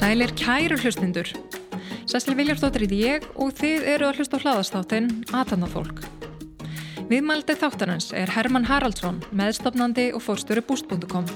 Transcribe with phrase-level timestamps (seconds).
[0.00, 1.28] Sælir kæru hlustundur.
[2.08, 5.06] Sessli Viljársdóttir í ég og þið eru að hlusta á hlaðastáttin
[5.36, 6.02] Atanafólk.
[7.10, 11.26] Viðmældi þáttarins er Herman Haraldsson, meðstofnandi og fórstjóri Boost.com.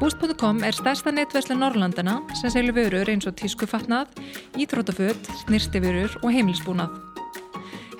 [0.00, 4.10] Boost.com er stærsta netvæsli Norrlandina sem selju vörur eins og tískufatnað,
[4.58, 6.94] íþrótaföld, snirtifurur og heimilisbúnað.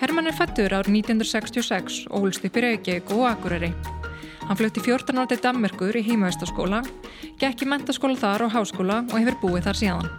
[0.00, 3.70] Herman er fættur árið 1966 og húlst upp í Reykjavík og Akureyri.
[4.48, 6.82] Hann flutti 14 ára til Dammerkur í heimavæstaskóla,
[7.38, 10.10] gekk í mentaskóla þar og háskóla og hefur búið þar síðan.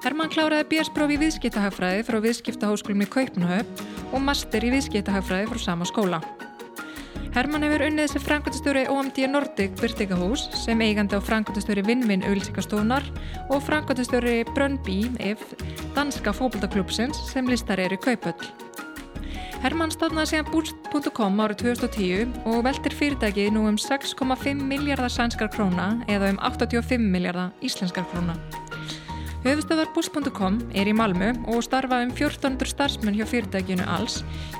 [0.00, 3.82] Herman kláraði björnsprófi í viðskiptahagfræði frá viðskiptaháskólum í Kaupanhöf
[4.14, 6.22] og master í viðskiptahagfræði frá sama skóla.
[7.30, 13.06] Herman hefur unnið sem frangöndastöru OMD Nordic Byrtingahús sem eigandi á frangöndastöru Vinn-Vinn auðvilsingastónar
[13.54, 15.44] og frangöndastöru Brönnby ef
[15.94, 18.50] danska fókbaltaklubbsins sem listar er í Kaupöll.
[19.62, 25.92] Herman stofnaði síðan Boost.com árið 2010 og veltir fyrirtækið nú um 6,5 miljardar sænskar króna
[26.10, 28.34] eða um 85 miljardar íslenskar króna.
[29.40, 34.18] Höfustöðar Boost.com er í Malmu og starfa um 1400 starfsmenn hjá fyrirtækinu alls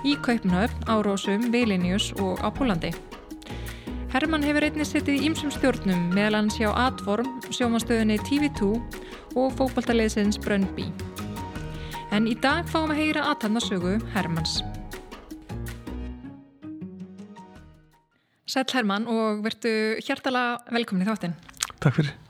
[0.09, 2.95] í Kaupnöfn, Árósum, Vilinius og á Pólandi.
[4.15, 8.71] Herman hefur einnig settið í ýmsum stjórnum meðal hans hjá Adform, sjómanstöðunni TV2
[9.37, 10.89] og fókbaltaleðsins Brönnby.
[12.17, 13.61] En í dag fáum að heyra aðtanna
[14.17, 14.63] Hermans.
[18.49, 21.39] Sæl Herman og verðu hjertala velkomin í þáttinn.
[21.79, 22.30] Takk fyrir.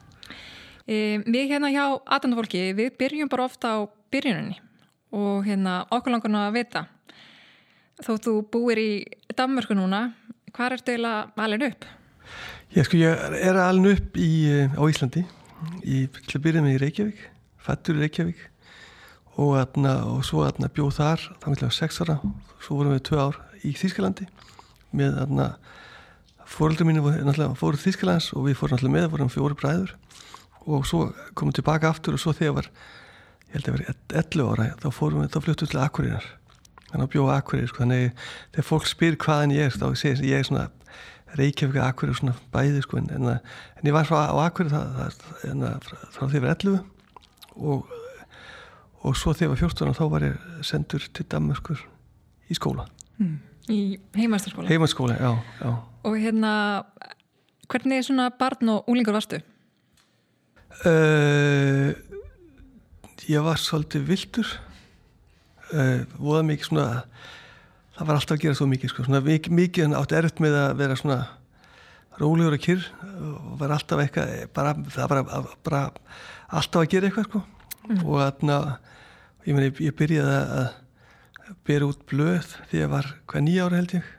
[0.91, 4.56] E, við hérna hjá aðtandafólki, við byrjum bara ofta á byrjuninni
[5.14, 6.83] og hérna okkur langar nú að vita
[8.02, 8.91] þó þú búir í
[9.36, 10.08] Danmörku núna,
[10.50, 10.94] hvað er þetta
[11.46, 11.86] alveg upp?
[12.74, 14.30] Ég sko, ég er alveg upp í,
[14.74, 15.24] á Íslandi
[15.84, 17.24] í, að með í Reykjavík
[17.62, 18.44] fættur í Reykjavík
[19.36, 22.18] og, atna, og svo atna, bjóð þar var ég sex ára,
[22.64, 24.27] svo vorum við tvö ár í Þýskalandi
[24.96, 25.20] með
[26.50, 27.05] fóröldur mínu
[27.58, 29.95] fóru Þísklands og við fórum alltaf með, vorum fjóri bræður
[30.70, 32.69] og svo komum við tilbaka aftur og svo þegar var,
[33.48, 36.29] ég held að það var 11 ára, þá fórum við, þá fljóttum við til Akureyrar
[36.91, 38.07] þannig að bjóða Akureyri, sko, þannig
[38.55, 40.67] þegar fólk spyr hvaðan ég er, þá segir ég er svona
[41.39, 43.29] Reykjavík Akureyri svona bæði, sko, en, en,
[43.79, 46.80] en ég var svo á Akureyri það, það, frá því að ég var 11
[47.70, 47.95] og,
[49.07, 51.86] og svo þegar var 14 þá var ég sendur til Damaskur
[52.51, 52.89] í skóla
[53.20, 53.39] mm.
[53.70, 53.80] Í
[54.17, 54.67] heimastaskóla?
[54.70, 55.30] Heimastaskóla, já,
[55.61, 55.70] já
[56.09, 56.53] Og hérna,
[57.69, 59.42] hvernig er svona barn og úlingur varstu?
[60.81, 61.91] Uh,
[63.29, 64.48] ég var svolítið vildur
[65.75, 66.86] uh, voða mikið svona
[67.97, 70.57] það var alltaf að gera svo mikið sko, svona mikið, mikið en átti erft með
[70.57, 71.19] að vera svona
[72.20, 75.83] rólegur og kyrr og var alltaf eitthvað bara, það var bara, bara
[76.48, 77.42] alltaf að gera eitthvað sko.
[77.91, 78.01] Mm.
[78.05, 78.57] og þarna
[79.45, 83.97] ég, meni, ég byrjaði að bera út blöð því ég var hvað nýja ára held
[83.98, 84.11] ég.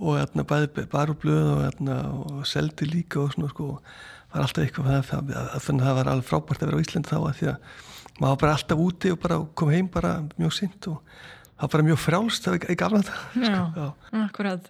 [0.00, 1.82] Og hérna bæði bara úr blöð og,
[2.32, 3.74] og seldi líka og svona sko
[4.32, 7.36] var alltaf eitthvað þannig að það var alveg frábært að vera á Íslandi þá að
[7.40, 7.76] því að
[8.20, 11.72] maður var bara alltaf úti og bara kom heim bara mjög sýnt og það var
[11.74, 13.86] bara mjög frjálst það var ekki afnægt Já, sko,
[14.20, 14.68] akkurat.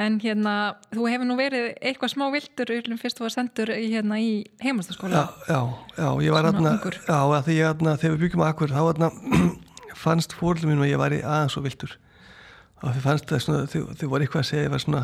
[0.00, 0.54] En hérna,
[0.94, 4.30] þú hefur nú verið eitthvað smá vildur fyrst þú var sendur hérna, í
[4.62, 5.26] heimastaskóla.
[5.26, 5.60] Já, já,
[5.98, 9.10] já, ég var hérna Já, því ég hérna, þegar við byggjum akkur þá hérna
[10.04, 11.98] fannst fórlum mín og ég var aðeins og vildur
[12.80, 15.02] og þau fannst það svona, þau, þau voru eitthvað að segja ég var svona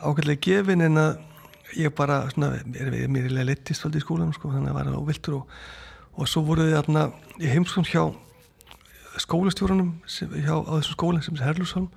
[0.00, 1.29] ákveðlega gefin en að
[1.78, 5.00] ég bara svona, er við mér er leittist í skólanum sko, þannig að það var
[5.00, 5.58] áviltur og,
[6.16, 7.04] og svo voru þið þarna
[7.40, 8.04] í heimskon hjá
[9.20, 11.90] skólastjórunum hjá, á þessum skóla sem er Herlusholm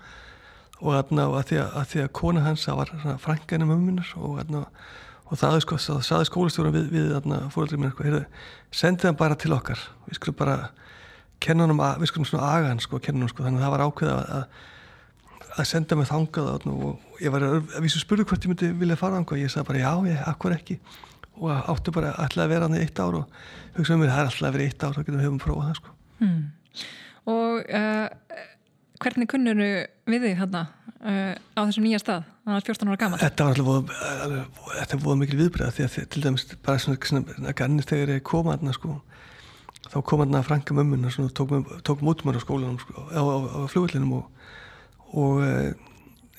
[0.82, 4.38] og þarna að því að, að því að kona hans það var frænganum ömmunar og
[4.42, 4.64] þarna
[5.34, 8.24] og það sko, saði skólastjórun við, við þarna fóröldri minn sko,
[8.76, 9.80] sendið hann bara til okkar.
[10.06, 10.58] Við skulum bara
[11.44, 13.86] kenna hann um, við skulum svona aga hann sko, hann sko, þannig að það var
[13.88, 14.62] ákveð að að
[15.70, 19.36] senda mig þangað og ég var að vísu spurðu hvort ég myndi vilja fara þangað.
[19.38, 20.80] Og ég sagði bara já, ég, akkur ekki?
[21.42, 23.38] Og áttu bara alltaf að vera hann í eitt ár og
[23.78, 25.70] hugsaðum mér, það er alltaf að vera í eitt ár þá getum við höfum prófað
[25.70, 25.96] það sko.
[26.24, 26.44] Hmm.
[27.34, 28.42] Og uh,
[29.04, 30.66] hvernig kunnur við þig hérna
[31.04, 33.96] uh, á þessum nýja stað, það var 14 ára gaman Þetta var alltaf,
[34.80, 38.50] þetta var mikil viðbröð því að til dæmis bara svona, svona gannist þegar ég kom
[38.50, 39.00] að hérna sko.
[39.84, 43.38] Þá kom að hérna franga mömmun og tók, tók mútmar á skólanum sko, á, á,
[43.58, 44.33] á flugullinum og
[45.14, 45.70] og uh,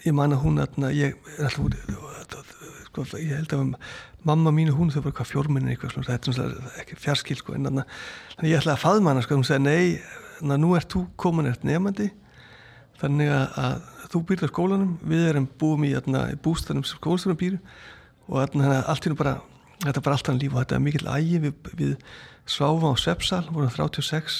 [0.04, 2.52] ég man að hún að ég er alltaf
[2.88, 3.72] sko, ég held að
[4.24, 7.68] mamma mínu hún þau var hvað fjórminni eitthvað svona, þetta er ekki fjarskil sko, en
[7.68, 9.96] þannig ég ætlaði að faðma hana sko, hún segi nei,
[10.38, 12.10] þannig að nú ert þú komin eftir nefandi
[13.00, 15.92] þannig að, þú býrði á skólanum við erum búum í,
[16.44, 17.58] bústanum sem skólastjónum býr
[18.30, 19.34] og allt hérna bara
[19.82, 21.94] þetta var alltaf líf og þetta var mikill ægi við, við
[22.48, 24.38] sváfum á Svepsal vorum 36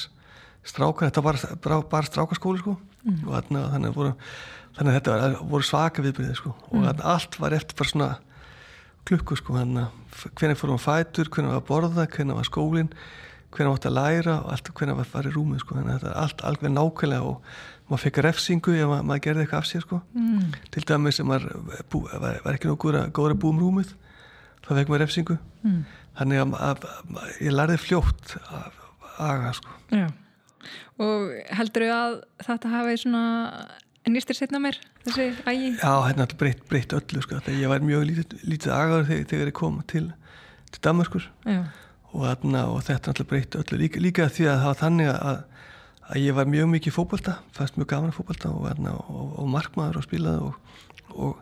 [0.64, 3.19] strákar þetta var bara, bara strákaskóli sko mm.
[3.27, 4.15] og þarna, þannig, voru,
[4.77, 7.05] þannig að þetta var, voru svaka viðbyrðið sko og mm.
[7.15, 8.11] allt var eftir bara svona
[9.05, 12.91] klukku sko hvernig fórum við fætur, hvernig var að borða hvernig var skólinn,
[13.55, 15.99] hvernig átt að læra og allt hvernig var að fara í rúmið sko þannig að
[15.99, 17.59] þetta er allt alveg nákvæmlega og
[17.91, 20.56] maður fekk refsingu ef maður, maður gerði eitthvað af sér sko mm.
[20.73, 23.93] til dæmis sem maður bú, var, var ekki nóg góður að búa um rúmið
[24.65, 25.81] þá fekk maður refsingu mm.
[26.21, 26.89] þannig að, að,
[27.21, 28.81] að ég lærði fljótt að
[29.25, 30.06] aga sko Já.
[31.02, 32.19] Og heldur þau að
[32.49, 33.22] þetta hafi svona
[34.11, 35.70] nýstir setna mér þessi ægi?
[35.78, 39.56] Já, hérna breytt, breytt öllu sko þegar ég var mjög lítið, lítið agaður þegar, ég
[39.56, 40.05] kom til,
[40.70, 43.81] til Danmarkur og, þarna, og þetta náttúrulega breytt öllu.
[43.81, 45.43] Líka, líka því að það var þannig að
[46.05, 50.05] að ég var mjög mikið fókbalta fannst mjög gafan fókbalta og, og, og markmaður og
[50.05, 50.50] spilaði
[51.14, 51.38] og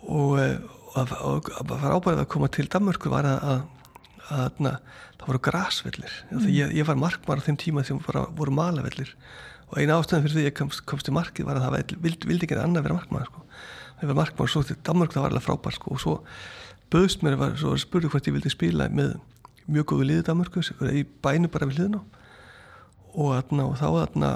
[0.00, 3.60] og að fara ábærið að koma til Danmörku var að, að,
[4.30, 4.76] að, að
[5.20, 6.48] það voru grasvellir mm.
[6.54, 9.12] ég, ég var markmaður á þeim tíma sem voru, voru malavellir
[9.70, 12.46] og eina ástæðan fyrir því ég komst, komst til markið var að það vildi, vildi
[12.46, 13.44] ekki annað vera markmaður sko.
[14.00, 15.92] það var markmaður og svo til Danmörku það var alveg frábær sko.
[15.94, 16.16] og svo
[16.90, 19.18] böðst mér var, svo spurði hvort ég vildi spila með
[19.70, 22.02] mjög góðu liðið Danmörku í bænu bara við liðin á
[23.10, 24.30] og, atna, og þá atna,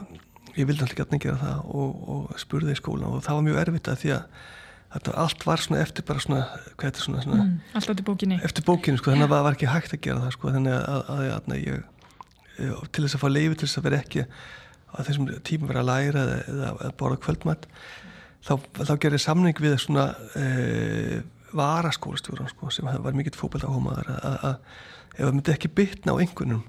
[0.54, 3.60] ég vildi alltaf gætna gera það og, og spurði í skóla og það var mjög
[3.64, 4.24] erfitt að því að
[4.94, 6.44] þetta, allt var svona eftir bara svona,
[6.74, 9.46] hvað er þetta svona, svona mm, allt eftir bókinni eftir bókinni sko, þannig að það
[9.48, 11.84] var ekki hægt að gera það sko, þannig að, að, að ég,
[12.94, 14.26] til þess að fá leiði til þess að vera ekki
[14.94, 17.68] að þessum tíma vera að læra eða, eða að borða kvöldmatt
[18.44, 20.06] þá, þá gerir samning við svona
[20.38, 21.22] e,
[21.54, 24.54] varaskólastjóran sko, sem var mikill fókbalt áhumaður að, að
[25.14, 26.62] ef það myndi ekki bytna á einhvernum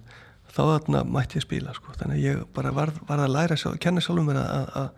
[0.55, 1.93] þá þarna mætti ég spila sko.
[1.99, 4.91] þannig að ég bara var, var að læra kenna sjálfum mér að,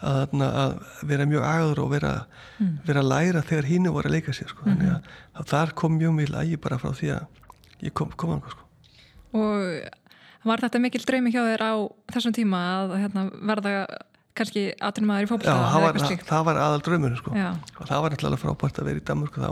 [0.00, 0.74] að, að
[1.10, 2.12] vera mjög agaður og vera,
[2.58, 2.74] mm.
[2.86, 4.66] vera að læra þegar hínu voru að leika sér sko.
[4.66, 5.38] þannig að, mm-hmm.
[5.40, 8.68] að þar kom mjög mjög lægi bara frá því að ég kom, kom anga sko.
[9.38, 11.74] Og var þetta mikil draumi hjá þér á
[12.14, 13.74] þessum tíma að hérna, verða
[14.38, 15.28] kannski aðtunum aður í?
[15.42, 17.34] Já, það það, það var aðal draumur sko.
[17.34, 19.50] og það var alltaf frábært að vera í Danmörku þá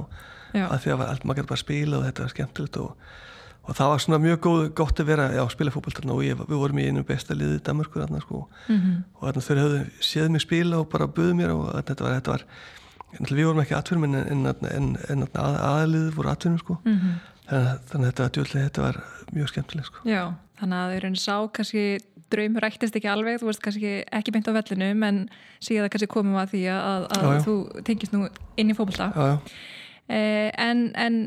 [0.64, 3.16] að því að allt maður gæti bara spila og þetta var skemmtilegt og
[3.66, 6.60] og það var svona mjög góð, gott að vera að spila fólkvöldarna og ég, við
[6.62, 8.96] vorum í einu besta liði í Danmarkur þarna sko mm -hmm.
[9.18, 12.30] og þarna þau höfðu séð mig spila og bara buðið mér og þetta var, þetta
[12.30, 12.44] var
[13.30, 17.14] við vorum ekki atvinnum en, en, en, en að, aðliðið voru atvinnum sko mm -hmm.
[17.48, 19.00] þannig, þannig að þetta, djúlega, þetta var
[19.32, 20.22] mjög skemmtileg sko Já,
[20.60, 21.86] þannig að þau eru einn sá kannski
[22.30, 25.28] draumur rættist ekki alveg, þú veist kannski ekki beint á vellinu, menn
[25.62, 27.42] síðan kannski komum að því að, að já, já.
[27.46, 27.54] þú
[27.86, 29.38] tengist nú inn í fólkvölda
[30.08, 31.18] eh, en, en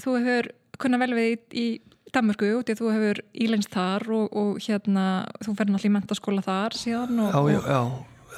[0.00, 0.50] þú hefur
[0.82, 1.66] kunna vel við í, í
[2.14, 5.04] Danmörku að þú hefur ílænst þar og, og hérna
[5.42, 7.82] þú fer náttúrulega í mentaskóla þar síðan og, Já, já, já,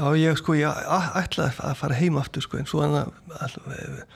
[0.00, 0.82] já ég sko ég
[1.20, 4.08] ætlaði að fara heim aftur sko en svo þannig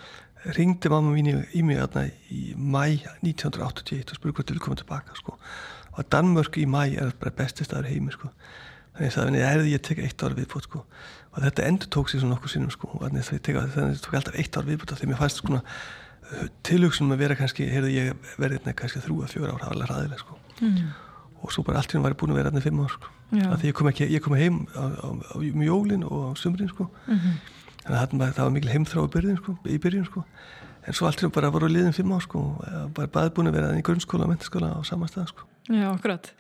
[0.53, 4.79] ringdi mamma mín í, mig aðna í mæ 1981 og spurði hvort þú vil koma
[4.81, 5.37] tilbaka sko.
[5.95, 8.31] Og Danmörk í mæ er bara bestistæður heimi sko.
[8.95, 10.85] Þannig að það er því að ég tek eitt ár viðbútt sko.
[11.35, 12.91] Og þetta endur tók sér svona okkur sínum sko.
[12.93, 15.63] Og þannig að það tók alltaf eitt ár viðbútt því mér fannst sko
[16.67, 19.77] tilhugsunum að vera kannski, heyrðu ég verið hérna kannski þrjú að fjóra ár, það var
[19.77, 20.39] alveg ræðileg sko.
[20.61, 20.89] mm.
[21.43, 23.13] og svo bara allt hérna var ég búin að vera hérna fimm ár sko.
[23.35, 26.89] því ég kom, ekki, ég kom heim á mjólin og á sumrin sko.
[27.07, 27.41] mm -hmm.
[27.85, 30.25] þannig að það, það var mikil heimþrá í byrjun, sko, í byrjun sko.
[30.87, 32.65] en svo allt hérna bara voru liðin fimm ár sko.
[32.95, 35.43] bara bæði búin að vera hérna í grunnskóla og mentaskóla á sama stað sko.
[35.69, 36.33] Já, akkurat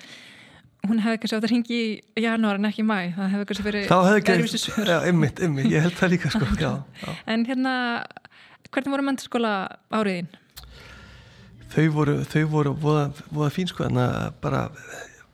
[0.89, 1.79] hún hefði kannski átt að ringi
[2.17, 5.41] í janúar en ekki í mæ það hefði kannski verið þá hefði ekki, já, ymmit,
[5.47, 7.11] ymmit, ég held það líka sko já, já.
[7.35, 7.75] en hérna
[8.75, 9.53] Hvernig voru mentaskóla
[9.95, 10.33] áriðin?
[11.75, 13.99] Þau voru, þau voru voða, voða fín sko en
[14.43, 14.67] bara,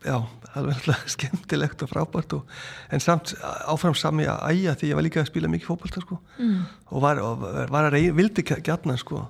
[0.04, 0.18] já,
[0.58, 2.54] alveg skemmtilegt og frábært og,
[2.92, 6.18] en samt áfram sami að æja því ég var líka að spila mikið fókbalta sko
[6.38, 6.58] mm.
[6.90, 9.24] og var, og var að reyna, vildi gætna sko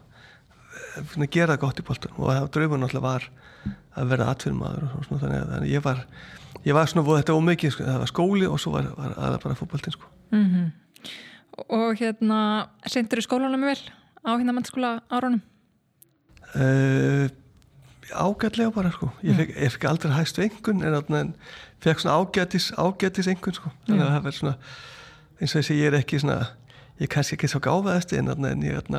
[1.30, 3.26] gera það gott í bóltan og draumun alltaf var
[3.98, 6.04] að vera atvinnmaður og svona þannig að ég var
[6.64, 9.42] ég var svona, þetta var mikið sko, það var skóli og svo var, var aðað
[9.44, 10.68] bara fókbaltin sko mm -hmm.
[11.68, 13.80] Og hérna, sendur þú skólanum vel?
[14.26, 15.42] Á hérna mennskóla árunum?
[16.54, 17.28] Uh,
[18.10, 19.10] ágætlega bara sko.
[19.22, 21.34] Ég fekk, ég fekk aldrei hægst vengun en,
[21.82, 23.72] fekk svona ágætis ágætis vengun sko.
[23.86, 24.56] Þannig að það verður svona
[25.40, 26.38] eins og þess að ég er ekki svona
[27.00, 28.94] ég er kannski ekki svo gáfaðast en, en ég,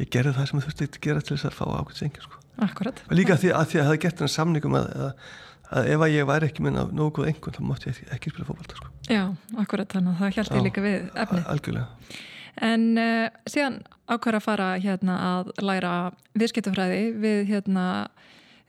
[0.00, 2.42] ég gerði það sem ég þurfti að gera til þess að fá ágætis vengun sko.
[2.62, 3.00] Akkurat.
[3.08, 5.30] Og líka því að, því að það hefði gett þennan samningum að, að,
[5.72, 8.48] að ef að ég væri ekki með nógu góð engun þá mátti ég ekki spila
[8.48, 8.90] fólkválta sko.
[9.08, 9.22] Já,
[9.64, 12.28] akkurat þannig að það held ég líka við efni Algjörlega
[12.60, 13.80] En uh, síðan
[14.10, 15.94] ákvæður að fara hérna að læra
[16.36, 17.86] viðskiptafræði við hérna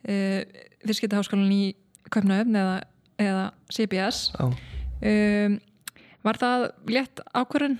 [0.08, 0.40] uh,
[0.88, 1.63] viðskiptaháskólan í
[2.13, 2.78] Kaupnaöfn eða,
[3.20, 4.30] eða CBS.
[4.40, 5.60] Um,
[6.24, 7.80] var það létt ákvæðun?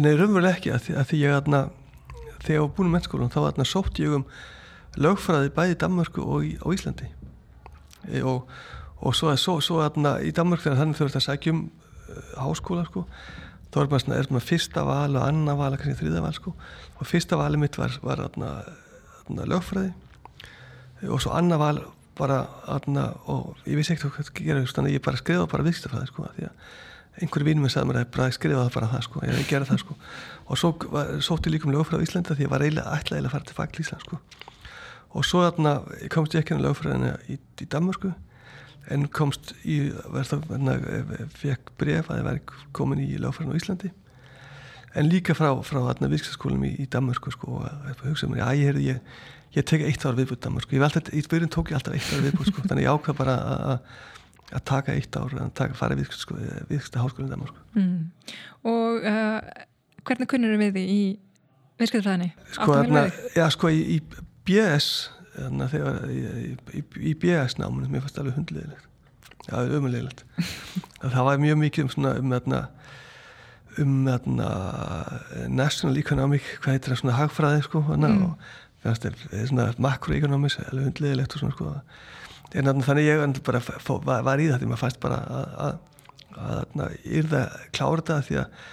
[0.00, 1.60] Nei, raunveruleg ekki að því, að því ég aðna
[2.46, 4.24] þegar ég var búin í mennskólan þá var sótt ég um
[4.96, 7.08] lögfræði bæði í Danmörku og í, á Íslandi
[8.08, 8.46] e, og,
[9.02, 12.86] og svo, svo, svo atna, í Danmörku þegar þannig þurfti að sækja um uh, háskóla
[12.88, 13.04] sko,
[13.76, 16.54] þá er maður, er maður fyrsta val og annar val, kannski þriða val sko,
[16.96, 18.54] og fyrsta vali mitt var, var atna,
[19.20, 19.92] atna, lögfræði.
[21.12, 21.82] Og svo annar val
[22.16, 22.46] bara
[23.28, 26.46] og ég vissi ekkert hvað gera þannig að ég bara skrifa bara viðskiptafræði sko, því
[26.48, 26.70] að
[27.20, 29.70] einhverju vínum minn sagði mér að bara skrifa það bara það sko, ég hef gerað
[29.72, 29.96] það sko.
[30.46, 33.36] Og svo var, sótti líka um lögfræð á Íslanda því ég var eiginlega ætlaðilega að
[33.36, 34.18] fara til fagl Ísland sko.
[35.16, 35.44] Og svo
[36.12, 38.12] komst ég ekki inn á lögfræðina í, í Danmarku
[38.92, 39.78] en komst í
[40.12, 40.40] verða,
[41.34, 42.42] fekk bref að ég væri
[42.76, 43.92] komin í lögfræðina á Íslandi
[44.96, 48.70] en líka frá, frá þarna viðskiptaskólum í, í Danmarku sko og hugsaði mér, að ég
[48.70, 49.16] heyrði ég,
[49.56, 52.52] ég tek eitt ár viðbútt veldi þetta, í byrjun tók ég alltaf eitt ár viðbútt
[52.52, 53.36] sko, þannig ég ákvað bara
[54.54, 56.38] að taka eitt ár að taka, fara við sko,
[56.70, 57.98] viðskipta háskólinn Danmark mm.
[58.70, 59.40] Og uh,
[60.06, 61.02] hvernig kunnur við því í
[61.82, 62.30] viðskiptafræðinni?
[62.56, 62.78] Sko,
[63.36, 68.38] ja, sko í, í BS þarna, þegar, í, í, í BS námunum mér fannst alveg
[68.38, 68.84] hundlegilegt
[69.46, 70.24] já, umulegilegt
[71.14, 72.62] það var mjög mikið um svona um þarna
[73.82, 74.50] um þarna
[75.52, 78.22] national economic, hvað heitir það svona hagfræði sko hana, mm.
[78.24, 81.74] og fannst það svona makroekonomics alveg hundlegilegt og svona sko.
[82.56, 85.20] En þannig ég bara var, var í þetta maður fannst bara
[85.66, 85.78] að
[86.36, 88.64] að yrða klára þetta því að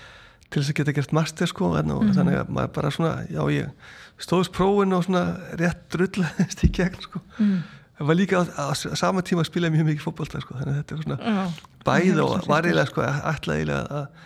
[0.51, 2.12] til þess að geta gert master sko og mm.
[2.17, 5.24] þannig að maður bara svona já ég stóðs prófin og svona
[5.60, 7.55] rétt drullast í gegn sko mm.
[8.00, 10.79] það var líka á, á, sama tíma að spila mjög mikið fókbalta sko þannig að
[10.82, 14.24] þetta er svona já, bæð og var eiginlega sko ætlaðilega að,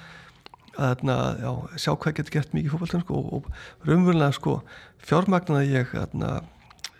[0.78, 1.52] að, að já,
[1.86, 4.60] sjá hvað getur gert mikið fókbalta sko og, og raunverulega sko
[5.08, 6.16] fjármagnaði ég að,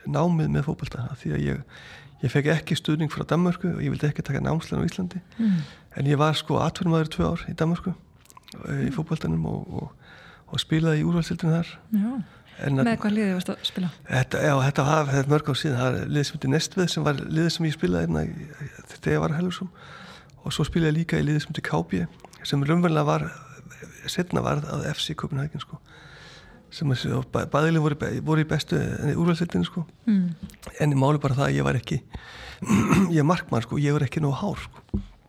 [0.08, 1.64] námið með fókbalta því að ég
[2.18, 5.58] Ég fekk ekki stuðning frá Danmarku og ég vildi ekki taka námslega á Íslandi mm.
[6.02, 8.80] en ég var sko atvinnumæður tvö ár í Danmarku mm.
[8.88, 10.16] í fókbaltanum og, og,
[10.50, 11.70] og spilaði í úrvaldsildinu þar
[12.66, 13.90] en Með hvað liðið varst að spila?
[14.08, 17.20] Þetta, já, þetta var mörg á síðan, það er liðið sem heitir Nestvið sem var
[17.26, 18.24] liðið sem ég spilaði einna,
[18.94, 19.70] þegar ég var að Helgursum
[20.44, 23.28] og svo spilaði ég líka í liðið sem heitir KB sem raunverulega var
[24.12, 25.80] setna var að FC Copenhagen sko
[26.74, 27.98] sem bæðileg voru,
[28.28, 28.80] voru í bestu
[29.14, 30.26] úrvalsildinu sko mm.
[30.84, 32.02] en ég máli bara það að ég var ekki
[33.16, 34.84] ég er markmann sko, ég var ekki nóg hár sko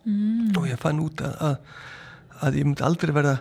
[0.08, 0.56] mm.
[0.58, 1.78] og ég fann út að, að,
[2.42, 3.36] að ég myndi aldrei verða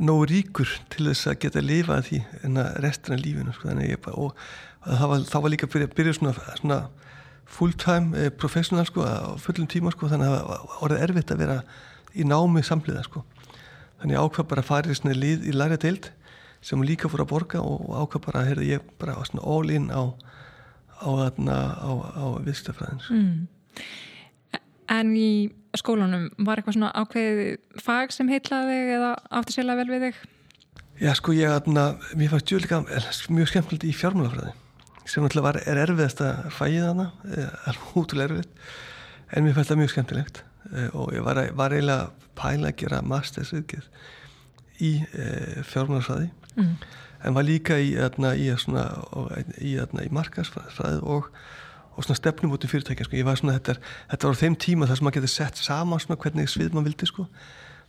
[0.00, 4.16] nóg ríkur til þess að geta að lifa því en að restina lífinu sko bara,
[4.16, 4.36] og
[4.86, 6.80] það var, var líka að byrja, byrja svona, svona
[7.50, 11.34] full time eh, professional sko á fullum tíma sko þannig að það var orðið erfitt
[11.34, 11.58] að vera
[12.14, 13.24] í námi samliða sko
[14.00, 16.10] þannig ákvað bara að í svona lið í læra deild
[16.64, 20.02] sem líka fór að borga og ákvað bara að ég bara svona all in á
[21.00, 21.10] á,
[21.80, 23.36] á, á viðstafræðins mm.
[24.90, 30.06] En í skólanum var eitthvað svona ákveðið fag sem heitlaði eða átti sérlega vel við
[30.08, 30.22] þig?
[31.00, 31.84] Já sko ég aðna,
[32.18, 32.82] mér fannst djúlega
[33.32, 34.56] mjög skemmtilegt í fjármálafræði
[35.08, 37.06] sem náttúrulega var, er erfiðast að fæði þarna
[37.70, 38.64] alveg útrúlega erfiðt
[39.30, 40.42] en mér fannst það mjög skemmtilegt
[40.74, 43.88] eh, og ég var, var eiginlega pæla að gera mastersviðgerð
[44.80, 45.24] í e,
[45.68, 46.70] fjármálafræði mm.
[47.28, 48.86] en var líka í, ætna, í, svona,
[49.60, 51.28] í, ætna, í markasfræð og,
[52.00, 53.20] og svona stefnum út í fyrirtækja sko.
[53.36, 53.80] svona, þetta, er,
[54.12, 56.88] þetta var á þeim tíma þar sem maður getur sett saman svona, hvernig svið maður
[56.88, 57.26] vildi sko.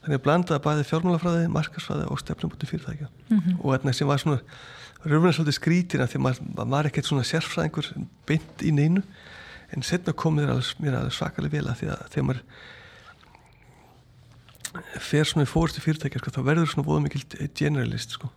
[0.04, 3.60] þannig að blandaði bæði fjármálafræði, markasfræði og stefnum út í fyrirtækja mm -hmm.
[3.62, 4.42] og ætna, sem var svona
[5.06, 7.88] röfnir svolítið skrítina því maður var ekkert svona sérfræðingur
[8.26, 9.02] beint í neinu
[9.72, 12.44] en setna komið mér alveg svakalega vel að því að þegar maður
[15.00, 17.24] fer svona í fórstu fyrirtækja sko, þá verður svona bóða mikil
[17.58, 18.30] generalist sko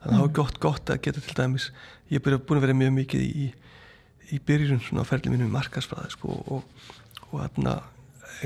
[0.00, 1.70] þannig að það var gott, gott að geta til dæmis
[2.10, 3.50] ég er búin að vera mjög mikið í,
[4.30, 6.88] í byrjun svona ferli mínu markasfræði sko, og,
[7.30, 7.76] og þarna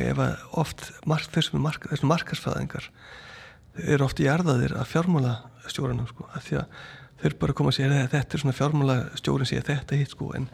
[0.01, 2.91] ef að oft mark, þessum mark, markasfræðingar
[3.85, 5.35] eru oft í erðaðir að fjármála
[5.69, 6.77] stjórnum sko, að því að
[7.25, 10.31] eru bara að koma að segja þetta er svona fjármála stjórn segja þetta hitt sko
[10.37, 10.49] en,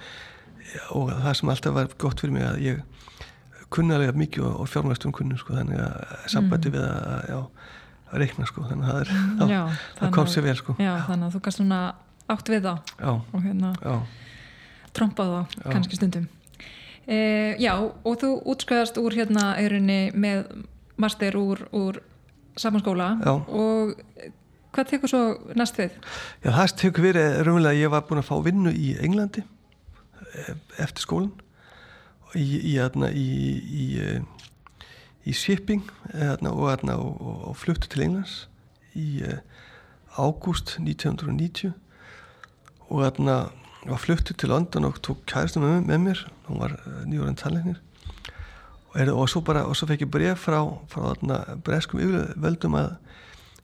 [0.95, 2.83] og það sem alltaf var gott fyrir mig að ég
[3.71, 6.77] kunnalega mikið og fjármála stjórn kunnum sko þannig að sambandi mm.
[6.77, 7.41] við að já
[8.11, 9.61] að reikna sko þannig að það, er, mm, já,
[10.01, 10.75] það kom sér vel sko.
[10.81, 11.81] Já, þannig að þú kannst svona
[12.31, 13.73] átt við já, og hérna
[14.97, 16.29] trompað það kannski stundum.
[17.07, 17.19] E,
[17.59, 20.45] já og þú útskæðast úr hérna eirinni með
[21.01, 22.03] master úr, úr
[22.61, 23.95] samanskóla og
[24.75, 25.23] hvað tekur svo
[25.59, 25.95] næst við?
[26.45, 30.59] Já það tekur verið raunverulega að ég var búin að fá vinnu í Englandi e,
[30.83, 31.33] eftir skólan
[32.37, 33.25] í, í, í,
[33.81, 33.89] í
[35.27, 38.47] í shipping hérna, og, og, og fluttu til Englands
[38.97, 39.23] í
[40.19, 41.75] ágúst 1990
[42.91, 43.05] og
[43.81, 47.39] hérna var fluttu til London og tók kæristum með, með mér hún var uh, nýjórið
[47.41, 47.81] tannleiknir
[48.91, 50.61] og, og svo bara, og svo fekk ég bref frá,
[50.91, 52.97] frá breskum yfirvöldum að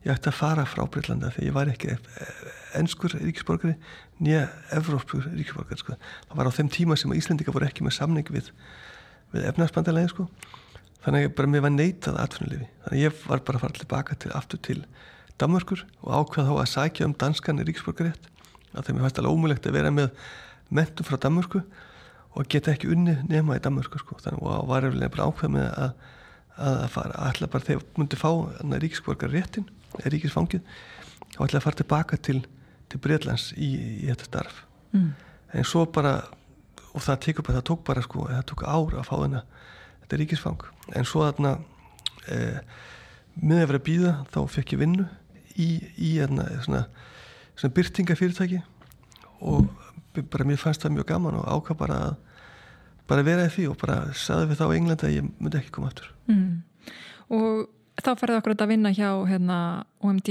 [0.05, 1.95] ég ætti að fara frá Breitlanda þegar ég var ekki
[2.77, 3.75] ennskur ríkisborgari
[4.23, 4.45] nýja
[4.77, 5.97] evrópskur ríkisborgari sko.
[6.29, 8.49] það var á þeim tíma sem Íslendika voru ekki með samning við,
[9.33, 10.27] við efnarsbandalegi sko.
[11.03, 13.79] þannig að ég bara mér var neitað atvinnulefi þannig að ég var bara að fara
[13.81, 14.79] tilbaka til, aftur til
[15.37, 18.31] Danmörkur og ákvað þá að sækja um danskan ríkisborgarétt
[18.77, 20.11] að þeim er fæst alveg ómulegt að vera með
[20.69, 21.63] mentum frá Danmörku
[22.37, 24.19] og geta ekki unni nema í Danmörku sko.
[24.21, 25.91] þannig að var ég bara ákvað með að
[26.57, 28.29] að fara, alltaf bara þegar myndi fá
[28.81, 29.67] ríkisborgar réttin,
[30.01, 30.63] ríkisfangið
[31.35, 32.39] þá ætlaði að fara tilbaka til,
[32.89, 33.69] til Breitlands í,
[34.01, 34.63] í þetta starf
[34.95, 35.11] mm.
[35.53, 36.15] en svo bara
[36.97, 39.51] og það, tekur, það tók bara sko, það tók ár að fá þennan
[40.01, 40.67] þetta ríkisfang
[40.97, 41.53] en svo þarna
[42.25, 42.39] e,
[43.37, 45.07] með að vera að býða þá fekk ég vinnu
[45.53, 46.83] í, í þarna, svona,
[47.57, 48.61] svona byrtingafyrirtæki
[49.45, 49.67] og
[50.31, 52.15] bara mér fannst það mjög gaman og ákvað bara að
[53.07, 55.73] bara vera í því og bara saði við þá í Englanda að ég myndi ekki
[55.77, 56.49] koma aftur mm.
[57.35, 57.67] Og
[57.99, 59.59] þá færði okkur að vinna hjá hérna,
[60.03, 60.29] OMD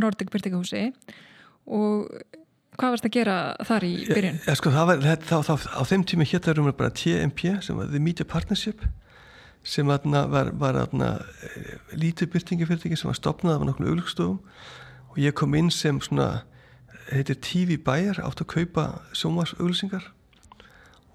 [0.00, 0.90] Nordic Byrtingahúsi
[1.68, 2.08] og
[2.78, 3.36] hvað varst að gera
[3.68, 4.40] þar í byrjun?
[4.48, 7.78] Ja, sko, var, það, þá, þá, á þeim tími hétta erum við bara TMP sem
[7.78, 8.84] var The Media Partnership
[9.62, 10.02] sem var,
[10.58, 11.10] var atna,
[11.46, 14.40] eh, lítið byrtingafyrtingi sem var stopnað af nokkur auglugstofum
[15.12, 16.42] og ég kom inn sem svona
[17.12, 20.08] heitir TV Bayer átt að kaupa sjómasauglýsingar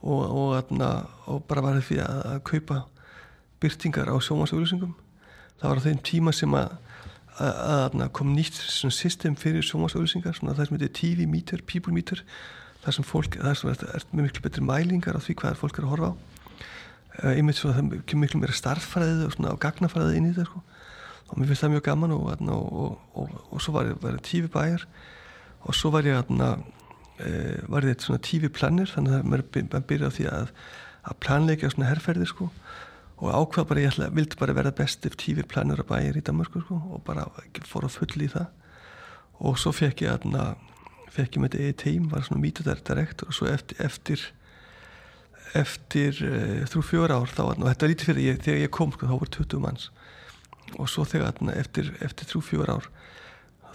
[0.02, 0.74] og, og,
[1.26, 2.82] og bara var því að, að kaupa
[3.62, 4.94] byrtingar á sjómasauglýsingum
[5.58, 6.78] það var á þeim tíma sem að
[7.38, 8.56] að kom nýtt
[8.94, 12.24] system fyrir sjómasauðlýsingar það sem heitir TV meter, people meter
[12.84, 15.60] það sem fólk, það sem er, er með miklu betri mælingar á því hvað er
[15.60, 16.14] fólk er að horfa á.
[17.18, 20.34] Uh, einmitt svo að það kemur miklu meira starffræðið og svona á gagnafræðið inn í
[20.34, 20.64] þetta sko.
[21.28, 24.88] Og mér finnst það mjög gaman og, og, og, og svo var ég TV bæjar
[25.68, 30.16] og svo var ég uh, var ég svona TV planner þannig að maður byrja á
[30.18, 30.54] því að
[31.08, 32.50] að planleika svona herrferðir sko.
[33.18, 36.24] Og ákvað bara ég ætla, vildi bara verða best ef tífi planur að bæja í
[36.26, 37.26] Danmarku sko, og bara
[37.66, 38.50] fór að full í það.
[39.48, 40.52] Og svo fekk ég aðna
[41.14, 44.26] fekk ég með þetta e-team, var svona mítadarektor og svo eftir eftir,
[45.58, 48.76] eftir uh, þrjú fjóra ár þá aðna, og þetta var lítið fyrir ég, þegar ég
[48.78, 49.90] kom sko, þá voru 20 manns
[50.76, 52.90] og svo þegar eftir, eftir þrjú fjóra ár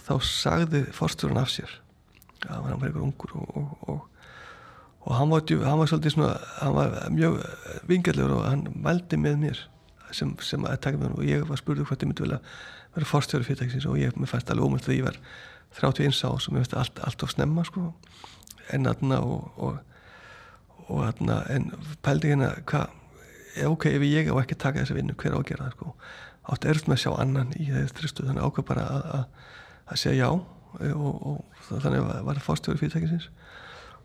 [0.03, 1.79] þá sagði fórstjóran af sér
[2.43, 4.01] að hann var einhver ungur og, og, og
[5.03, 7.39] og hann var, hann var svolítið svona hann var mjög
[7.89, 9.63] vingalur og hann mældi með mér
[10.15, 12.53] sem, sem að taka með hann og ég var spurður hvort ég myndi vel að
[12.95, 15.19] vera fórstjóri fyrirtækisins og ég fannst alveg ómöld þegar ég var
[15.81, 17.87] 31 ás og mér finnst allt, allt á snemma sko.
[18.71, 19.79] En aðna og,
[21.01, 21.71] aðna en
[22.05, 25.67] pældi hérna hvað ok, ef ég á ekki taka þessi vinnu hver á að gera
[25.67, 25.95] það sko
[26.51, 29.23] átt erft með að sjá annan í þessi tristu þannig ákvað bara að,
[29.87, 33.29] að segja já og, og þannig var það fórstjóri fyrirtækisins.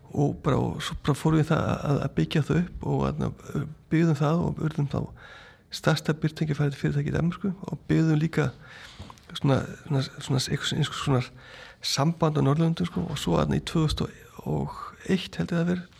[0.09, 3.25] Og bara, og bara fórum við það að, að byggja það upp og að,
[3.91, 4.99] byggðum það og urðum þá
[5.79, 8.49] starsta byrtingafæri fyrirtækið í Danmarku og byggðum líka
[9.37, 9.59] svona,
[10.17, 11.21] svona, svona, svona,
[11.85, 15.98] samband á Norrlundum sko, og svo aðna í 2001 held ég að vera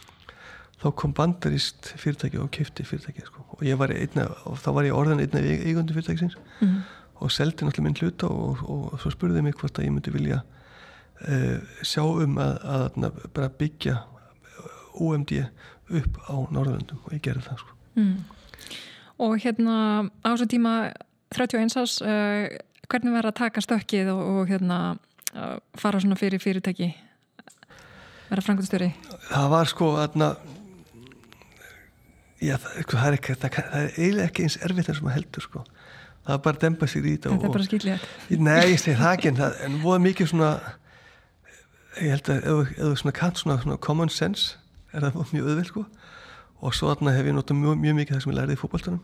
[0.79, 3.43] þá kom bandarist fyrirtæki og kefti fyrirtæki sko.
[3.49, 6.81] og einna og þá var ég orðan einna eigundu fyrirtækisins mm -hmm.
[7.15, 10.11] og seldi náttúrulega minn hluta og, og, og svo spurði mig hvort að ég myndi
[10.11, 10.41] vilja
[11.27, 13.97] uh, sjá um að, að, að bara byggja
[14.93, 15.31] OMD
[15.89, 17.75] upp á Norðurlöndum og ég gerði það sko.
[17.95, 18.23] Mm.
[19.19, 19.75] Og hérna
[20.23, 20.93] á þessu tíma
[21.35, 22.47] 31 ás uh,
[22.89, 24.97] hvernig verður að taka stökkið og, og hérna
[25.35, 26.93] uh, fara svona fyrir fyrirtæki
[28.29, 28.89] verða frangundstjóri?
[29.29, 30.29] Það var sko aðna
[32.39, 35.09] Já, það, sko, það, er ekki, það, það er eiginlega ekki eins erfitt en sem
[35.09, 35.63] að heldur sko.
[36.25, 37.97] það er bara að dempa sér í þetta Þetta er bara skilja
[38.29, 40.51] Nei, ég segi það ekki en það en voða mikið svona
[41.99, 44.55] ég held að ef þú svona kannt svona, svona common sense
[44.93, 45.85] er það mjög öðvill sko.
[46.59, 49.03] Og svo þarna hef ég notað mjög, mjög mikið það sem ég læriði í fókbaltunum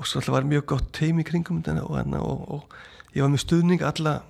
[0.00, 3.42] og svo alltaf var mjög gott teim í kringum og, og, og ég var með
[3.44, 4.20] stuðning alla,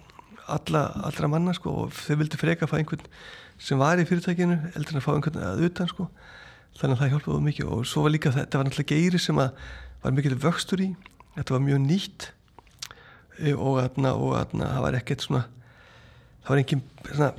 [0.49, 3.05] alla, allra manna sko og þau vildi freka að fá einhvern
[3.61, 6.09] sem var í fyrirtækinu eldur en að fá einhvern að utan sko
[6.81, 7.71] þannig að það hjálpaði mikið.
[7.77, 9.64] Og svo var líka þetta var náttúrulega geiri sem að
[10.01, 10.90] var mikið vöxtur í.
[11.37, 12.31] Þetta var mjög nýtt.
[13.40, 15.47] E, og það var ekkert svona
[16.45, 17.31] það var engin svona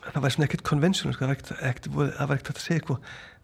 [0.00, 2.96] það var svona ekkert konvensjón sko, það var ekkert að segja sko,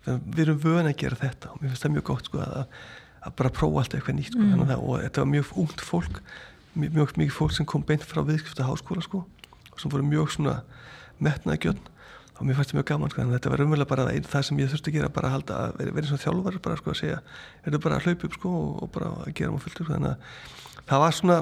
[0.07, 2.77] við erum vöna að gera þetta og mér finnst það mjög gott sko, að,
[3.27, 4.63] að bara prófa alltaf eitthvað nýtt sko, mm.
[4.67, 6.23] að, og þetta var mjög ungt fólk
[6.77, 9.23] mjög, mikið fólk sem kom beint frá viðskipta háskóla sko,
[9.73, 10.57] og sem voru mjög svona
[11.23, 11.85] metnaði gjörn
[12.37, 14.59] og mér fannst það mjög gaman þannig að þetta var umverulega bara einn það sem
[14.61, 17.21] ég þurfti að gera bara að halda að vera, vera svona þjálfar bara að segja,
[17.63, 20.85] er þetta bara að hlaupa upp og, og bara að gera mjög fullt þannig að
[20.91, 21.39] það var svona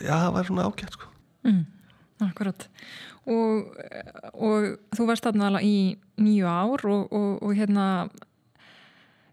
[0.00, 0.98] já það var svona ágætt
[1.48, 1.60] mm.
[2.20, 2.66] Akkurat.
[3.32, 3.70] Og,
[4.36, 4.64] og
[4.96, 5.76] þú varst þarna í
[6.20, 7.86] nýju ár og, og, og hérna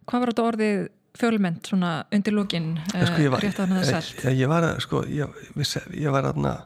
[0.07, 0.79] hvað var þetta orðið
[1.17, 4.23] fjölmynd svona undir lókin uh, sko, rétt að hann það selt?
[4.23, 5.39] ég, ég var að sko ég,
[5.97, 6.57] ég var að uh,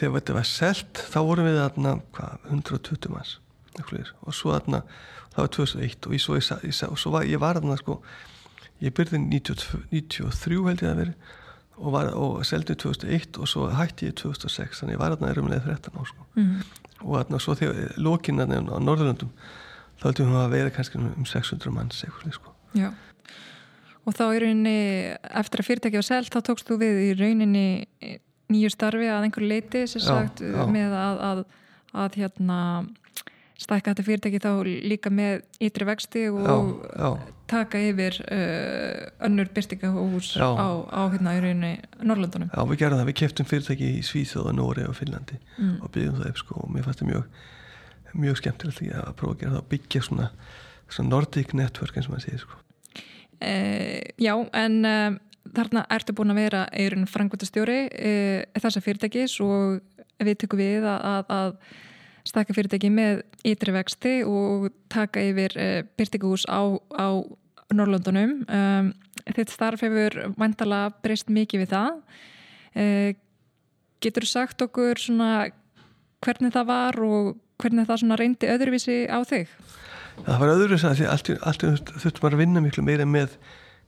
[0.00, 1.96] þegar þetta var selt þá vorum við aðna
[2.50, 3.38] 120 manns
[3.80, 4.82] og svo aðna
[5.30, 8.00] það var 2001 og, svo, ég, svo var ég var aðna sko
[8.82, 11.14] ég byrði 93 held ég að veri
[11.80, 15.96] og, og seldi 2001 og svo hætti ég 2006 þannig ég var aðna erumlega 13
[15.96, 16.26] á sko.
[16.36, 16.56] Mm.
[17.06, 19.30] og aðna svo þegar lókinn aðna á Norðurlandum
[20.00, 22.56] þá heldum við að vera kannski um 600 manns eitthvað sko.
[22.76, 22.90] Já
[24.08, 24.78] Og þá í rauninni,
[25.42, 27.66] eftir að fyrirtæki var selt, þá tókst þú við í rauninni
[28.50, 30.64] nýju starfi að einhverju leiti sem sagt já, já.
[30.70, 31.42] með að, að,
[32.04, 32.58] að hérna,
[33.60, 34.50] stækka þetta fyrirtæki þá
[34.90, 37.10] líka með ytri vexti og já,
[37.50, 40.48] taka yfir uh, önnur byrtingahús á,
[40.86, 42.50] á hérna í rauninni Norrlandunum.
[42.54, 43.10] Já, við gerum það.
[43.10, 45.76] Við keftum fyrirtæki í Svíþjóða, Nóri og Finnlandi mm.
[45.84, 47.44] og byggjum það upp sko og mér fannst það mjög,
[48.24, 50.32] mjög skemmtilegt að prófa að gera það og byggja svona,
[50.88, 52.60] svona Nordic Network eins og maður segir sko.
[53.40, 55.14] Uh, já, en uh,
[55.56, 59.80] þarna ertu búin að vera eirun frangvöldastjóri uh, þessa fyrirtækis og
[60.20, 61.54] við tökum við að, að,
[62.28, 65.54] stakka fyrirtæki með ytri vexti og taka yfir
[65.96, 67.08] byrtingús á, á
[67.72, 68.42] Norrlundunum.
[68.44, 68.90] Um,
[69.24, 73.16] þitt starf hefur vantala breyst mikið við það.
[74.04, 75.48] Getur sagt okkur svona
[76.20, 79.48] hvernig það var og hvernig það reyndi öðruvísi á þig?
[80.26, 83.36] Það var öðru þess að allt, allt þurftum að vinna miklu meira með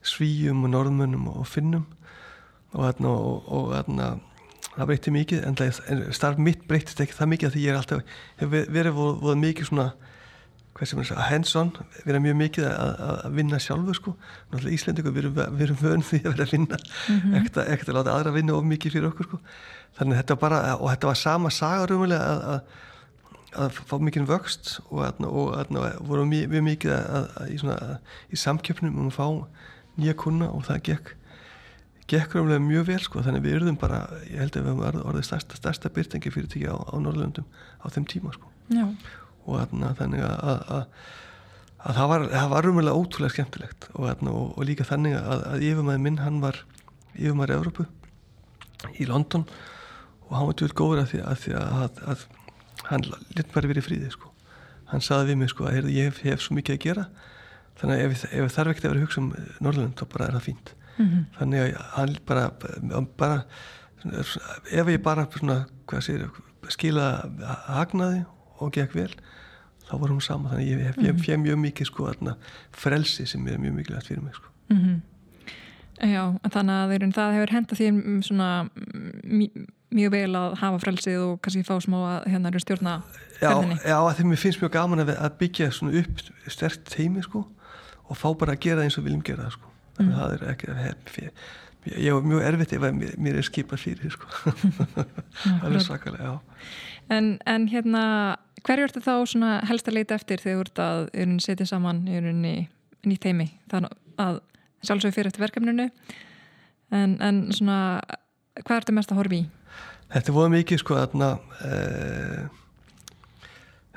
[0.03, 1.87] svíjum og norðmönnum og finnum.
[2.73, 4.07] Og þarna og, og þarna
[4.73, 5.59] það breytti mikið en,
[5.93, 9.11] en starf mitt breytist ekki það mikið að því ég er alltaf hef verið voð,
[9.21, 9.91] voð mikið svona
[10.73, 11.69] hands-on,
[12.03, 14.15] verið mjög mikið að, að vinna sjálfu sko.
[14.49, 16.79] Náttúrulega Íslandingu, við erum, vi erum vönd því að vera að vinna.
[16.79, 17.35] Mm -hmm.
[17.39, 19.39] ekkert, ekkert að láta aðra vinna of mikið fyrir okkur sko.
[19.99, 22.61] Þannig að þetta var bara, og þetta var sama saga rumulega að, að
[23.59, 27.97] að fá mikið vöxt og, og, og voru mjög, mikið að, að, í, svona,
[28.29, 29.27] í samkjöfnum um að fá
[29.99, 31.13] nýja kuna og það gekk
[32.11, 33.21] gekk rámlega mjög vel sko.
[33.23, 36.67] Þannig við erum bara, ég held að við hefum orðið stærsta, stærsta byrtingi fyrir tíki
[36.67, 37.47] á, á Norrlöndum
[37.79, 38.49] á þeim tíma sko.
[38.71, 38.85] Já.
[39.43, 40.83] og atna, þannig að, að
[41.83, 43.89] að það var, var rúmulega ótrúlega skemmtilegt.
[43.97, 46.61] Og, og, og líka þannig að, að yfirmæði minn, hann var
[47.17, 47.87] yfirmæri Európu
[48.99, 49.45] í London.
[50.29, 52.25] Og hann var tjóðið góður að því að, að, að
[52.89, 53.05] hann
[53.37, 54.31] lit bara verið fríði sko.
[54.91, 57.05] hann saði við mig sko að ég hef, hef svo mikið að gera
[57.79, 60.47] þannig að ef, ef þarf ekkert að vera hugsa um Norrlund þá bara er það
[60.47, 61.23] fínt mm -hmm.
[61.37, 62.51] þannig að hann bara,
[63.17, 63.43] bara
[64.71, 65.65] ef ég bara svona,
[65.99, 66.27] sér,
[66.69, 67.07] skila
[67.67, 68.25] hagnaði
[68.59, 69.13] og gekk vel
[69.87, 71.41] þá vorum við saman þannig að ég hef mm -hmm.
[71.41, 72.35] mjög mikið sko aðna,
[72.71, 75.01] frelsi sem er mjög mikilvægt fyrir mig sko mm -hmm.
[76.01, 77.87] Já, þannig að það hefur henda því
[78.25, 78.47] svona
[79.97, 82.93] mjög vel að hafa frelsið og kannski fá smá að hérna eru stjórna
[83.39, 83.77] ferðinni.
[83.81, 87.43] Já, já því mér finnst mjög gaman að, að byggja svona upp sterkt teimi sko
[88.09, 89.69] og fá bara að gera eins og viljum gera sko.
[89.97, 90.21] þannig að mm.
[90.21, 91.43] það er ekki hef, ég,
[91.97, 94.31] ég er mjög erfitt ef mér, mér er skipað fyrir sko
[95.61, 96.39] það er svakalega, já
[97.11, 98.01] En, en hérna,
[98.63, 102.21] hverju ertu þá svona helst að leita eftir þegar þú ert að setja saman í
[103.03, 104.39] nýtt teimi þannig að
[104.87, 105.89] sjálfsögur fyrir eftir verkefninu
[106.95, 107.99] en, en svona
[108.61, 109.43] hvað ertu mest að horfa í?
[110.13, 111.29] Þetta er voða mikið sko aðna
[111.65, 111.77] e,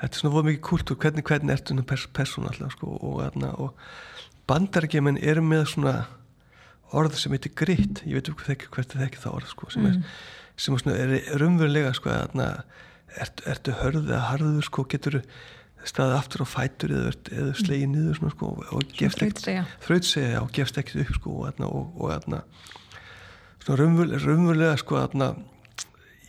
[0.01, 3.19] þetta er svona voða mikið kultúr hvernig, hvernig ertu svona pers, persón alltaf sko og,
[3.27, 5.95] aðna, og bandarækjumenn eru með svona
[6.97, 9.93] orð sem heitir gritt, ég veit ekki hvert það ekki það orð sko sem mm.
[9.93, 10.19] er,
[10.57, 12.49] sem er, er umverulega sko aðna
[13.17, 15.19] ertu, ertu hörðið að harður sko getur
[15.87, 20.49] staðið aftur á fætur eða, eða slegið niður svona sko og gefst ekkert þrautsegja og
[20.55, 22.41] gefst ekkert upp sko og aðna
[23.63, 23.77] svona
[24.23, 25.31] raunverulega sko aðna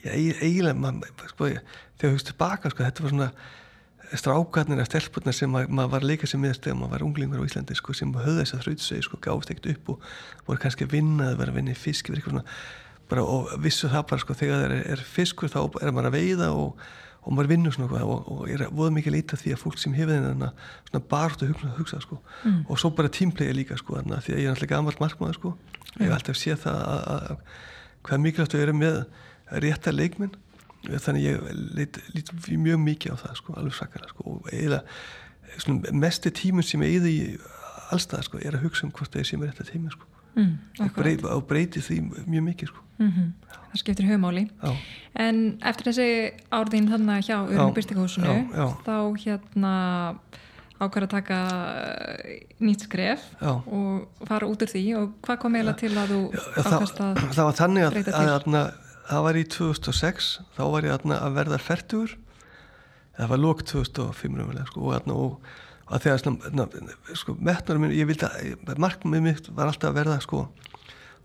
[0.04, 0.92] eiginlega
[1.32, 1.48] sko,
[1.98, 3.30] þegar höfst tilbaka sko, þetta var svona
[4.16, 7.42] strákarnir eða stelpurnar sem maður, maður var að leika sem miðast þegar maður var unglingur
[7.44, 10.06] á Íslandi sko, sem höfði þess að þrautsegi sko, gáðist ekkert upp og
[10.46, 12.44] voru kannski að vinna eða vera að vinna í fisk svona,
[13.10, 16.16] bara, og vissu það bara sko, þegar það er, er fiskur þá er maður að
[16.16, 16.88] veiða og,
[17.20, 19.96] og maður vinnur svona og, og er voða mikið að leita því að fólk sem
[19.98, 20.58] hefur þennan
[20.88, 22.20] svona barðu hugsa, hugsa sko.
[22.44, 22.60] mm.
[22.68, 25.56] og svo bara tímplegi líka sko, þarna, því að ég er alltaf gammal markmaður sko.
[25.98, 27.64] ég hef alltaf séð það að, að, að
[28.08, 29.00] hvað mikilvægt að vera með
[29.50, 30.34] rétta leikminn
[30.88, 36.30] þannig ég lít, lít mjög mikið á það sko, alveg sakara sko, og eiginlega mestu
[36.30, 37.22] tímun sem ég eða í
[37.94, 39.94] allstað sko, er að hugsa um hvort það er sem er rétt að teima
[40.38, 40.52] mm,
[40.84, 42.84] og, breyt, og breyti því mjög mikið sko.
[42.98, 43.30] mm -hmm.
[43.70, 44.48] það skiptir höfumáli
[45.14, 46.10] en eftir þessi
[46.50, 48.36] árðin þannig hjá Urum Byrstikósunu
[48.84, 49.74] þá hérna
[50.78, 51.38] ákvæða að taka
[52.24, 53.50] eh, nýtt skref Já.
[53.66, 54.82] og fara út úr því.
[54.98, 56.20] Og hvað kom eiginlega til að þú
[56.62, 58.68] ákvæmst að það var þannig að, að, að
[59.08, 62.16] það var í 2006 þá var ég að verða færtugur
[63.18, 65.38] það var lók 2005 sko, og, og,
[65.88, 66.66] og þegar svona,
[67.18, 70.44] sko, metnarum minn, ég vildi að markmið mitt var alltaf að verða sko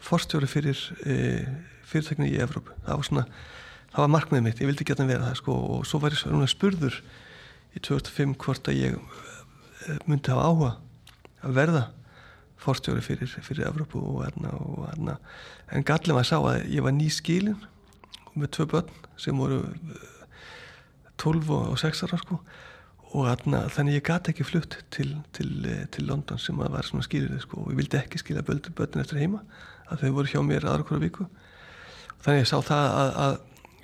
[0.04, 1.18] forstjóri fyrir e,
[1.88, 2.74] fyrirtækinu í Evrópu.
[2.84, 3.26] Það var svona,
[3.94, 6.50] það var markmið mitt ég vildi geta vera það sko og svo var ég svona
[6.52, 7.02] spurður
[7.74, 10.72] í 2005 hvort að ég e, myndi hafa áhuga
[11.44, 11.84] að verða
[12.64, 14.24] forstjóri fyrir, fyrir Evrópu og
[14.56, 15.20] og erna
[15.74, 17.60] en var að sá að ég var ný skilin
[18.38, 18.92] með tvö börn
[19.22, 19.62] sem voru
[21.22, 22.40] 12 og 6 ára sko.
[23.14, 25.52] Og atna, þannig ég gæti ekki flutt til, til,
[25.94, 29.22] til London sem að var svona skýrið sko, og ég vildi ekki skilja börnin eftir
[29.22, 29.44] heima
[29.92, 31.28] að þau voru hjá mér aðra hverju viku.
[32.24, 33.36] Þannig ég sá það að, að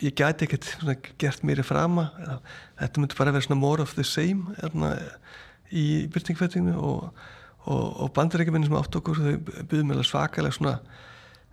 [0.03, 2.07] ég gæti ekkert gert mér í frama
[2.79, 4.93] þetta myndi bara vera svona more of the same atna,
[5.69, 7.09] í byrtingfættinginu og,
[7.65, 10.77] og, og bandarækjuminni sem átt okkur þau byggði mér svakalega svona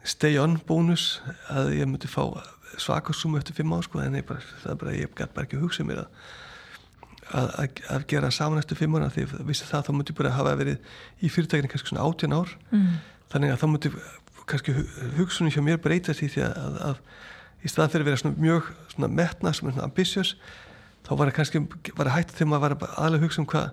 [0.06, 1.16] stay on bónus
[1.50, 2.22] að ég myndi fá
[2.80, 5.88] svakarsum eftir fimm á sko, en bara, það er bara, ég gæti bara ekki hugsað
[5.90, 6.20] mér að
[7.34, 10.34] að, að, að gera saman eftir fimm ára því að vissi það þá múti bara
[10.36, 12.52] hafa verið í fyrirtækinu kannski svona átjan ár.
[12.70, 12.92] Mm.
[13.32, 13.92] þannig að þá múti
[14.46, 14.74] kannski
[15.16, 18.70] hugsunni hjá mér breytast í því að, að í stað fyrir að vera svona mjög
[18.92, 20.36] svona metna, svona ambitious
[21.06, 21.62] þá var það kannski,
[21.96, 23.66] var það hægt þegar maður var aðlega hugsa um hvað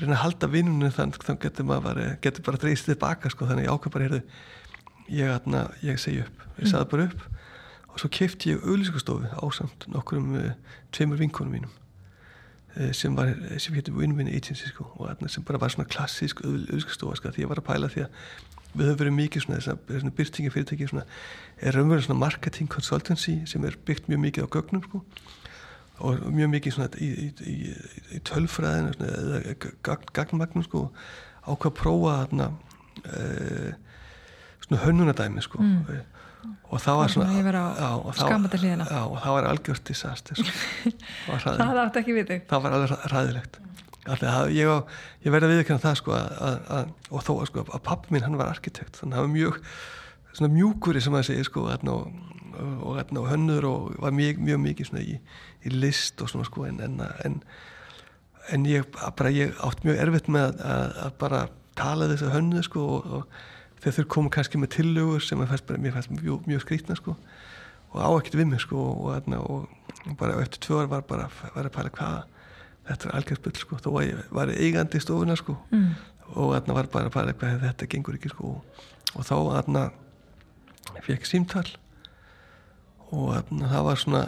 [0.00, 3.76] reyna að halda vinnunum þannig þá getur maður getur bara dreist tilbaka sko þannig ég
[3.76, 4.22] ákveð bara heyrðu
[5.12, 5.50] ég,
[5.84, 7.28] ég segi upp, ég saði bara upp
[7.94, 10.52] og svo kefti ég auðlískastofu ásamt nokkur um uh,
[10.92, 11.72] tveimur vinkonum mínum
[12.76, 17.20] Eh, sem var, sem hétti Win-Win Agency sko, og sem bara var svona klassísk auðvitaðstofa
[17.20, 18.16] sko, því ég var að pæla því að
[18.74, 21.04] við höfum verið mikið svona, svona, svona byrtingi fyrirtæki svona,
[21.62, 25.02] er raunverðin svona marketing consultancy sem er byggt mjög mikið á gögnum sko,
[26.02, 27.54] og mjög mikið svona í, í, í,
[28.18, 29.70] í tölfræðinu eða
[30.10, 30.88] gagnmagnum sko,
[31.46, 32.50] ákvað að prófa þarna
[33.04, 33.22] e,
[34.66, 36.02] svona hönnunadæmi sko mm
[36.44, 38.32] og það var svona já, og, það,
[39.04, 40.94] og það var algjört disaster sko.
[41.44, 42.46] það átti ekki við þig.
[42.50, 43.60] Það var alveg ræðilegt
[44.04, 44.70] að, ég,
[45.24, 48.38] ég verði að viðkvæmna það sko, að, að, og þó sko, að pappi mín hann
[48.40, 52.08] var arkitekt þannig að hann var mjög mjúkuri sem að segja sko, og,
[52.84, 55.18] og, og hönnur og var mjög, mjög mikið í,
[55.64, 57.40] í list og svona sko, en, en, en,
[58.52, 61.46] en ég, bara, ég átt mjög erfitt með að bara
[61.78, 63.38] tala þessu hönnu sko, og
[63.84, 67.16] þegar þau komu kannski með tillögur sem fannst bara, mér fannst mjög, mjög skrítna sko.
[67.92, 69.66] Og á ekkert við mig sko og, og,
[70.08, 72.22] og bara eftir tvö ár var bara var að pæla hvaða
[72.88, 73.80] þetta er algjörðsbyll sko.
[73.84, 75.58] Þó var ég var eigandi í stofuna sko.
[75.74, 75.92] Mm.
[76.34, 78.54] og þarna var bara að pæla hvað þetta gengur ekki sko.
[79.14, 79.84] Og þá þarna
[81.04, 81.68] fekk símtall
[83.12, 84.24] og þarna það var svona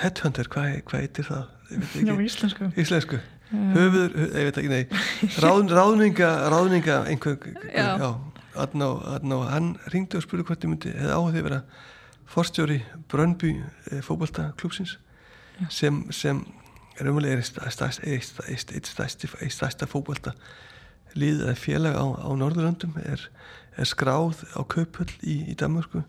[0.00, 1.50] headhunter, hvað, hvað heitir það?
[2.04, 2.70] Já, íslensku.
[2.78, 3.18] Íslensku.
[3.54, 5.02] Höfður, ég veit ekki, nei.
[5.42, 7.36] Ráð, ráðninga, ráðninga einhver,
[7.68, 8.08] já, já
[8.56, 11.62] og hann ringdi og spurði hvort ég myndi hefði áhuga því að vera
[12.34, 12.78] forstjóri
[13.10, 13.54] Brönnby
[13.90, 14.98] eh, fókbaltaklúpsins
[15.70, 16.42] sem, sem
[16.98, 18.86] er umlega eitt
[19.54, 20.34] stærsta fókbalta
[21.14, 23.28] líð eða félag á, á Norðurlandum er,
[23.78, 26.02] er skráð á Kaupull í, í Danmarku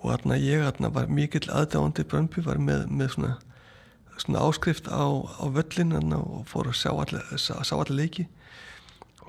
[0.00, 3.34] og aðna ég aðna var mikill aðdáðandi Brönnby var með, með svona,
[4.16, 8.24] svona áskrift á, á völlin og fór að sjá allir leiki.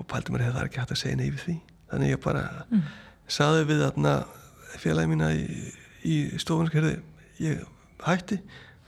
[0.00, 1.58] Og pældi mér að það ekki hægt að segja neyfið því
[1.92, 2.84] þannig ég bara mm.
[3.30, 4.14] saði við þarna
[4.80, 5.46] félagi mína í,
[6.08, 6.96] í stofunarkerði
[7.42, 7.62] ég
[8.02, 8.40] hætti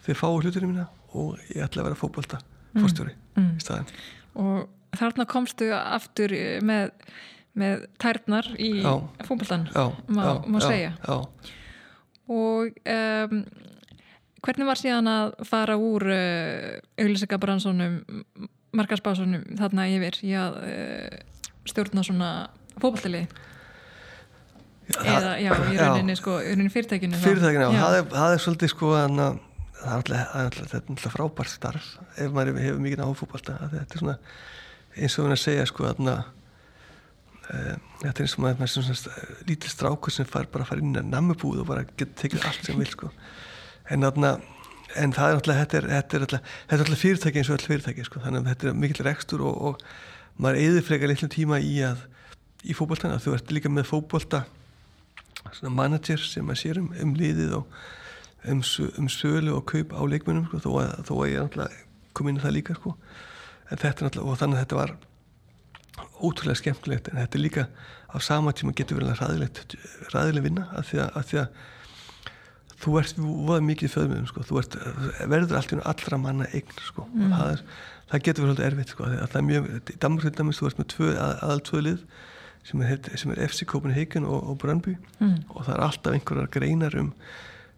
[0.05, 2.81] þegar fái hluturinn mína og ég ætla að vera fókbalta mm.
[2.81, 3.53] fórstjóri mm.
[3.55, 3.93] í staðin
[4.41, 6.95] og þarna komstu aftur með,
[7.59, 8.73] með tærnar í
[9.27, 9.69] fókbaltan
[10.09, 11.17] má, má segja já.
[12.31, 13.45] og um,
[14.45, 18.03] hvernig var síðan að fara úr uh, auðvilsingabransunum
[18.75, 21.19] markarspásunum þarna yfir í að uh,
[21.69, 22.31] stjórna svona
[22.81, 23.25] fókbaltali
[25.01, 28.73] eða já, í rauninni sko, í rauninni fyrirtækinu fyrirtækinu, já, það er, það er svolítið
[28.75, 29.21] sko að
[29.85, 34.17] það er alltaf, frábært starf ef maður hefur mikið náðu fókbalta þetta er svona
[34.95, 37.61] eins og við erum að segja sko að e,
[38.05, 40.95] þetta er eins og maður er svona lítil strákur sem far bara að fara inn
[40.95, 43.11] í namnubúð og bara getur tekið allt sem vil sko.
[43.93, 44.37] En þarna
[44.95, 47.57] en það er alltaf, þetta er, þetta er alltaf, þetta er alltaf fyrirtæki eins og
[47.57, 51.33] all fyrirtæki sko, þannig að þetta er mikill rekstur og, og maður eður frekar litlum
[51.35, 52.05] tíma í að
[52.65, 54.45] í fókbóltana þú ert líka með fókbólta
[55.69, 57.79] manager sem að sér um, um liðið og
[58.49, 58.63] um,
[58.99, 61.83] um sölu og kaup á leikmennum sko, þó, að, þó að ég
[62.15, 62.95] kom inn í það líka sko.
[63.71, 64.97] en þetta er náttúrulega og þannig að þetta var
[66.25, 67.69] ótrúlega skemmtilegt en þetta er líka
[68.15, 69.77] á sama tíma getur verið ræðilegt
[70.15, 71.49] ræðileg vinna að því að, að, því að
[72.85, 74.45] þú ert voða mikið í föðmjöðum sko.
[74.49, 74.79] þú ert,
[75.31, 77.07] verður alltaf allra manna eign sko.
[77.11, 77.35] mm.
[77.35, 77.65] það, er,
[78.13, 79.11] það getur verið erfitt sko.
[79.11, 82.07] það er mjög, í Danmark þú ert með aðal tvö lið
[82.65, 85.35] sem er, sem er FC Copenhagen og, og Brøndby mm.
[85.49, 87.13] og það er alltaf einhverjar greinar um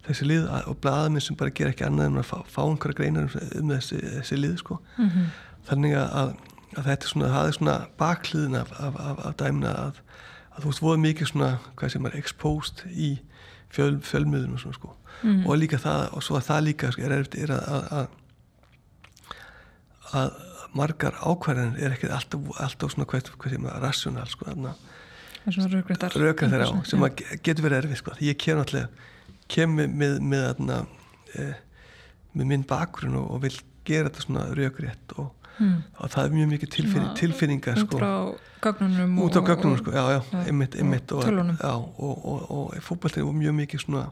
[0.06, 3.26] þessi lið og bladaminn sem bara ger ekki annað en að fá, fá einhverjar greinar
[3.26, 4.78] um, um þessi, þessi lið sko.
[4.96, 5.30] mm -hmm.
[5.70, 6.34] þannig að,
[6.76, 10.02] að þetta er svona, það er svona bakliðin af, af, af, af dæmina að,
[10.54, 13.10] að þú veist, voða mikið svona, hvað sem er exposed í
[13.68, 15.46] fjöl, fjölmiðunum svona sko mm.
[15.46, 18.06] og líka það, og svo að það líka sko, er erfitt, er að, að
[20.14, 20.30] að
[20.76, 24.52] margar ákvarðanir er ekki alltaf, alltaf svona hvað, hvað sem er rassjónal sko
[25.46, 27.04] rökrættar á sem
[27.44, 28.16] getur verið erfið sko.
[28.24, 29.12] Ég kem alltaf
[29.52, 30.86] kem með, með, með,
[31.38, 31.56] eh,
[32.34, 33.54] með minn bakgrunn og, og vil
[33.86, 35.76] gera þetta svona rökrétt og, mm.
[36.02, 37.86] og það er mjög mikið tilfinning, tilfinningar sko.
[37.86, 38.14] út frá
[38.66, 41.28] gögnunum út frá gögnunum sko, já já, einmitt, einmitt og,
[41.62, 44.08] og, og fókbaltinn var mjög mikið svona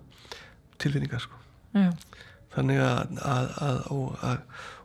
[0.83, 1.43] tilfinningar sko.
[1.75, 1.91] Já.
[2.55, 3.49] þannig að, að,
[4.23, 4.39] að,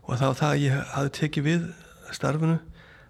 [0.10, 1.70] og það var það að ég hafi tekið við
[2.18, 2.58] starfinu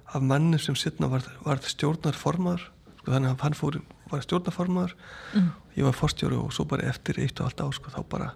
[0.10, 2.66] af manni sem sittna var, var stjórnarformaður
[3.00, 3.80] sko, þannig að hann fór,
[4.12, 4.96] var stjórnarformaður
[5.38, 5.50] mm.
[5.78, 8.32] ég var forstjóru og svo bara eftir eitt og allt á sko, þá bara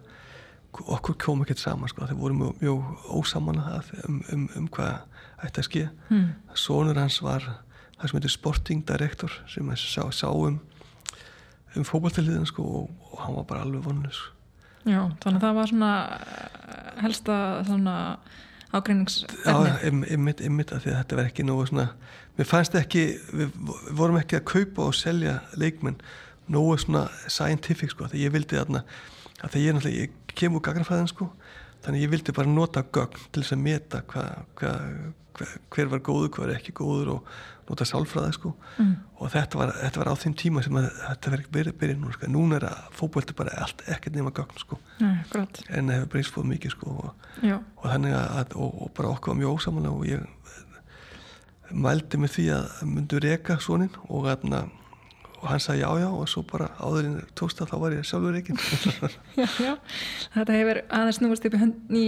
[0.73, 5.03] okkur kom ekki saman sko, þeir voru mjög, mjög ósamanna um, um, um hvað
[5.43, 6.29] ætti að ske mm.
[6.57, 7.43] sonur hans var
[7.99, 10.61] það sem heitir sporting director sem sá, sá um
[11.73, 14.31] um fókbaltiliðin sko, og, og hann var bara alveg vonus sko.
[14.83, 17.35] Já, þannig að það var svona eh, helsta
[17.67, 17.95] svona
[18.73, 21.87] ágreiningsefni ymmit, ymmit að því að þetta verð ekki nógu svona,
[22.37, 23.57] mér fannst ekki við
[23.93, 25.99] vorum ekki að kaupa og selja leikmenn
[26.53, 28.83] nógu svona scientific sko, því ég vildi þarna
[29.43, 31.29] að því ég náttúrulega, ég kem úr gagnafræðin sko
[31.83, 34.25] þannig ég vildi bara nota gögn til þess að meta hva,
[34.59, 35.13] hva, hva,
[35.73, 37.33] hver var góður, hver er ekki góður og
[37.69, 38.51] nota sálfræði sko.
[38.77, 38.93] Mm.
[39.23, 42.13] og þetta var, þetta var á þeim tíma sem að, þetta verið byrjið byrjið nú
[42.13, 42.29] sko.
[42.33, 44.79] Núna er að fókbólti bara allt ekkert nema gögn sko.
[44.99, 49.13] Nei, en það hefur breyst fóð mikið sko og, og þannig að og, og bara
[49.15, 50.31] okkur var mjög ósamanlega og ég
[51.73, 54.65] mældi mig því að myndu reyka svonin og þarna
[55.43, 58.37] og hann sagði já já og svo bara áðurinn tókst að þá var ég sjálfur
[58.39, 58.55] ekki
[59.41, 59.73] Já já,
[60.35, 62.05] þetta hefur aðeins núast upp í, hönd, í,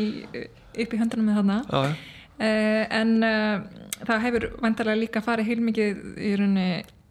[0.85, 1.57] upp í höndunum með þarna.
[1.67, 3.63] Já, uh, en uh,
[4.03, 6.01] það hefur vantarlega líka farið heilmikið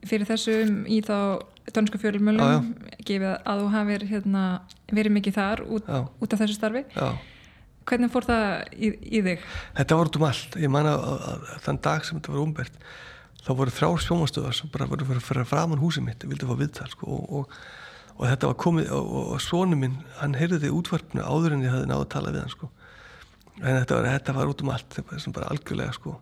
[0.04, 1.16] fyrir þessum í þá
[1.72, 2.72] dönsku fjölumölum
[3.06, 4.42] gefið að þú hafið hérna,
[4.92, 7.06] verið mikið þar út, út af þessu starfi já.
[7.88, 9.46] hvernig fór það í, í þig?
[9.78, 12.78] Þetta út um allt, ég man að, að, að þann dag sem þetta var umbert
[13.44, 17.16] þá voru þrjár sjómastöðar sem bara voru fyrir framann húsið mitt vildi fá viðtal sko,
[17.16, 17.58] og, og,
[18.18, 21.90] og þetta var komið og, og sónu minn, hann heyrði útvarpinu áður en ég hafði
[21.90, 22.70] náðu að tala við hann sko.
[23.62, 24.98] En þetta var, þetta var út um allt
[25.36, 26.16] bara algjörlega sko,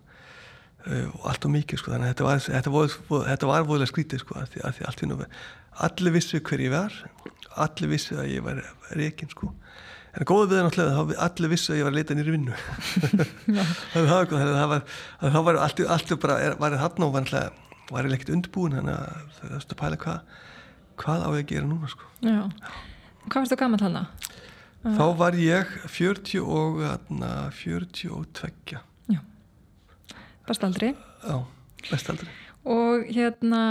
[0.87, 2.95] uh, og allt og mikið sko, þannig að þetta var, þetta var,
[3.31, 5.19] þetta var voðilega skrítið sko, að því, að því allt í nú
[5.83, 6.93] allir vissi hver ég var
[7.57, 8.61] allir vissi að ég var
[8.93, 9.51] reygin sko.
[10.13, 12.57] En góða við er náttúrulega að allir vissi að ég var að leita nýri vinnu.
[13.93, 14.83] Það var góð það var,
[15.23, 17.15] það var allt, allt bara var það hann og
[17.91, 20.19] var ég ekkert undirbúin þannig að það er að pæla hvað
[21.01, 22.09] hvað á ég að gera núna sko.
[23.27, 24.29] hvað varst þú gammal hann að?
[24.83, 26.81] Þá var ég 40 og
[27.57, 28.77] 42
[29.11, 29.19] já.
[30.47, 30.93] Bestaldri
[31.23, 31.37] já,
[31.89, 32.29] bestaldri
[32.63, 33.61] og hérna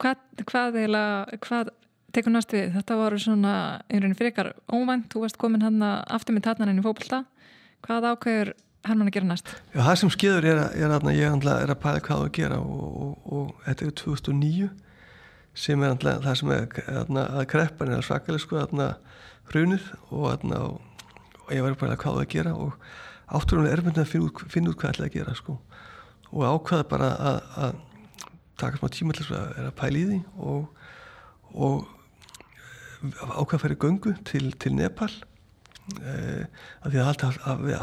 [0.00, 0.78] hvað, hvað,
[1.44, 1.72] hvað,
[2.14, 3.54] tekur næst við, þetta voru svona
[3.88, 7.24] einhvern frekar óvænt, þú varst komin hann aftur með tatnarinn í fókbalta
[7.84, 8.54] hvað ákveður
[8.84, 9.50] Herman að gera næst?
[9.72, 12.58] Já, það sem skeður er að, er að ég er að pæla hvað að gera
[12.60, 14.68] og, og, og þetta er 2009
[15.54, 16.64] sem er alltaf það sem er
[17.22, 18.90] að kreppan er að svakalega sko
[19.52, 22.78] hrunið og, og ég var að pæla hvað það að gera og
[23.34, 25.58] átturinn er erfindin að finna út, finna út hvað er að gera sko.
[26.34, 27.76] Og ákvaða bara að, að
[28.60, 30.88] taka smá tíma til að, að pæla í því og,
[31.54, 31.76] og
[33.12, 35.10] ákveð að færi göngu til, til Nepal
[36.00, 36.44] eh,
[36.82, 37.78] að því að það hafði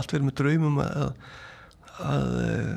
[0.00, 1.28] allt verið með draumum að,
[2.08, 2.72] að eh,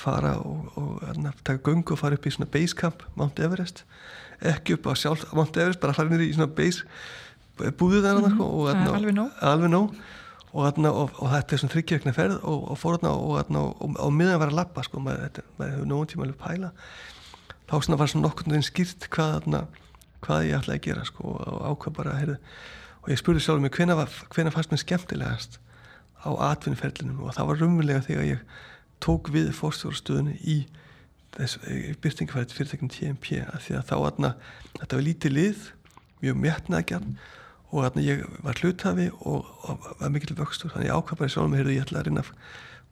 [0.00, 3.84] fara og, og að taka göngu og fara upp í svona base camp Mount Everest
[4.52, 6.86] ekki upp á sjálf Mount Everest, bara fara nýri í svona base
[7.78, 8.42] búðið þarna mm -hmm.
[8.42, 8.92] og atna,
[9.40, 9.94] alveg nóg.
[10.52, 14.48] Og, atna, og, og þetta er svona þryggjökna ferð og fór þarna og miðan var
[14.48, 16.70] að lappa sko, maður, hefur nógun tíma alveg pæla
[17.68, 19.66] þá svona var svona nokkur skýrt hvað þarna
[20.20, 22.36] hvað ég ætlaði að gera sko, og ákvað bara heyrðu,
[23.02, 25.58] og ég spurði sjálf mér hvena fannst mér skemmtilegast
[26.22, 28.44] á atvinniferlinum og það var rummilega þegar ég
[29.02, 30.56] tók við fórstjórastöðunni í
[32.02, 34.32] byrtingafært fyrirtækjum TMP að því að þá aðna,
[34.80, 35.62] þetta var lítið lið
[36.22, 37.14] mjög metnaðgjarn
[37.72, 40.72] og aðna ég var hlutafi og, og var mikill vöxtur.
[40.74, 42.32] Þannig ég ákvað bara sjálf mér heyrðu ég ætla að reyna að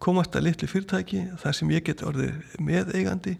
[0.00, 3.34] komast að litlu fyrirtæki þar sem ég get orðið meðeigandi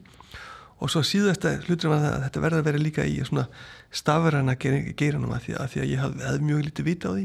[0.81, 3.47] og svo síðasta hlutur var það að þetta verði að vera líka í svona
[3.93, 7.25] stafræna geiranum að því að, því að ég hafði hef mjög lítið vita á því.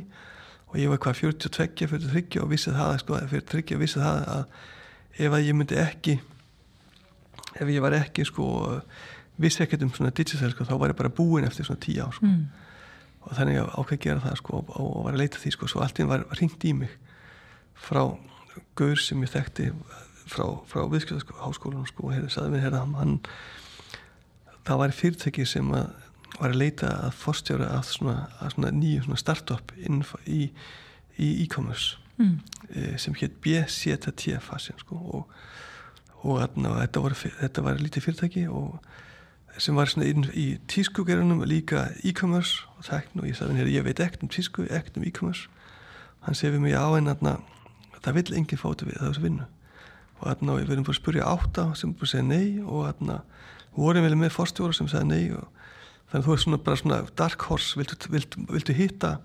[0.65, 4.63] Og ég var hvað 42, 43 og vissið það sko, 43 vissið það að
[5.15, 6.19] ef að ég myndi ekki
[7.55, 8.45] ef ég var ekki sko
[9.41, 12.15] vissi ekkert um svona digital sko, þá var ég bara búin eftir svona 10 ár
[12.15, 12.29] sko.
[12.29, 12.45] mm.
[13.25, 15.83] og þannig að ákveð gera það sko og, og var að leita því sko, svo
[15.83, 16.95] allt inn var, ringt í mig
[17.75, 18.03] frá
[18.79, 19.69] gaur sem ég þekkti
[20.25, 23.19] frá, frá viðskjöðaháskólanum sko, og hefði sagði mér hérna hann
[24.65, 25.91] það var fyrirtæki sem að
[26.35, 30.49] var að leita að fórstjóra að svona, að svona nýju start-up í
[31.15, 32.35] e-commerce mm.
[32.69, 35.33] e, sem hétt BCTT fasin sko og,
[36.23, 38.79] og atna, þetta, var, þetta var lítið fyrirtæki og
[39.61, 44.01] sem var inn í tískugerunum líka e-commerce og þekkin og ég sagði henni ég veit
[44.03, 45.47] ekkert um tísku, ekkert um e-commerce
[46.25, 47.37] hann segi við mig á en atna,
[48.01, 49.45] það vil enginn fóti við þessu vinnu
[50.21, 53.21] og atna, við verðum búin að spurja átta sem að segja nei og atna,
[53.75, 55.47] vorum við með fórstjóra sem segja nei og
[56.11, 59.17] þannig að þú er svona bara svona dark horse viltu, viltu, viltu hitta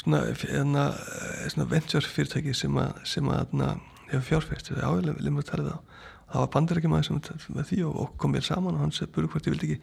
[0.00, 0.86] svona, svona,
[1.52, 3.74] svona venture fyrirtæki sem að, sem að na,
[4.10, 5.80] hefur fjárfært það er áður, lemur að tala það
[6.32, 9.30] það var maður sem með því og, og kom vel saman og hann segi búið
[9.34, 9.80] hvort ég vildi ekki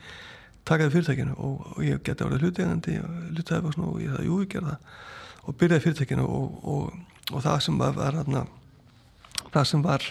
[0.66, 4.26] taka það fyrirtækinu og, og ég geti árið hlutegandi og hlutæði og, og ég það,
[4.26, 4.96] jú, ég gerði það.
[5.46, 8.20] Og byrjaði fyrirtækinu og það sem var, var
[9.54, 10.08] það sem var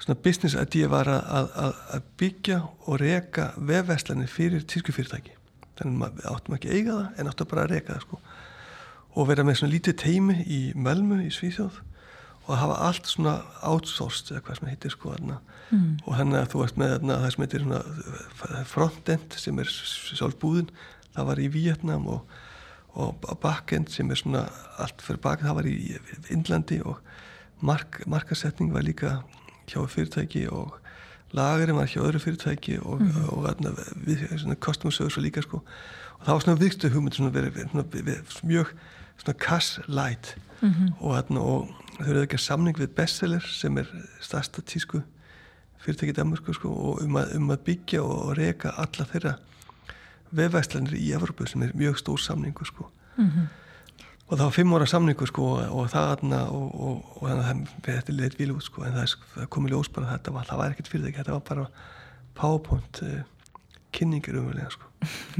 [0.00, 5.36] svona business idea var að, að, að byggja og reka vefverslanir fyrir tískufyrirtæki
[5.78, 8.20] þannig að við áttum ekki eiga það en áttum bara að reka það sko
[9.14, 11.80] og vera með svona lítið teimi í Mölmu í Svíþjóð
[12.44, 15.84] og hafa allt svona outsourced eða hvað sem heitir sko mm.
[16.04, 19.70] og þannig að þú varst með þarna, það sem heitir svona frontend sem er
[20.18, 20.72] sjálfbúðin
[21.14, 22.36] það var í Vietnam og,
[22.92, 24.44] og backend sem er svona
[24.82, 25.76] allt fyrir backend það var í
[26.34, 27.00] Indlandi og
[27.64, 29.20] mark, markasetning var líka
[29.70, 30.74] hjá fyrirtæki og
[31.34, 33.22] lagarinn var hjá öðru fyrirtæki og, mm.
[33.24, 33.72] og, og atna,
[34.04, 37.64] við, svona customer service og líka sko og það var svona vikstu hugmynd svona verið,
[38.44, 38.74] mjög
[39.22, 40.36] svona cash light.
[40.60, 40.92] Mm -hmm.
[41.00, 43.86] og, og þau eru ekki að samning við bestseller sem er
[44.20, 45.02] stærsta tísku
[45.78, 49.34] fyrirtæki Danmarku sko og um að, um að byggja og reyka alla þeirra
[50.30, 52.90] vefæslanir í Evropu sem er mjög stór samningu sko.
[53.16, 53.46] Mm -hmm
[54.24, 58.12] og það var fimm óra samningu sko og það og, og, og þannig að þetta
[58.12, 60.60] er leitt vil út sko en það, það kom í ljós bara þetta var, það
[60.60, 61.66] var ekkert fyrir þig, þetta var bara
[62.38, 63.18] powerpoint uh,
[63.94, 64.88] kynningir umverðilega sko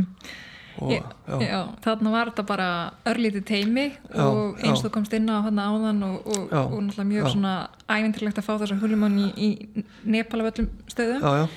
[0.78, 1.02] og, já,
[1.40, 1.60] já.
[1.84, 2.68] þarna var þetta bara
[3.06, 7.54] örlítið teimi og eins þú komst inn á hana áðan og, og náttúrulega mjög svona
[7.86, 11.48] ævintilegt að fá þessa hulimann í, í Nepal af öllum stöðum.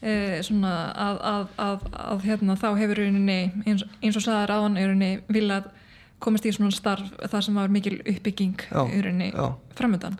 [0.00, 4.94] Uh, svona að, að, að, að hérna þá hefur eins, eins og saðar áðan er
[4.94, 5.68] henni viljað
[6.24, 9.30] komast í svona starf þar sem var mikil uppbygging rauninni
[9.76, 10.16] framöndan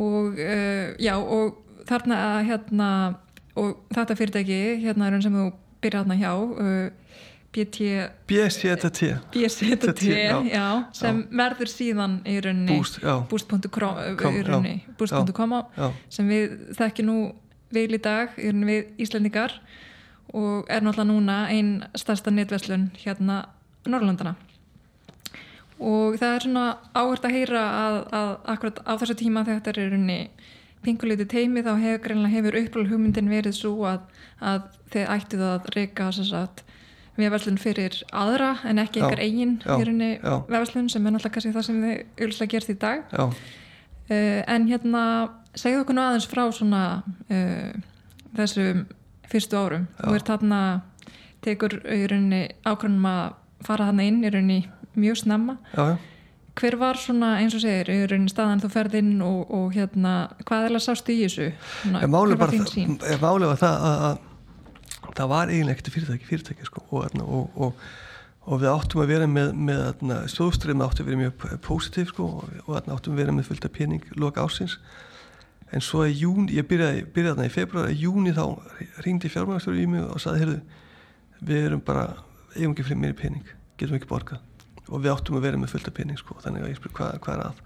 [0.00, 2.90] og uh, já og þarna hérna
[3.58, 5.46] og þetta fyrirtæki hérna sem þú
[5.84, 7.09] byrjaði hérna hjá uh,
[7.50, 7.78] BT
[8.30, 9.00] BSTT
[10.94, 12.76] sem verður síðan í rauninni
[13.30, 13.64] boost.com
[14.98, 15.16] boost
[16.14, 17.16] sem við þekkjum nú
[17.74, 19.56] vil í dag í rauninni við Íslandingar
[20.30, 23.42] og er náttúrulega núna einn starsta netverslun hérna
[23.88, 24.36] Norrlandana
[25.80, 29.80] og það er svona áhört að heyra að, að akkurat á þessu tíma þegar þetta
[29.80, 30.18] er unni
[30.84, 34.04] pinguleiti teimi þá hefur hefur uppræðal hugmyndin verið svo að,
[34.38, 36.10] að þið ættið að reyka
[37.20, 41.96] vefverslun fyrir aðra en ekki einhver eigin vefverslun sem er náttúrulega kannski það sem þið
[42.20, 43.16] auðvitað gerst í dag.
[44.10, 45.02] Uh, en hérna
[45.54, 46.84] segðu okkur nú aðeins frá svona
[47.30, 47.70] uh,
[48.36, 48.64] þessu
[49.30, 49.88] fyrstu árum.
[50.06, 50.60] Og er þarna
[51.44, 53.26] tekur rauninni ákveðnum að
[53.66, 54.62] fara þarna inn rauninni
[54.98, 55.58] mjög snemma.
[55.74, 55.96] Já, já.
[56.60, 60.14] hver var svona eins og segir raunin staðan þú ferð inn og, og hérna
[60.48, 61.52] hvað er það sást í þessu?
[61.92, 64.18] Málið var, það að, að
[65.20, 67.20] það var eiginlega ekkert fyrirtæki, fyrirtæki sko, og,
[67.54, 67.84] og,
[68.46, 69.84] og við áttum að vera með, með
[70.32, 72.32] stóðströðum áttum að vera mjög positív sko,
[72.66, 74.78] og áttum að vera með fullt af pening loka ásins
[75.70, 78.44] en svo í jún, ég byrjaði, byrjaði þarna í februar í júni þá
[79.04, 80.58] ringdi fjármægastur í mig og saði, heyrðu
[81.46, 82.06] við erum bara,
[82.56, 84.42] eigum ekki fyrir mér pening getum ekki borgað.
[84.90, 87.36] Og við áttum að vera með fullta pening sko, þannig að ég spyr hvað, hvað
[87.36, 87.62] er að?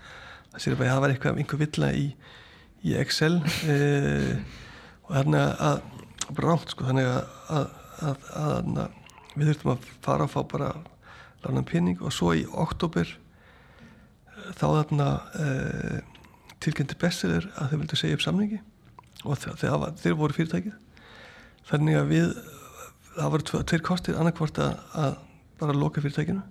[0.53, 2.05] Það sér bara að það var eitthvað einhver villa í,
[2.85, 3.33] í Excel
[3.65, 3.79] e,
[5.09, 5.81] og þannig að
[6.33, 7.67] bránt sko, þannig að, að,
[8.09, 9.01] að, að
[9.35, 10.71] við þurftum að fara og fá bara
[11.45, 13.09] lána pening og svo í oktober
[14.55, 15.09] þá þarna
[15.41, 15.49] e,
[16.65, 18.61] tilkynnti bestseller að þau vildi segja upp samningi
[19.25, 20.75] og þeir, þeir voru fyrirtækið.
[21.69, 22.27] Þannig að við
[23.15, 25.17] það voru tveir kostir annarkvort að
[25.61, 26.43] bara loka fyrirtækinu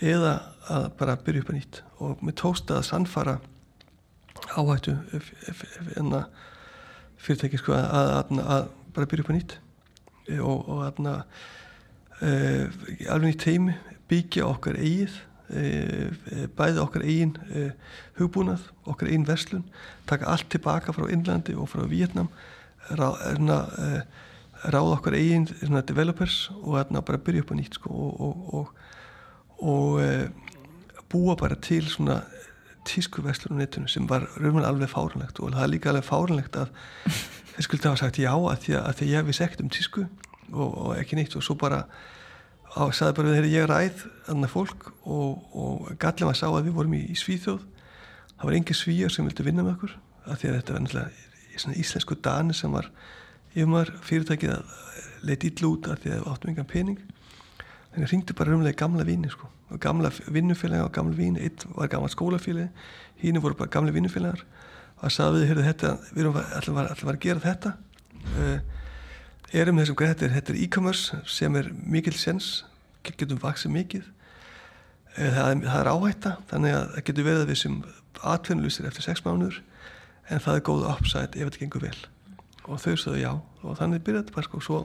[0.00, 0.34] eða
[0.72, 1.80] að bara byrja upp að nýtt.
[2.00, 3.38] Og mér tókst að sannfara
[4.56, 4.96] áhættu
[6.00, 6.24] enna
[7.20, 9.56] fyrirtæki sko, að, að, að bara byrja upp að nýtt.
[10.26, 11.16] E, og, og aðna
[12.20, 12.30] e,
[13.10, 13.76] alveg nýtt heimi
[14.10, 15.18] byggja okkar eigið
[15.50, 17.68] e, bæði okkar eigin e,
[18.18, 19.66] hugbúnað, okkar eigin verslun
[20.10, 22.30] taka allt tilbaka frá Innlandi og frá Vietnam
[22.90, 23.62] rá, erna,
[24.66, 25.48] ráða okkar eigin
[25.86, 27.90] developers og aðna bara byrja upp að nýtt sko,
[28.26, 28.72] og, og,
[29.60, 32.20] og búa bara til svona
[32.88, 36.56] tísku vestlun á netinu sem var raunverulega alveg fárunlegt og það er líka alveg fárunlegt
[36.60, 36.72] að
[37.54, 40.06] þeir skuldi hafa sagt já að því að, að því ég vissi ekkert um tísku
[40.52, 41.84] og, og ekki nýtt og svo bara
[42.74, 46.68] á, sagði bara við þegar ég ræð annað fólk og, og gallið maður sá að
[46.68, 47.64] við vorum í, í Svíþjóð.
[48.36, 49.96] Það var engi svíjar sem vildi vinna með okkur
[50.30, 52.88] af því að þetta var náttúrulega íslensku dani sem var
[53.52, 54.76] yfirmar fyrirtækið að
[55.26, 57.00] leita ítl út af því að við áttum engan pening
[57.90, 59.48] þannig að ringdi bara rumlega í gamla víni sko.
[59.80, 62.70] gamla vinnufélagi og gamla víni eitt var gamla skólafélagi
[63.22, 64.44] hínu voru bara gamla vinnufélagar.
[64.98, 67.72] Og það sagði við, þetta, við erum allir var, var að gera þetta.
[68.36, 68.58] Uh,
[69.52, 72.50] erum þessum greið, þetta er, er e-commerce sem er mikil sens
[73.06, 74.06] getum vaksið mikið.
[75.16, 77.80] Uh, það, er, það er áhætta þannig að það getur verið að við sem
[78.34, 79.60] atvinnulusir eftir sex mánuður
[80.30, 81.96] en það er góð upside ef þetta gengur vel.
[82.68, 84.62] Og þau sagðu já og þannig byrjaði þetta bara sko.
[84.64, 84.80] Svo,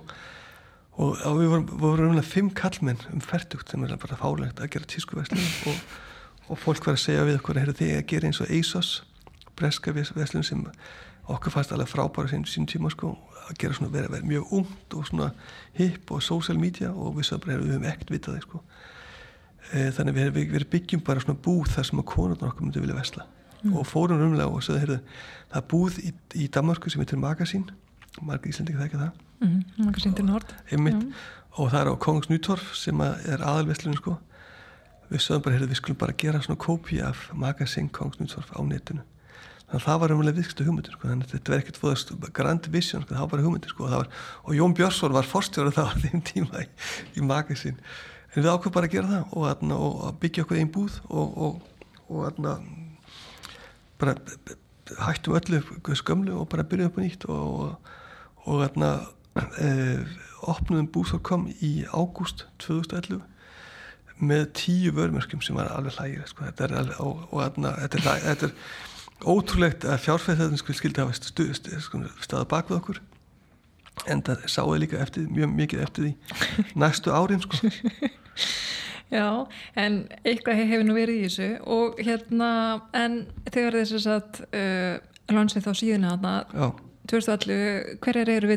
[0.96, 5.50] og, við vorum, vorum fimm kallmenn um færtugt sem er bara fálegt að gera tískuverslun
[5.72, 5.82] og,
[6.54, 8.94] og fólk var að segja við okkur að þið að gera eins og ASOS
[9.56, 10.64] breska verslun sem
[11.32, 13.16] okkur fannst alveg frábæra sín, sín tíma sko
[13.46, 15.30] að gera svona vera, vera mjög ungt og svona
[15.78, 16.92] hip og social media.
[16.92, 18.62] Og við sagðum bara við höfum ekkert vitað sko.
[19.72, 22.84] E, þannig við, við, við byggjum bara svona búð þar sem að konurnar okkur myndi
[22.84, 23.26] vilja vesla
[23.64, 23.72] mm.
[23.74, 25.00] og fórum umlega og heyrðu
[25.50, 27.70] það er búð í, í Danmarku sem heitir Magasín.
[28.22, 31.12] Margir íslendingi ekki það mm,
[31.56, 34.16] og það er á Kongs Nýtorf sem er aðalveslinu sko
[35.10, 38.60] við sögum bara, heyrðu við skulum bara gera svona kópi af Magasín Kongs Nýtorf á
[38.66, 39.04] netinu
[39.66, 41.10] þannig að það var umlega vikstu hugmyndir sko.
[41.10, 43.14] þannig að þetta verði ekkert fóðast grand vision sko.
[43.14, 43.88] það var bara hugmyndir sko.
[43.90, 44.12] var,
[44.44, 46.68] og Jón Björnsson var forstjóður það á þeim tíma í,
[47.18, 47.80] í Magasín
[48.36, 51.54] en við ákveðum bara að gera það og, og byggja okkur einn búð og, og,
[52.12, 52.20] og
[53.98, 54.16] bara
[55.02, 55.62] hættum öllu
[55.96, 57.78] skömmlu og bara byrjuðum upp á nýtt og,
[58.46, 58.92] og e,
[60.46, 63.24] opnum búsorkom í ágúst 2011
[64.24, 66.46] með tíu vörmörkjum sem var alveg hlægir sko.
[66.48, 68.54] þetta er alveg og, og þarna þetta er, þetta er
[69.26, 73.02] ótrúlegt að fjárfæðin skildi hafa stu, stu, stu, staða bak við okkur
[74.12, 76.14] en það sáði líka eftir, mjög mikið eftir því
[76.84, 77.60] næstu árin sko.
[79.14, 79.46] Já,
[79.80, 82.50] en eitthvað hefur nú verið í þessu og hérna,
[82.98, 83.22] en
[83.52, 84.96] þegar þess að uh,
[85.32, 86.72] lansið á síðuna þarna,
[87.12, 88.50] 2011, hverjar eru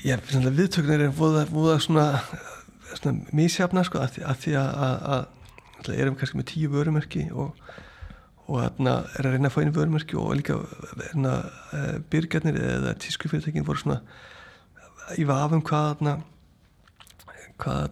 [0.00, 0.50] viðtökunar?
[0.50, 1.14] Já, viðtökunar er
[1.52, 2.06] voða svona,
[2.94, 5.22] svona mísjafna sko, að, að því að, að,
[5.84, 7.54] að erum kannski með tíu vörumerki og
[8.50, 10.56] og þarna er að reyna að fá einu vörumerki og líka
[10.90, 11.34] hérna,
[12.10, 14.00] byrgarnir eða tískufyrirtekin voru svona
[15.14, 16.14] í vafum hvað þarna
[17.60, 17.84] hvað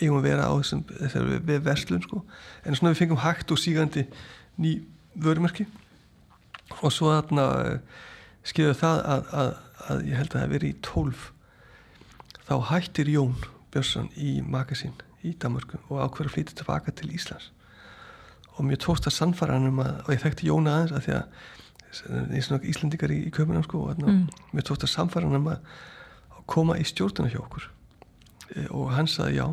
[0.00, 2.22] eigum að vera á þessum, þessari við verslun sko.
[2.64, 4.06] en svona við fengum hægt og sígandi
[4.58, 4.80] ný
[5.14, 5.66] vörumerki
[6.80, 7.78] og svo þarna eh,
[8.46, 9.50] skiljaðu það að, að,
[9.88, 11.30] að ég held að það veri í tólf
[12.48, 13.36] þá hættir Jón
[13.70, 17.50] Björnsson í magasín í Danmarku og ákveður að flytja tilbaka til Íslands.
[18.56, 21.16] Og mér tókst að sannfara hann um að og ég þekkti Jón aðeins að því
[21.18, 21.48] að
[22.36, 24.26] er svona íslendikar í, í köpunum sko og mm.
[24.54, 25.74] mér tókst að sannfara hann um að
[26.50, 27.66] koma í stjórnuna hjá okkur.
[28.56, 29.48] Eh, og hann saði já.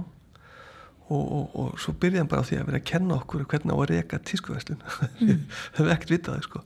[1.07, 3.73] Og, og, og svo byrjaði hann bara á því að vera að kenna okkur hvernig
[3.73, 4.81] á að reyka tískuverslun.
[5.21, 5.45] Mm.
[5.75, 6.63] það hefði ekkert vitaði sko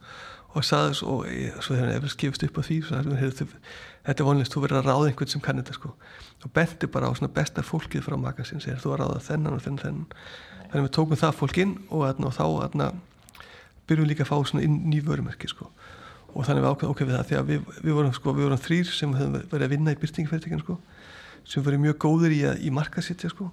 [0.52, 1.22] og saði svo,
[1.64, 3.48] svo þegar hann eftir skifst upp á því sagði,
[4.02, 5.94] þetta er vonlist, þú verður að ráða einhvern sem kann þetta sko.
[6.42, 9.64] Og benti bara á svona besta fólkið frá magasín segir þú að ráða þennan og
[9.64, 10.28] þennan, þennan.
[10.72, 12.90] Þannig við tókum það fólk inn og, og þá atna,
[13.88, 15.70] byrjum líka að fá svona nývörumerki sko.
[16.32, 19.16] Og þannig við ákveðum við það því að við, við vorum, sko, vorum þrýr sem
[19.16, 20.78] verið að vinna í byrtingferðtekinu sko
[21.48, 23.50] sem verið mjög góður í, í markasitja sko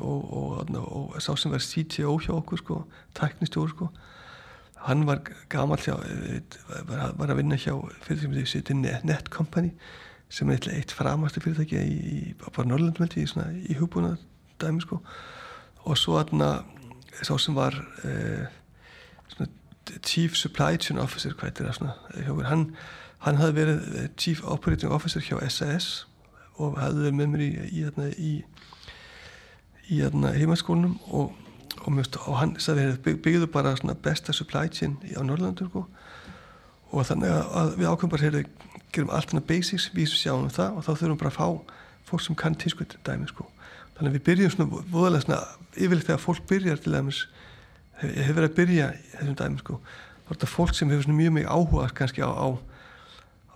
[0.00, 2.78] og, og, og sá sem verið CTO hjá okkur sko,
[3.18, 3.88] tæknistjóður sko
[4.84, 5.22] hann var
[5.52, 6.40] gamal hjá e,
[6.88, 7.72] var, að vinna hjá
[8.06, 9.72] fyrirtækjum sem heitir Net, Company
[10.28, 13.28] sem er eitt framastu fyrirtæki í, bara Norrlandveldi í,
[13.70, 14.16] í hugbúna
[14.60, 15.00] dæmi sko.
[15.86, 16.64] Og svo aðna
[17.22, 18.46] sá sem var eh,
[20.02, 22.66] Chief Supply Chain Officer hvað er það svona hann,
[23.24, 26.06] hann hafði verið Chief Operating Officer hjá SAS
[26.58, 27.84] og hafði verið með mér í, í,
[28.18, 28.32] í,
[29.96, 30.00] í
[30.40, 31.34] heimaskólinum og,
[31.84, 35.86] og, mjög, og hann sagði byggðu bara besta supply chain á Norrlandur sko.
[36.90, 38.46] og þannig að við ákveðum bara að
[38.92, 41.48] gerum allt þannig basics, við sjáum það og þá þurfum bara að fá
[42.06, 43.46] fólk sem kann tískveit dæmi sko.
[43.96, 45.40] þannig að við byrjum svona voðalega svona
[45.76, 47.26] yfirleitt þegar fólk byrjar til dæmis
[48.00, 49.80] hefur verið að byrja þessum dæmi sko.
[50.24, 52.48] þá er þetta fólk sem hefur mjög mjög áhuga kannski á, á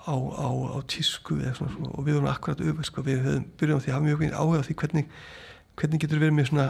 [0.07, 0.49] á, á,
[0.89, 3.97] tísku svona, svona, og við vorum akkurat öfum sko, við höfum byrjað á því að
[3.97, 5.11] hafa mjög áhuga á því hvernig,
[5.81, 6.67] hvernig getur verið með svona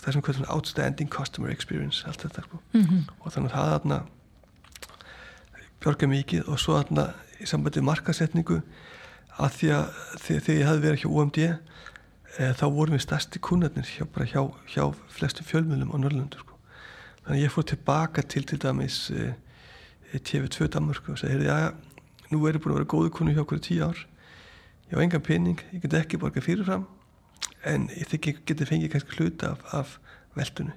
[0.00, 3.02] þessum hvernig svona outstanding customer experience allt þetta sko mm -hmm.
[3.20, 4.00] og þannig að það þarna
[5.80, 7.06] björga mikið og svo þarna
[7.40, 8.60] í sambandi markasetningu
[9.40, 9.84] að því að
[10.20, 11.52] þegar ég hafði verið ekki OMD e,
[12.60, 16.58] þá vorum við stærsti kunnarnir hjá, hjá, hjá flestu fjölmjölum á Norrlundu sko.
[17.24, 19.34] þannig að ég fór tilbaka til til dæmis e,
[20.12, 21.72] TV2 Danmörku og segi, já,
[22.30, 24.06] nú er ég búin að vera góðu kunni hjá okkur í tíu ár
[24.90, 26.86] ég á engan pening, ég get ekki borga fyrirfram
[27.68, 29.98] en ég þykki geti fengið kannski hluta af, af
[30.38, 30.72] veldunu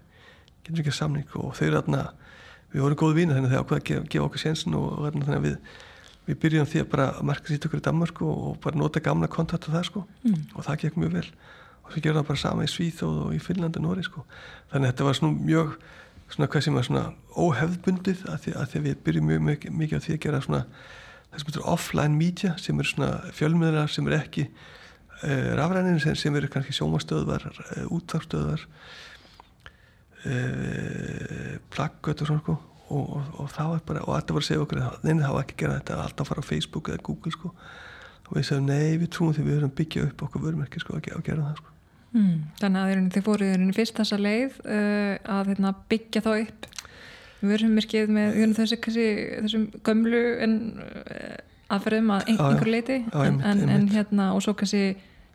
[0.63, 2.03] getur ekki samning og þau eru þarna
[2.73, 5.09] við vorum góðu vína þannig að þau ákveða að gefa, gefa okkur sénsin og, og
[5.11, 5.57] þannig að við
[6.27, 9.29] við byrjum því að bara marka sýtt okkur í Danmark og, og bara nota gamla
[9.31, 10.05] kontakt af það sko.
[10.23, 10.39] Mm.
[10.55, 11.25] og það gekk mjög vel.
[11.83, 14.23] Og svo gerðum það bara sama í Svíþóð og í Finnland og Nóri sko.
[14.71, 15.73] Þannig að þetta var svona mjög
[16.33, 17.05] svona hvað sem var svona
[17.35, 20.43] óhefðbundið að því að, því að við byrjum mjög mikið, mikið á því að gera
[20.45, 24.47] svona það sem heitir offline media sem eru svona fjölmiðlar sem eru ekki
[25.23, 28.65] uh, rafrænir sem, sem eru kannski sjómastöðvar uh, eh, útvarstöðvar
[30.25, 32.57] uh, eh, plaggöt og svona sko.
[32.93, 35.45] Og, og, og það var bara, og þetta var að segja okkur neina það var
[35.45, 37.53] ekki að gera þetta, alltaf að fara á Facebook eða Google sko.
[38.27, 41.07] Og við segjum nei við trúum því við höfum byggja upp okkur vörmerki sko að
[41.07, 41.69] gera það sko.
[42.13, 46.67] Mm, Þannig að þið fóruð fyrst þessa leið að hérna, byggja þá upp
[47.43, 49.07] vörummerkið með þessi, þessi,
[49.43, 50.53] þessum gömlu en
[51.03, 51.39] eh,
[51.73, 54.93] aðferðum að ein, einhver leiti en, en, en hérna og svo kannski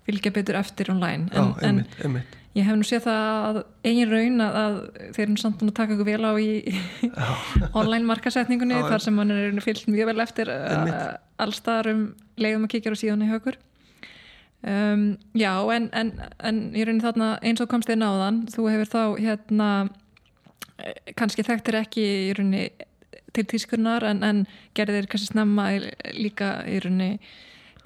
[0.08, 1.28] fylgja betur eftir online.
[1.32, 2.36] En, já, einmitt, einmitt.
[2.56, 4.76] ég hef nú séð það að eigin raun að, að
[5.16, 6.50] þeir eru samt að taka ykkur vel á í
[7.80, 11.06] online markasetningunni þar sem mann er fylgt mjög vel eftir eh,
[11.38, 12.04] allstaðar um
[12.40, 13.60] leiðum að kíkja á síðan í högur
[14.64, 15.06] um,
[15.38, 19.70] já en ég raun þarna eins og komst þér náðan þú hefur þá hérna
[21.18, 22.68] kannski þekktir ekki í rauninni
[23.36, 24.44] til tískurnar en, en
[24.78, 25.70] gerðir kannski snemma
[26.16, 27.18] líka í rauninni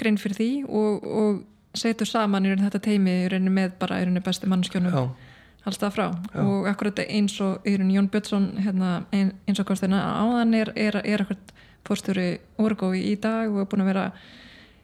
[0.01, 1.41] grein fyrir því og, og
[1.75, 5.14] setur saman í rauninni þetta teimi í rauninni með bara í rauninni besti mannskjónum
[5.62, 6.43] alltaf frá Já.
[6.43, 10.73] og akkurat eins og í rauninni Jón Björnsson hérna, ein, eins og kostina áðan er,
[10.77, 11.55] er, er akkurat
[11.87, 12.29] fórstjóri
[12.62, 14.07] orgói í dag og er búin að vera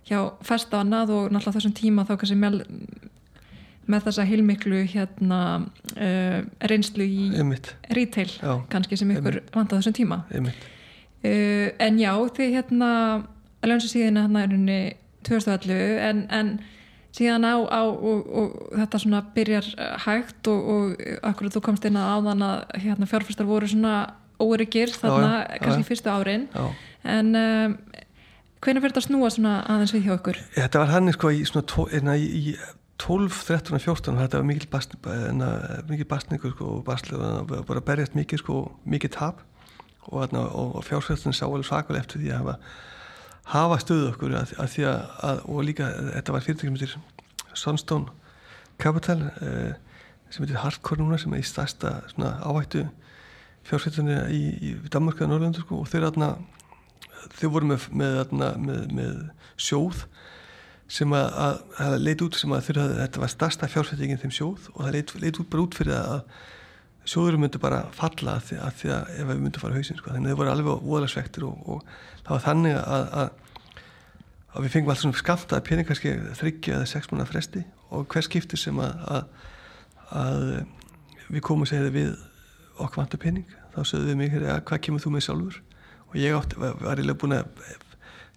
[0.09, 2.62] hjá festa annað og náttúrulega þessum tíma þá kannski mell
[3.89, 5.41] með þessa heilmiklu hérna,
[5.97, 7.72] uh, reynslu í Einmitt.
[7.97, 8.53] retail já.
[8.72, 12.91] kannski sem ykkur vant á þessum tíma uh, en já því hérna
[13.66, 14.80] lönsu síðan hérna er henni
[15.28, 16.53] 2011 en, en
[17.16, 19.68] síðan á, á og, og þetta svona byrjar
[20.04, 23.94] hægt og, og akkurat þú komst inn að áðan að hérna, fjárfæstar voru svona
[24.38, 26.48] óryggir þarna já, já, kannski fyrstu árin.
[27.09, 27.76] En um,
[28.62, 30.40] hvernig fyrir þetta að snúa svona aðeins við hjá okkur?
[30.56, 32.54] Þetta var hann sko í, svona, tó, í, í
[32.98, 34.94] 12, 13 og 14 þetta var mikil, bast,
[35.88, 39.42] mikil bastningur sko, og basli og bara berjast mikið sko, mikið tap.
[40.09, 42.54] Og, og, og fjársveitsin sá alveg svakvel eftir því að hafa,
[43.49, 47.57] hafa stöðu okkur að, að því að, að og líka þetta var fyrirtækjum sem heitir
[47.59, 48.12] Sunstone
[48.78, 49.74] Capital eh,
[50.28, 52.84] sem heitir Hardcore núna sem er í stærsta áhættu
[53.68, 56.09] fjársveitinni í, í Danmark eða Norrlandu sko, og þeir,
[57.36, 59.18] þeir voru með, með, með, með
[59.61, 60.05] sjóð
[60.88, 64.70] sem að, að, að leit út sem að að þetta var starsta fjárfættingin þeim sjóð
[64.74, 66.22] og það leit, leit út bara út fyrir að
[67.09, 70.14] sjóðurum myndi bara falla að því að, því að ef við myndum fara hausinn sko.
[70.14, 71.78] þannig að þau voru alveg óðarsvektir og, og
[72.24, 73.30] það var þannig að
[74.59, 77.62] að við fengum alltaf svona skamtaði pening kannski þryggja eða sex múnar fresti
[77.94, 80.46] og hver skiptir sem að
[81.28, 82.14] við komum og segja við
[82.78, 83.44] okkur vantar pening
[83.74, 85.61] þá sögðum við mig hvað kemur þú með sjálfur
[86.09, 87.50] og ég átti, var, var eiginlega búin að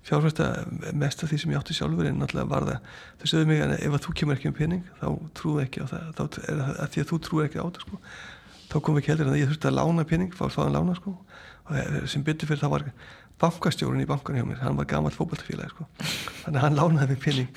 [0.06, 0.50] fjárfæsta
[0.98, 2.92] mest af því sem ég átti sjálfur en náttúrulega var það
[3.22, 5.08] þau sögðu mig að ef að þú kemur ekki um pening þá
[5.38, 7.84] trúðu ekki á það þá er það að því að þú trúður ekki á það
[7.86, 8.02] sko.
[8.72, 11.16] Þá kom ekki heldur en ég þurfti að lána pening fá að lána sko.
[11.68, 12.86] og sem bytti fyrir það var
[13.42, 15.88] bankastjórun í bankan hjá mér hann var gammalt fókbaltafélag sko.
[16.44, 17.50] þannig að hann lánaði mig pening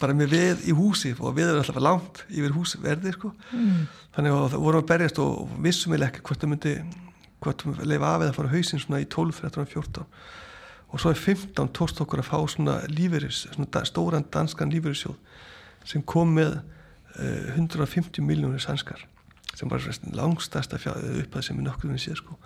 [0.00, 3.32] bara með við í húsi og við erum alltaf langt yfir húsverði sko.
[3.52, 3.82] mm.
[4.16, 6.74] þannig að það vorum að berjast og vissum við ekki hvort það myndi
[7.44, 10.06] hvort það leiði af eða fara hausinn svona í 12, 13, 14
[10.86, 15.16] og svo er 15 tóst okkur að fá svona lífeyris, svona stóran danskan lífeyrissjóð
[15.86, 19.02] sem kom með uh, 150 miljónir sænskar
[19.56, 19.84] sem var
[20.16, 22.36] langstasta upphæð sem við nokkur við séð sko.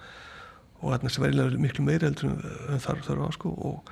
[0.80, 3.50] Og þarna sem var miklu meira heldur en þar þarf á sko.
[3.50, 3.90] Og,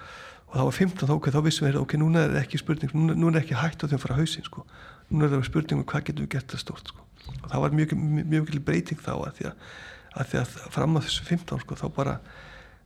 [0.49, 3.16] og það var 15 þá, ok, þá vissum við ok, núna er ekki spurning, núna,
[3.19, 4.64] núna er ekki hægt á því að fara hausin sko,
[5.11, 7.05] núna er það spurning um hvað getum við gert það stórt sko?
[7.43, 9.66] Og það var mjög mjög breyting þá að því að,
[10.14, 12.14] að, því að fram á þessu 15 sko þá bara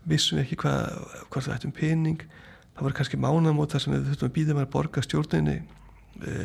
[0.08, 2.24] vissum ekki hvað, hvað það ættum pening.
[2.72, 6.36] Það voru kannski mánamót þar sem við þurftum að býða með að borga stjórninni e,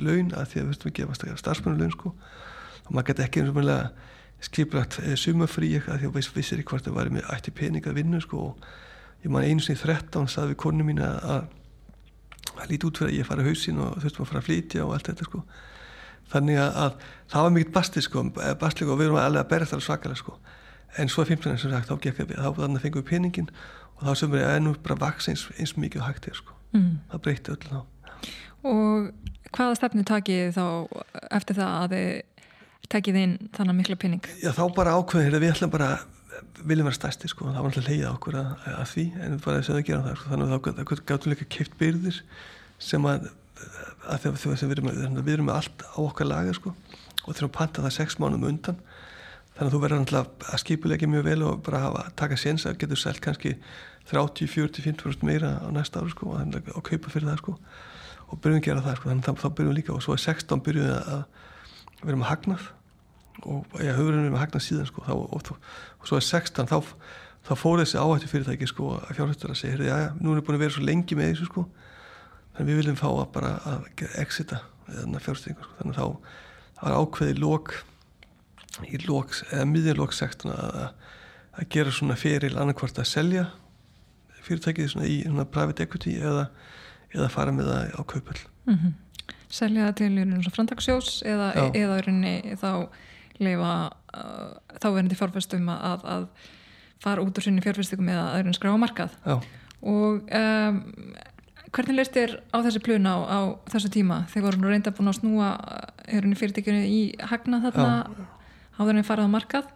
[0.00, 2.14] laun að því að við þurftum að gefa starfsmennu laun sko
[2.86, 3.90] og maður gæti ekki og mjögulega
[4.46, 7.86] skiplagt e, sumafrí að því að við vissir ekki hvort það var með ætti pening
[7.86, 8.66] að vinna sko og
[9.24, 11.48] ég man einu sinni 13 saði við konu mín að
[12.56, 14.92] að líti út fyrir að ég fara hausin og þurftum að fara að flytja og
[14.96, 15.42] allt þetta sko
[16.32, 18.22] þannig að, að það var mikið basti sko
[18.60, 20.36] basti og við erum alveg að berja það svakalega sko
[20.96, 23.50] en svo 15 sem sagt þá gekk við þá þannig fengum við peningin
[23.96, 26.56] og þá sem við ennú bara vaks eins, eins mikið og hægt er sko.
[26.72, 26.94] mm.
[27.12, 27.78] það breyti öll þá
[28.66, 29.10] og
[29.56, 30.64] hvaða stefnu takið þá
[31.36, 32.35] eftir það að þið
[32.92, 34.28] takið inn þannig mikla pinning?
[34.42, 35.90] Já þá bara ákveðin við ætlum bara
[36.66, 39.70] viljum vera stærsti sko, það var alltaf leiða okkur að, að því en bara þess
[39.72, 42.20] að það gera það sko, þannig að þá gáttum líka keift byrðir
[42.82, 43.28] sem að,
[44.06, 46.72] að þegar við erum, við erum með allt á okkar laga sko
[47.26, 48.78] og þurfum að panta það sex mánum undan
[49.56, 52.80] þannig að þú verður alltaf að skipulegja mjög vel og bara hafa, taka séns að
[52.82, 53.54] getur selt kannski
[54.10, 57.56] 30, 40, 50% meira á næsta ári sko og, og kaupa fyrir það sko
[58.26, 60.22] og byrjum að gera það sko þannig að þá byrjum við líka og svo er
[60.22, 61.22] 16 byrjum við að
[62.02, 62.68] vera með hagnað
[63.44, 66.78] og já, höfurinn við með hagnað síðan sko þá, og, og, svo er 16 þá,
[67.46, 70.46] þá fór þessi áhættu fyrirtæki sko að fjárhættur að segja, já já, nú erum við
[70.46, 71.66] búin að vera svo lengi með þessu sko
[72.56, 75.76] þannig við viljum fá að bara að exita fjárhættingu sko.
[75.80, 76.06] Þannig þá
[76.80, 77.76] var ákveði lók
[78.84, 80.76] í lók, eða miðjan lók 16 að,
[81.56, 83.46] að gera svona feril annarkvart að selja
[84.46, 86.46] fyrirtækið svona í svona private equity eða,
[87.14, 88.94] eða fara með það á kaupöld mm -hmm.
[89.48, 92.00] Selja það til framtagsjós eða, eða
[92.58, 92.88] þá
[93.42, 93.72] leifa
[94.16, 96.26] uh, þá verðandi fjárfæstum að, að
[97.02, 99.36] fara út úr sinni fjárfæstum eða að skrá markað Já.
[99.82, 100.82] og um,
[101.76, 103.38] hvernig leist þér á þessi plun á, á
[103.72, 105.50] þessu tíma þegar voru nú reynda búin að snúa
[106.08, 108.28] fyrirtækjunni í hagna þarna
[108.76, 109.72] áður en farað á markað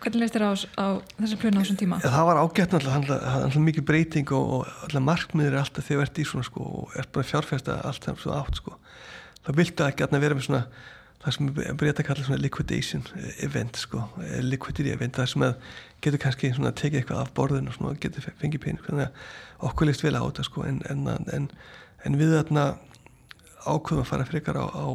[0.00, 0.86] Hvernig leist þér á, á
[1.20, 1.96] þessi pluna á þessum tíma?
[2.00, 6.24] Það var ágætt náttúrulega mikið breyting og, og markmiður er alltaf þegar þú ert í
[6.30, 8.78] svona sko og ert bara fjárfæsta allt þegar þú átt sko.
[9.44, 10.62] Það viltu ekki að vera með svona
[11.20, 13.04] það sem breyta að kalla svona liquidation
[13.44, 14.02] event sko,
[14.44, 15.46] liquidity event það sem
[16.00, 18.84] getur kannski svona tekið eitthvað af borðinu og svona getur fengið pening.
[18.86, 21.48] Þannig að okkur leist vel á þetta sko en, en, en,
[22.08, 22.66] en við þarna
[23.66, 24.86] ákveðum að fara frekar á, á,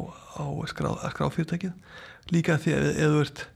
[0.42, 3.46] á skrá, skráfyrirtækið líka því að ef þú ert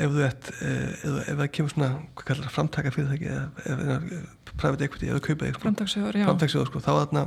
[0.00, 3.98] ef þú ert, ef, ef það kemur svona hvað kallar það, framtaka fyrirtæki eða,
[4.60, 5.64] private equity, eða kaupa eitthvað.
[5.66, 6.26] Framtaksjóður, já.
[6.28, 7.24] Framtaksjóður, sko, þá þarna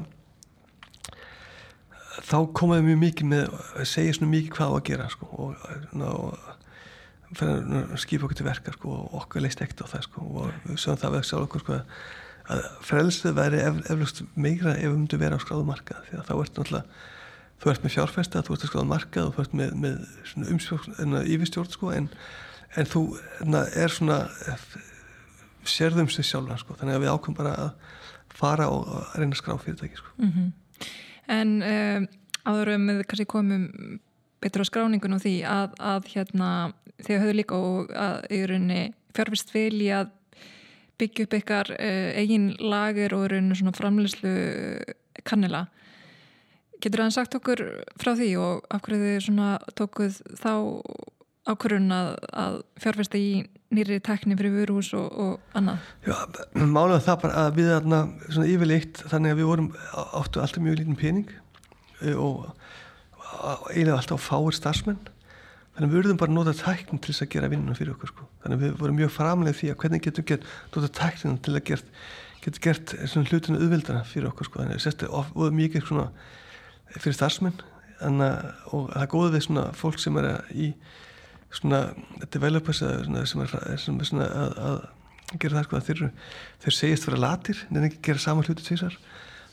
[2.21, 5.55] þá komaðu mjög mikið með að segja svona mikið hvað á að gera sko, og,
[6.03, 10.53] og fyrir skipa okkur til verka sko, og okkur leist ekkert á það sko, og
[10.67, 11.79] við sögum það að sjálf okkur sko,
[12.53, 16.29] að frelsið væri ef, eflust meira ef við myndum vera á skráðu marka því að
[16.29, 17.11] þá ert náttúrulega
[17.63, 21.21] þú ert með fjárfesta, þú ert að skráða markað og þú ert með, með umsjókn,
[21.23, 22.09] yfirstjórn sko, en
[22.79, 23.03] en þú
[23.45, 24.23] na, er svona
[25.69, 27.71] sérðum sig sjálf sko, þannig að við ákveðum bara að
[28.33, 30.13] fara og að reyna að skrá fyrirtæki sko.
[30.17, 30.51] mm -hmm.
[31.31, 32.07] En um,
[32.43, 33.67] áður með kannski komum
[34.43, 36.49] betur á skráningun og því að, að hérna,
[36.99, 38.81] þegar höfðu líka og að í rauninni
[39.15, 40.11] fjárfyrst vilji að
[40.99, 44.35] byggja upp ykkar uh, eigin lager og rauninni svona framleyslu
[45.23, 45.67] kannila
[46.83, 47.61] Getur það sagt okkur
[47.95, 50.51] frá því og af hverju þið tókuð þá
[51.47, 52.09] ákvörðun að,
[52.43, 53.29] að fjárfesta í
[53.77, 55.87] nýri tekni fyrir vöruhús og, og annað?
[56.05, 56.15] Já,
[56.53, 59.71] málega það bara að við þarna svona yfirleitt þannig að við vorum
[60.03, 61.33] áttu alltaf mjög lítinn pening
[62.01, 62.45] e, og
[63.71, 65.01] eiginlega alltaf fáir starfsmenn
[65.73, 68.11] þannig að við verðum bara að nota tæknin til þess að gera vinnunum fyrir okkur
[68.11, 68.27] sko.
[68.43, 71.63] þannig að við vorum mjög framlega því að hvernig getum við nota tæknin til að
[71.69, 71.93] gert,
[72.43, 72.93] getum gert
[73.31, 74.61] hlutinu auðvildana fyrir okkur sko.
[74.61, 76.09] þannig að sérstaklega of mikið svona
[76.93, 77.63] fyrir starfsmenn
[78.03, 80.69] og það góðið við svona fólk sem er í
[81.53, 81.81] svona
[82.33, 86.01] developers svona, sem er, sem er svona að, að gera það sko að þeir,
[86.63, 88.97] þeir segist vera latir en ekki gera saman hluti tvísar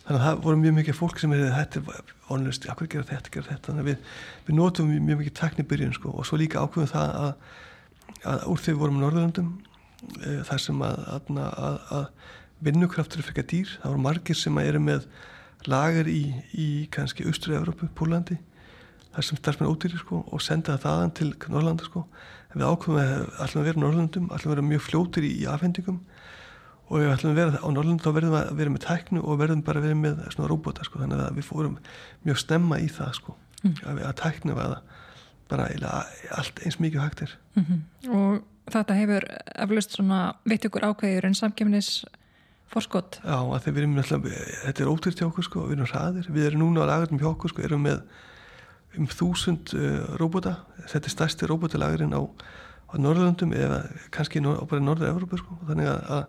[0.05, 3.33] þannig að það voru mjög mikið fólk sem er þetta er vonlust, hvað gera þetta,
[3.35, 3.71] gera þetta?
[3.71, 4.13] Þannig að við,
[4.47, 6.13] við nótum mjög, mjög mikið teknibyrjun sko.
[6.15, 7.57] Og svo líka ákveðum það að,
[8.33, 9.51] að úr því við vorum á Norðurlandum
[10.19, 11.27] e, þar sem að,
[12.01, 12.07] að
[12.65, 15.07] vinnukraftur er fyrir dýr, það voru margir sem eru með
[15.69, 16.23] lagar í,
[16.57, 18.39] í kannski Östur-Európu, Pólandi
[19.15, 22.05] þar sem starfsmenn ódýri sko, og senda það þaðan til Norrlanda sko.
[22.55, 26.01] við ákveðum að ætlum að vera Norrlandum ætlum að vera mjög fljótir í, í afhendingum
[26.91, 29.41] og ef ætlum að vera á Norrlanda þá verðum við að vera með tæknu og
[29.41, 31.03] verðum bara að vera með svona robota sko.
[31.03, 31.77] þannig að við fórum
[32.27, 33.37] mjög stemma í það sko.
[33.63, 33.77] mm.
[33.87, 34.81] að, að tæknu var
[35.51, 35.67] bara
[36.39, 37.81] allt eins mikið hægt er mm -hmm.
[38.15, 42.05] Og þetta hefur eflust svona veit ykkur ákveður en samkjöfnis
[42.71, 44.27] forskott Já, að þeir verðum alltaf,
[44.65, 47.31] þetta er ótrýrt hjá okkur sko, við erum hraðir, við erum núna á lagarnum hjá
[47.33, 48.03] okkur sko, erum með
[48.99, 50.57] um þúsund uh, róbota
[50.89, 52.23] þetta er stærsti róbotalagurinn á,
[52.91, 53.85] á Norðurlandum eða
[54.15, 55.59] kannski á bara Norður-Európa sko.
[55.69, 56.25] þannig að, að,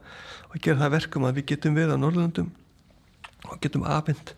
[0.52, 2.52] að gera það verkum að við getum verið á Norðurlandum
[3.50, 4.36] og getum afhengt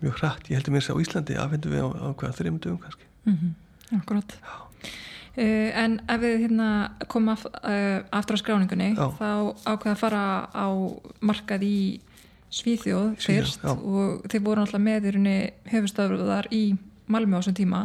[0.00, 2.60] mjög hrætt, ég heldur mér þess að á Íslandi afhendum við á, á hvaða þreymum
[2.64, 3.52] dögum kannski mm -hmm.
[4.00, 6.68] Akkurát uh, En ef við hérna
[7.08, 9.06] komum af, uh, aftur á skráningunni já.
[9.20, 10.24] þá ákveða að fara
[10.56, 10.68] á
[11.20, 12.00] markað í
[12.50, 16.74] Svíþjóð fyrst Svíþjóð, og þeir voru alltaf með í rauninni höfustöðuðar í
[17.10, 17.82] Malmö á þessum tíma.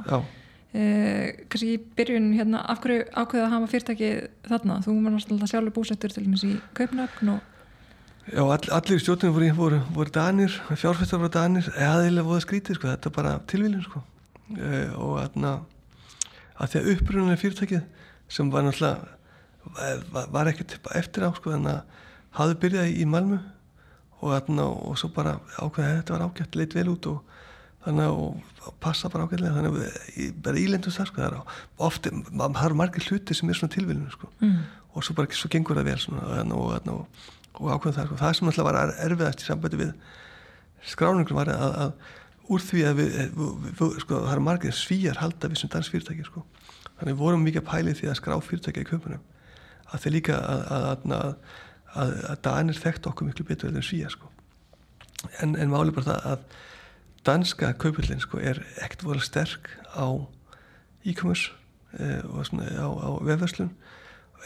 [0.76, 4.10] Eh, kannski í byrjun hérna, af hverju ákveða að hafa fyrirtæki
[4.50, 4.80] þarna?
[4.84, 7.44] Þú var náttúrulega sjálfur búsettur til dæmis í Kaupnögn og
[8.26, 12.88] Já, all, allir stjórnum voru, voru, voru danir, fjárfæstar voru danir, eðilega voru skrítið, sko,
[12.90, 14.02] þetta er bara tilvílin, sko.
[14.50, 15.52] Uh, og aðna,
[16.58, 17.84] að því að upprunalega fyrirtækið
[18.34, 19.14] sem var náttúrulega,
[20.16, 22.02] var, var ekkert eftir á, sko, þannig að
[22.40, 23.40] hafði byrjað í Malmu
[24.24, 27.35] og aðna, og svo bara ákveðið að þetta var ágætt, leitt vel út og
[27.86, 31.42] þannig að, passa bara ágætlega, þannig að bara ílendum það, sko,
[31.86, 34.60] ofti, það eru margir hluti sem er svona tilvílin, sko, mm.
[34.94, 38.20] og svo bara, svo gengur það vel, svona, og aðna, og og ákveðum það, sko.
[38.20, 39.92] það sem alltaf var erfiðast í sambandi við
[40.92, 45.22] skráningum var að, að úr því að við, við, við sko, það er margir svíjar
[45.22, 46.44] halda við sem dansfyrirtæki sko.
[47.00, 49.24] þannig vorum mikið pælið því að skrá fyrirtæki í köpunum
[49.86, 51.34] að þeir líka að, að,
[52.04, 54.32] að danir þekkt okkur miklu betur en svíjar sko.
[55.40, 56.48] en, en máli bara það að
[57.26, 60.06] danska köpullin sko, er ekkert voru sterk á
[61.06, 61.52] e-commerce
[62.00, 63.72] eh, og svona, á, á vefverslun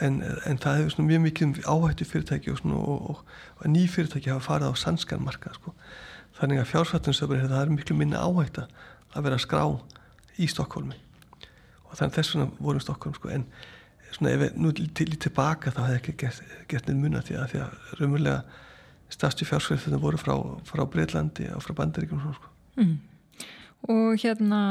[0.02, 3.24] en, en það hefur mjög mikið áhættu fyrirtæki og, og, og,
[3.60, 5.74] og ný fyrirtæki hafa farið á sanskan marka sko.
[6.40, 8.68] þannig að fjársvættinsöfur það er miklu minna áhætta
[9.16, 9.66] að vera skrá
[10.40, 10.96] í Stokkólmi
[11.90, 13.34] og þannig þess vegna vorum Stokkólm sko.
[13.34, 13.46] en
[14.12, 17.40] svona, ef við nú til í tilbaka þá hefði ekki gert, gert neitt munna því
[17.42, 18.42] að því að raunverulega
[19.10, 20.36] stafstu fjársvættina voru frá,
[20.70, 22.56] frá Breitlandi og frá Bandaríkjum sko.
[22.80, 22.96] Mm.
[23.94, 24.62] og hérna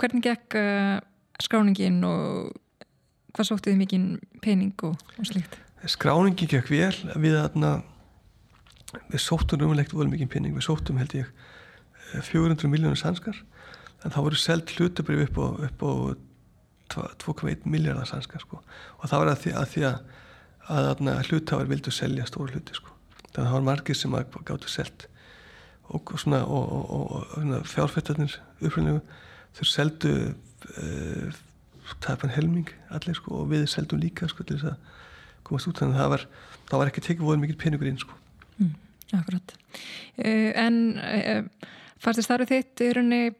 [0.00, 0.98] hvernig gekk uh,
[1.42, 2.52] skráningin og
[3.34, 4.06] hvað sóttuði mikið
[4.44, 5.58] pening og, og slikt?
[5.90, 7.76] Skráningi gekk vel við aðna
[9.10, 11.32] við sóttum umlegt volið mikið pening við sóttum held ég
[12.14, 13.40] 400 miljónir sanskar
[14.04, 15.46] en þá voru selgt hlutabrif upp á,
[15.82, 15.92] á
[16.94, 18.60] 2,1 miljardar sanskar sko.
[19.00, 19.96] og það var að því að, því að,
[20.68, 22.92] að, að hlutafar vildu selja stóru hluti sko.
[23.32, 25.08] þannig að það var margir sem gáttu selgt
[25.88, 29.00] og, og, og, og fjárfættarnir uppröndinu
[29.54, 30.12] þau seldu
[30.78, 31.36] uh,
[32.00, 35.78] tapan helming allir sko og við seldum líka sko til þess að komast út.
[35.78, 36.26] Þannig að það var,
[36.70, 38.16] það var ekki tekið voru mikil peningur inn sko.
[38.56, 38.74] Mm,
[39.20, 39.56] Akkurat.
[40.16, 41.70] Uh, En uh,
[42.02, 43.34] færði starfið þitt í rauninni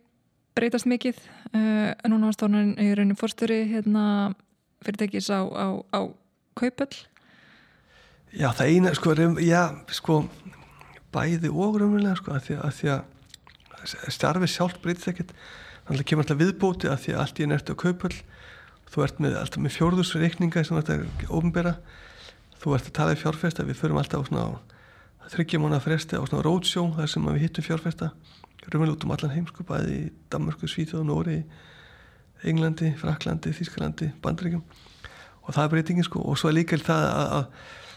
[0.55, 1.19] breytast mikið?
[1.55, 4.35] Uh, núna var stórnarinn í rauninni fórstöri hérna
[4.85, 5.67] fyrirtækis á, á,
[5.97, 6.01] á
[6.59, 7.07] kaupöll
[8.35, 9.61] Já það eina sko, já,
[9.95, 10.25] sko
[11.15, 15.35] bæði og raunverulega sko að því að, því að starfið sjálf breytist ekkert.
[15.85, 18.15] Þannig að kemur alltaf viðbóti að því að allt í enn ertu á kaupöll
[18.95, 21.75] þú ert með, með fjórðusreikninga sem þetta er ofnbera
[22.63, 24.45] þú ert að tala í fjárfesta, við förum alltaf á svona
[25.35, 28.11] þryggjamána fresti á svona roadshow þar sem við hittum fjárfesta.
[28.65, 31.39] Römmulega út um allan heimsku, bæði í Danmarku, Svíþjóð, Nóri
[32.45, 34.63] Englandi, Fraklandi, Þísklandi, Bandaríkjum.
[35.45, 36.23] Og það er breytingin sko.
[36.25, 37.45] Og svo er líka það að, að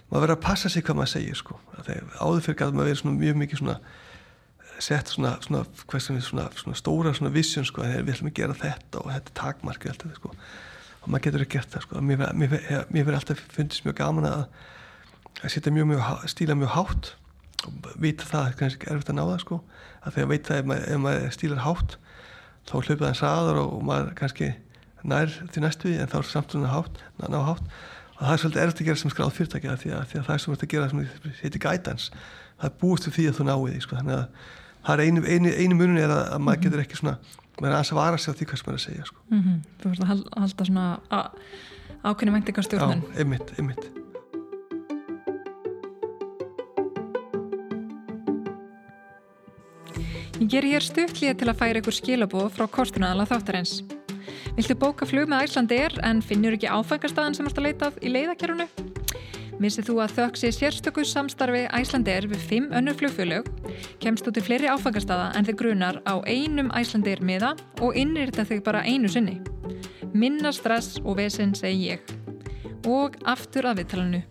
[0.07, 1.57] maður verður að passa sig hvað maður segir sko.
[1.77, 3.79] Áður fyrir að maður verður mjög mikið svona
[4.79, 5.65] sett svona, svona,
[6.55, 10.33] svona, stóra vision sko, við ætlum að gera þetta og þetta er takmarkið alltaf sko.
[11.01, 12.01] Og maður getur ekki gert það sko.
[12.01, 12.57] mér, mér,
[12.89, 14.43] mér verður alltaf fundist mjög gaman að,
[15.41, 17.11] að mjög, mjög stíla mjög hátt
[17.65, 19.59] og vita það er kannski erfitt að ná það sko.
[20.03, 21.97] Að þegar veit það ef maður, ef maður stílar hátt
[22.67, 24.53] þá hlaupa það eins aður og, maður kannski
[25.07, 27.77] nær til næstu en þá er samt svona hátt, ná hátt
[28.17, 30.53] og það er svolítið erfitt að gera sem skráð fyrirtækja því því að það sem
[30.53, 32.21] verður að gera sem heitir guidance.
[32.57, 33.99] Það er búist við því að þú náði því sko.
[33.99, 34.25] Þannig að
[34.87, 37.17] það er einu, einu, einu munun er að, að maður getur ekki svona
[37.57, 39.19] maður er aðeins að vara sig á því hvað sem maður er að segja sko.
[39.29, 39.61] mm -hmm.
[39.81, 40.85] Þú verður að halda svona
[42.03, 43.85] ákveðni vendingarstjórnun Já, einmitt, einmitt.
[50.37, 53.81] Ég ger hér stuttlið til að færa ykkur skilabóð frá kostunadala þáttarins
[54.57, 58.65] Viltu bóka flug með Æslandir en finnur ekki áfengarstaðan sem ert að leitað í leiðakjörunu?
[59.61, 63.51] Vissið þú að þökk sé sérstöku samstarfi Æslandir við fimm önnur flugfjölög,
[64.01, 67.51] kemst þú til fleiri áfangastada en þið grunar á einum Æslandir miða
[67.85, 69.35] og innrýrta þig bara einu sinni.
[70.17, 72.15] Minna stress og vesen segi ég.
[72.89, 74.23] Og aftur að viðtalanu.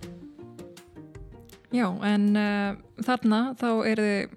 [1.71, 2.75] Já, en uh,
[3.07, 4.37] þarna þá er þið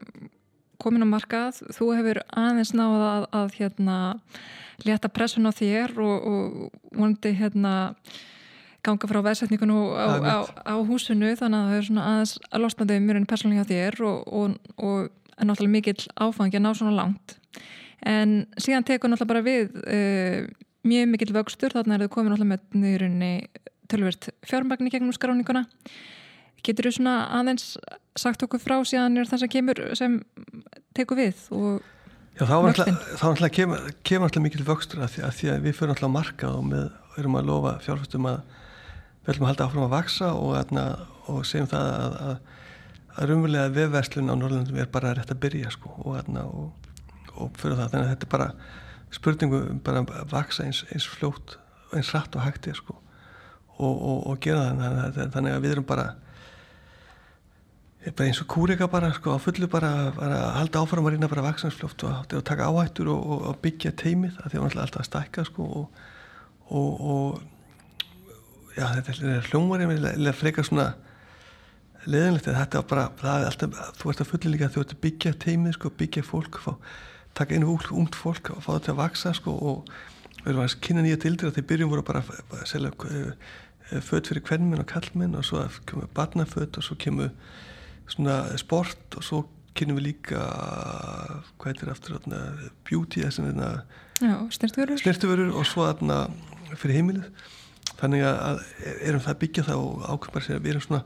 [0.77, 3.99] komin á markað, þú hefur aðeins náða að, að hérna
[4.87, 7.73] leta pressun á þér og, og vonandi hérna
[8.85, 9.79] ganga frá veðsetningun á,
[10.23, 11.33] á, á húsinu.
[11.35, 15.09] Þannig að það er svona aðeins að losnaðið mjög persónulega hjá þér og, og, og
[15.39, 17.35] er náttúrulega mikill áfangi að ná svona langt.
[18.07, 20.47] En síðan tekur náttúrulega bara við uh,
[20.87, 21.75] mjög mikill vöxtur.
[21.75, 23.33] Þannig að það komið náttúrulega með nýðurinni
[23.89, 25.65] tölvert fjármagni gegnum skráninguna.
[26.63, 27.73] Getur þú svona aðeins
[28.19, 30.19] sagt okkur frá síðan er það sem kemur sem
[30.97, 31.79] tekur við og
[32.39, 35.91] Já, þá náttúrulega kemur, kemur náttúrulega mikil vöxtur að því að, því að við fyrir
[35.91, 36.85] náttúrulega marka og með,
[37.19, 38.37] erum að lofa fjárfæstum að
[39.25, 40.83] við ætlum að halda áfram að vaksa og, atna,
[41.27, 42.61] og segjum það að, að,
[43.11, 46.87] að rumvulega vefverslun á Norrlandum er bara rétt að byrja sko, og, atna, og,
[47.35, 47.91] og fyrir það.
[47.91, 48.49] Þannig að þetta er bara
[49.19, 51.57] spurningu um bara að vaksa eins, eins fljótt
[51.97, 52.95] eins rætt og hægt er sko,
[53.83, 55.21] og gera það.
[55.35, 56.07] Þannig að við erum bara
[58.05, 61.43] bara eins og kúrika bara sko á fullu bara, bara halda áfram að reyna bara
[61.49, 65.45] vaksansflóft og, og taka áhættur og, og, og byggja teimið það hann alltaf að stækka
[65.49, 65.87] sko
[66.69, 67.41] og
[68.77, 70.93] já þetta er hljómar eða frekar svona
[72.07, 75.35] leðinlegt þetta er bara, er alltaf þú ert að fullu líka þú ert að byggja
[75.43, 76.71] teimið sko byggja fólk, fá,
[77.35, 79.91] taka einu ungt fólk og fá þetta að vaksa sko og
[80.39, 82.93] við erum að kynna nýja dildir að þeir byrjum voru bara að selja
[83.89, 87.33] född fyrir kvennminn og kallminn og svo kemur barnafödd og svo kemur
[88.09, 89.41] svona sport og svo
[89.77, 90.43] kynum við líka
[91.59, 92.41] hvað heitir aftur þarna,
[92.87, 93.23] beauty
[94.99, 96.21] snirtuvörur og svo þarna
[96.75, 97.29] fyrir heimilið.
[97.99, 98.61] Þannig að
[99.03, 101.01] erum það að byggja það og ákveðmar sér að við erum svona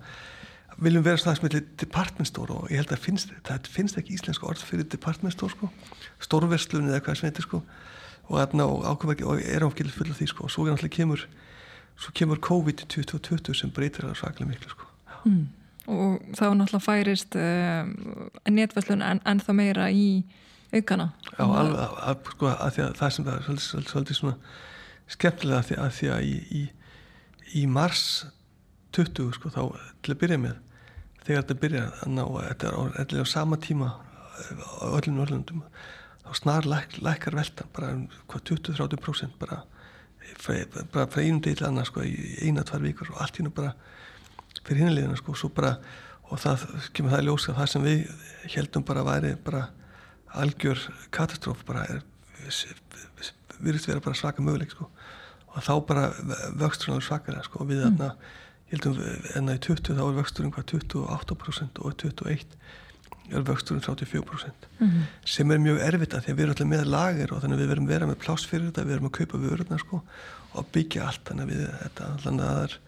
[0.83, 4.47] viljum vera svona smiðli department store og ég held að finnst, það finnst ekki íslensku
[4.49, 5.69] orð fyrir department store sko.
[6.23, 7.61] Stórverslun eða hvað sem heitir sko.
[8.29, 10.47] Og, og ákveðmar og er áfgilið fulla því sko.
[10.47, 11.27] Og svo er náttúrulega kemur
[11.93, 14.89] svo kemur COVID 2020 sem breytir það svaklega miklu sko.
[15.29, 15.51] Mm
[15.87, 17.89] og þá náttúrulega færist uh,
[18.49, 20.23] netverslun en, en það meira í
[20.73, 21.09] aukana.
[21.37, 24.37] Já, alveg, að, að, sko, að að það sem það er svolítið, svolítið, svona
[25.13, 26.63] skemmtilega því að, því að í, í,
[27.61, 28.05] í mars
[28.93, 29.61] 20 sko þá
[30.05, 30.61] til að byrja með
[31.23, 32.81] þegar þetta byrja að ná þetta er á,
[33.23, 33.91] á sama tíma
[34.89, 35.63] öllum norðlundum
[36.23, 39.63] þá snar læk, lækar veltan bara um 20-30% bara
[40.93, 42.13] bara frá einum degi til annars sko í
[42.47, 43.73] eina-tvær vikur og allt nú bara
[44.61, 45.77] fyrir hinliðina sko bara,
[46.29, 48.03] og það kemur það í ljósa það sem við
[48.55, 49.63] heldum bara að væri bara
[50.43, 50.79] algjör
[51.13, 52.03] katastróf bara er
[53.63, 54.89] virðist vera bara svaka möguleik sko
[55.53, 56.05] og þá bara
[56.57, 58.31] vöxturinn er svakara sko og við þarna mm.
[58.71, 59.01] heldum
[59.37, 62.57] enna í 20 þá er vöxturinn hvað 28% og 21
[63.33, 64.23] er vöxturinn 34%
[64.79, 65.03] mm -hmm.
[65.25, 67.61] sem er mjög erfitt að því að við erum alltaf með lager og þannig að
[67.61, 70.01] við verum vera með pláss fyrir þetta við verum að kaupa vörurna sko
[70.53, 72.79] og byggja allt þannig að við þetta alltaf það er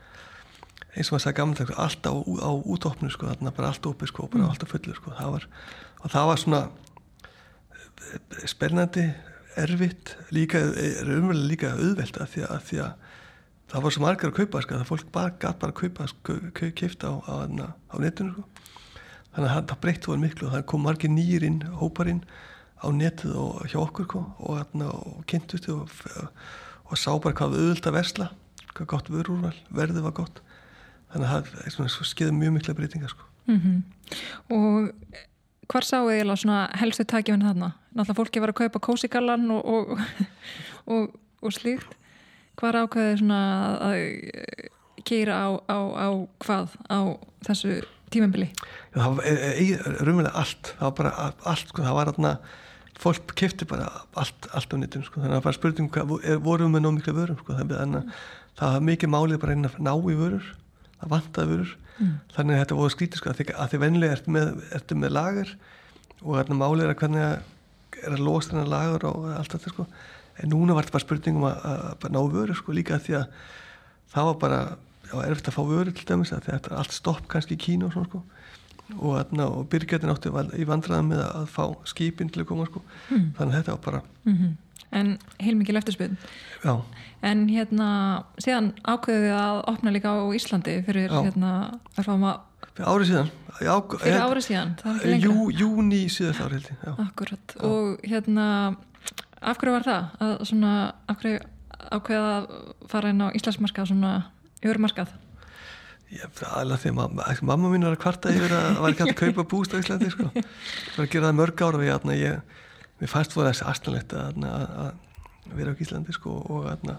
[0.95, 4.27] eins og maður sagði gamlega allt á, á útopnu sko, þarna bara allt opið sko,
[4.31, 4.51] bara mm.
[4.53, 5.47] allt á fullu sko, það var,
[6.01, 9.05] og það var svona eh, spennandi
[9.59, 13.11] erfitt, líka umverulega líka auðvelt að því að, því að
[13.71, 16.37] það var svo margar að kaupa sko, það fólk bara gæt bara að kaupa, sko,
[16.79, 17.33] kifta á, á,
[17.91, 18.49] á netinu sko
[19.35, 22.21] þannig að það breytti voru miklu og það kom margir nýjirinn, hóparinn
[22.79, 25.91] á netið og hjá okkur sko, og, og kynntusti og,
[26.87, 28.29] og sá bara hvað við auðvelt að versla
[28.75, 30.41] hvað gott vörúrval, verðið var gott
[31.15, 33.27] þannig að það skeiði mjög mikla breytingar sko.
[33.47, 33.81] mm -hmm.
[34.55, 34.93] og
[35.71, 37.73] hvar sáu eiginlega svona helstu takifinn þarna?
[37.95, 39.99] Náttúrulega fólki var að kaupa kósigallan og, og,
[40.93, 41.95] og, og slíkt
[42.59, 43.41] hvar ákveði svona
[43.83, 43.97] að
[45.05, 46.07] keira á, á, á
[46.39, 46.99] hvað á
[47.45, 47.81] þessu
[48.13, 48.49] tímembili?
[48.95, 49.25] Það var
[50.01, 51.11] raunverulega allt það var bara
[51.43, 52.33] allt, sko, það var þarna
[52.99, 55.21] fólk kefti bara allt, allt á nýttinu sko.
[55.21, 56.13] þannig að það var spurning hvað
[56.45, 57.57] vorum við með nóg mikla vörum sko.
[57.59, 58.13] þannig að
[58.55, 60.53] það var mikið málið bara að ná í vörur
[61.01, 61.73] það vantaði vörur.
[61.95, 62.15] Mm.
[62.35, 65.13] þannig að þetta voru skrítið sko að því að því vennilega ertu með, ertu með
[65.15, 65.51] lager
[66.19, 67.21] og þarna málið er að hvernig
[68.01, 69.85] er að losa þennan lager og allt þetta sko.
[70.35, 71.61] En núna var þetta bara spurningum að,
[72.03, 73.37] að ná vörur sko líka því að
[74.11, 74.59] það var bara
[75.23, 77.95] erfitt að fá vörur til dæmis að þetta er allt stopp kannski í kínu og
[77.95, 78.23] svona sko.
[78.99, 82.83] Og, þarna, og byrgjörðin átti í vandraðan með að fá skipin til að koma sko.
[83.07, 83.31] Mm.
[83.39, 84.53] þannig að þetta var bara mm -hmm
[84.91, 86.17] en heilmikið eftirspun
[87.25, 87.89] en hérna
[88.41, 91.21] síðan ákveðið að opna líka á Íslandi fyrir Já.
[91.25, 91.51] hérna
[92.75, 98.47] árið síðan Já, fyrir árið síðan, það er jú, júni síðast árið Akkurat, og hérna
[99.45, 100.09] af hverju var það?
[100.25, 100.71] Að svona,
[101.07, 101.43] af hverju
[101.95, 102.49] ákveðið að
[102.91, 104.11] fara inn á Íslandsmarkað svona
[104.65, 105.13] örumarkað?
[106.15, 109.45] aðalega því að mamma mín var að kvarta yfir að það var ekki að kaupa
[109.51, 110.27] búst á Íslandi sko.
[110.35, 112.61] það var að gera það mörg ára og ég, ég
[112.99, 114.45] mér fannst voru þessi aðstæðanlegt að,
[114.85, 116.95] að vera á Íslandi sko, og, að,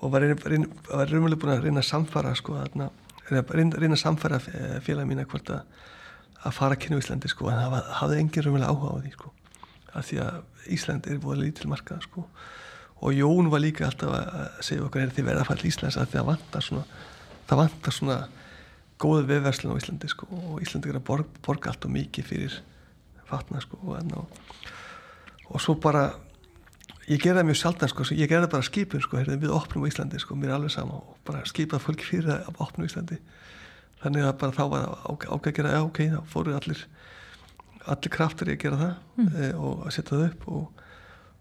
[0.00, 2.78] og var raunverulega búin að reyna að samfara sko, að,
[3.30, 4.40] reyna, reyna að samfara
[4.84, 5.52] félag mín að,
[6.40, 9.34] að fara að kynna Íslandi sko, en það hafði engin raunverulega áhuga á því sko,
[9.90, 12.26] að því að Íslandi er búin lítil markað sko.
[13.00, 15.96] og Jón var líka alltaf að segja okkur er því verða að falla í Íslands
[15.96, 16.84] að það vantar svona
[17.48, 18.18] það vantar svona
[19.00, 22.58] góðu viðverslun á Íslandi sko, og Íslandi er að borga, borga allt og mikið fyrir
[23.30, 24.28] fatna og,
[25.50, 26.08] og svo bara
[27.10, 29.90] ég gerði það mjög sjaldan sko, ég gerði bara skipun sko, heyrði, við opnum í
[29.90, 33.18] Íslandi sko, mér er alveg sama og bara skipað fólki fyrir að opnum í Íslandi
[34.00, 36.84] þannig að bara þá var ágæð að gera já ok, þá fóru allir
[37.90, 39.32] allir kraftur í að gera það mm.
[39.32, 40.84] e, og að setja það upp og,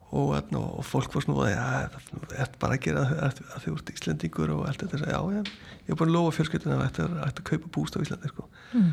[0.09, 1.67] og, og, og fólk var svona ja,
[2.07, 5.41] það er bara að gera það að, þið vart íslendingur og allt þetta já, já,
[5.83, 8.47] ég er bara að lofa fjölskylduna að þetta er að kaupa búst á Íslandi sko.
[8.71, 8.89] mm.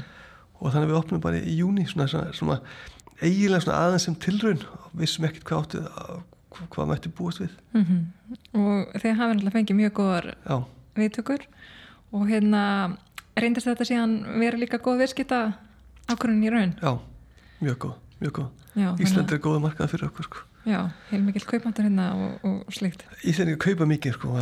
[0.58, 2.60] og þannig að við opnum bara í júni svona, svona, svona
[3.20, 4.62] eiginlega svona aðeins sem tilraun.
[4.86, 5.84] Og vissum ekkert hvað áttu
[6.72, 7.52] hvað mætti búast við.
[7.72, 8.02] Mm -hmm.
[8.60, 10.34] og þeir hafa náttúrulega fengið mjög góðar
[10.96, 11.42] viðtökur.
[12.12, 12.96] Og hérna
[13.36, 15.52] reyndist þetta síðan vera líka góð viðskita
[16.08, 16.74] ákvörðin í raun?
[16.82, 16.98] Já,
[17.60, 18.50] mjög góð, mjög góð.
[19.00, 20.38] Ísland er góða markað fyrir okkur sko.
[20.66, 24.32] Já, heil mikil kaupmáttur hérna og, og slikt Íslandingar kaupa mikið sko,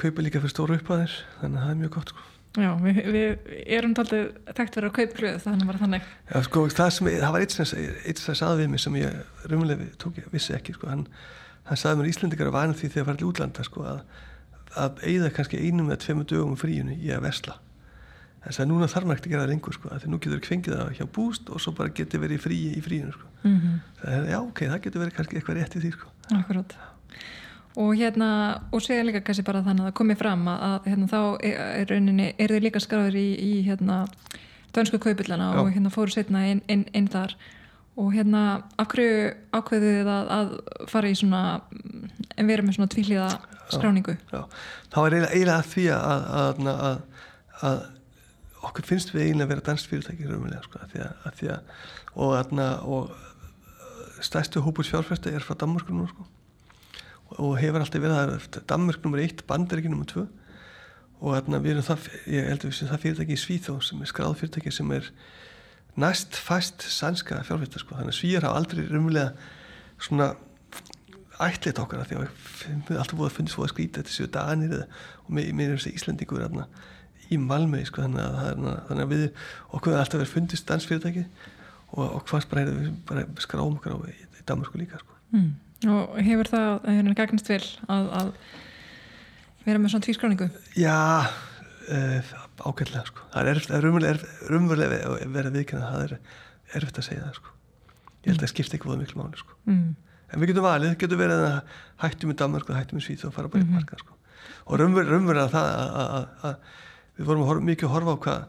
[0.00, 1.12] kaupa líka fyrir stóru uppaðir
[1.42, 2.22] þannig að það er mjög gott sko.
[2.54, 6.60] Já, við, við erum taldið þekkt verið að kaupa hljóð þannig var þannig Já, sko,
[6.70, 7.56] það, sem, það var eitt
[8.22, 11.02] sem sagði við mig sem ég rumlega tók, vissi ekki sko, hann,
[11.66, 14.00] hann sagði mér Íslandingar að vana því þegar það var til útlanda sko, að,
[14.84, 17.58] að eigða kannski einum eða tveimu dögum fríinu í að vesla
[18.44, 20.46] þess að núna þarf maður ekkert að gera það lengur sko, því nú getur það
[20.48, 23.30] kvengið það hjá búst og svo bara getur verið frí í fríinu sko.
[23.42, 23.78] mm -hmm.
[24.00, 26.10] það er, já ok, það getur verið kannski eitthvað rétt í því sko.
[26.38, 26.76] Akkurát
[27.76, 28.28] og hérna,
[28.72, 31.20] og segja líka kannski bara þannig að það komi fram að, að hérna, þá
[31.50, 34.04] er rauninni, er þið líka skráður í, í hérna,
[34.74, 37.34] dönsku kaupillana og hérna fóru setna inn, inn, inn þar.
[37.98, 40.54] Og hérna, af hverju ákveðið að, að
[40.90, 41.42] fara í svona
[42.34, 43.28] en vera með svona tvíliða
[43.70, 44.16] skráningu?
[44.32, 44.62] Já, já.
[44.94, 46.64] það var eiginlega því að
[47.64, 47.84] að
[48.64, 50.28] okkur finnst við eiginlega að vera dansfyrirtæki
[50.64, 51.74] sko, að að, að að,
[52.14, 56.26] og, aðna, og uh, stærstu hópur fjárfæsta er frá Danmörku nú sko,
[57.42, 59.22] og hefur alltaf verið að Danmörk nr.
[59.24, 60.06] 1, Bandaríki nr.
[60.12, 60.24] 2
[61.24, 64.02] og aðna, við erum það ég held að við séum það fyrirtæki í Svíþó sem
[64.02, 65.10] er skráð fyrirtæki sem er
[66.00, 67.96] næst fæst sænska fjárfæsta sko.
[67.96, 69.30] þannig að Svíjar hafa aldrei rumlega
[70.02, 70.34] svona
[71.42, 72.26] ætlit okkar því að
[72.88, 76.44] við alltaf búið að fundast fóða skrítið þetta séu danir og með, með þessi Íslandingur
[76.44, 76.68] aðna
[77.32, 79.24] í Malmö sko, þannig, að, þannig að við
[79.70, 81.24] okkur alltaf verið fundist dansfyrirtæki
[81.94, 85.16] og, og hvers bara, við bara skráum okkur á í Danmarku líka sko.
[85.32, 85.52] mm.
[85.90, 88.30] Og hefur það hefur gagnast vel að, að
[89.64, 90.48] vera með svona tvískráningu?
[90.76, 91.00] Já
[91.88, 92.32] uh,
[92.62, 93.26] ágætlega sko.
[93.32, 93.84] það er
[94.52, 96.16] rumverulega að vera viðkynna það er
[96.78, 97.54] erfitt að segja það sko.
[98.24, 99.56] ég held að það skipta ekki voða miklu máli sko.
[99.68, 99.88] mm.
[100.30, 103.36] en við getum valið, getum verið að hættum í Danmark og hættum í Svíð og
[103.36, 103.80] fara bara í mm -hmm.
[103.80, 104.12] marka sko.
[104.64, 105.66] og rumverulega það
[106.48, 106.56] að
[107.16, 108.40] við vorum að horfa, mikið að horfa á hvað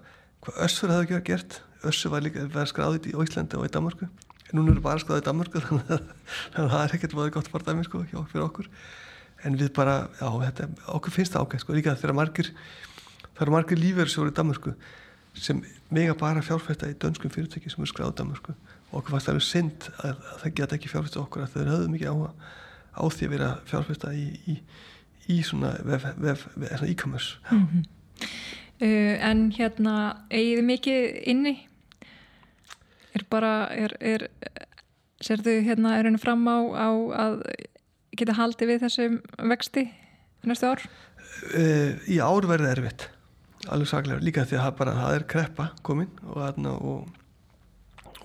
[0.45, 4.09] hva Össur hefði gert Össur var líka verið skráðið í Íslandi og í Danmarku
[4.53, 6.09] núna eru bara skráðið í Danmarku þannig að,
[6.53, 8.69] þannig að það er ekkert gott bara dæmi sko, fyrir okkur.
[9.45, 12.51] En við bara, já, þetta, okkur finnst það ágætt sko, líka þegar margir
[13.35, 14.75] það eru margir lífverðsjóður í Danmarku
[15.35, 15.59] sem
[15.93, 19.35] mega bara fjárfæsta í dönskum fyrirtæki sem eru skráðið í Danmarku og okkur fannst það
[19.35, 22.31] alveg synd að, að það geta ekki fjárfæsta okkur að þau höfðu mikið áhuga
[22.95, 24.55] á því að vera fjárfæsta í, í,
[25.35, 25.73] í svona
[26.87, 27.41] e-commerce.
[27.51, 27.83] Mm -hmm.
[28.75, 29.95] Uh, en hérna
[30.27, 31.53] eigið mikið inni
[33.15, 34.27] er bara er, er
[35.23, 36.89] serðu hérna er henni fram á, á
[37.25, 37.41] að
[38.15, 39.19] geta haldið við þessum
[39.51, 39.85] vexti
[40.45, 40.85] næstu ár?
[41.51, 43.07] Uh, í ár verður erfitt.
[43.71, 47.07] Alveg saklega, líka því að bara, það er kreppa komin og aðna og,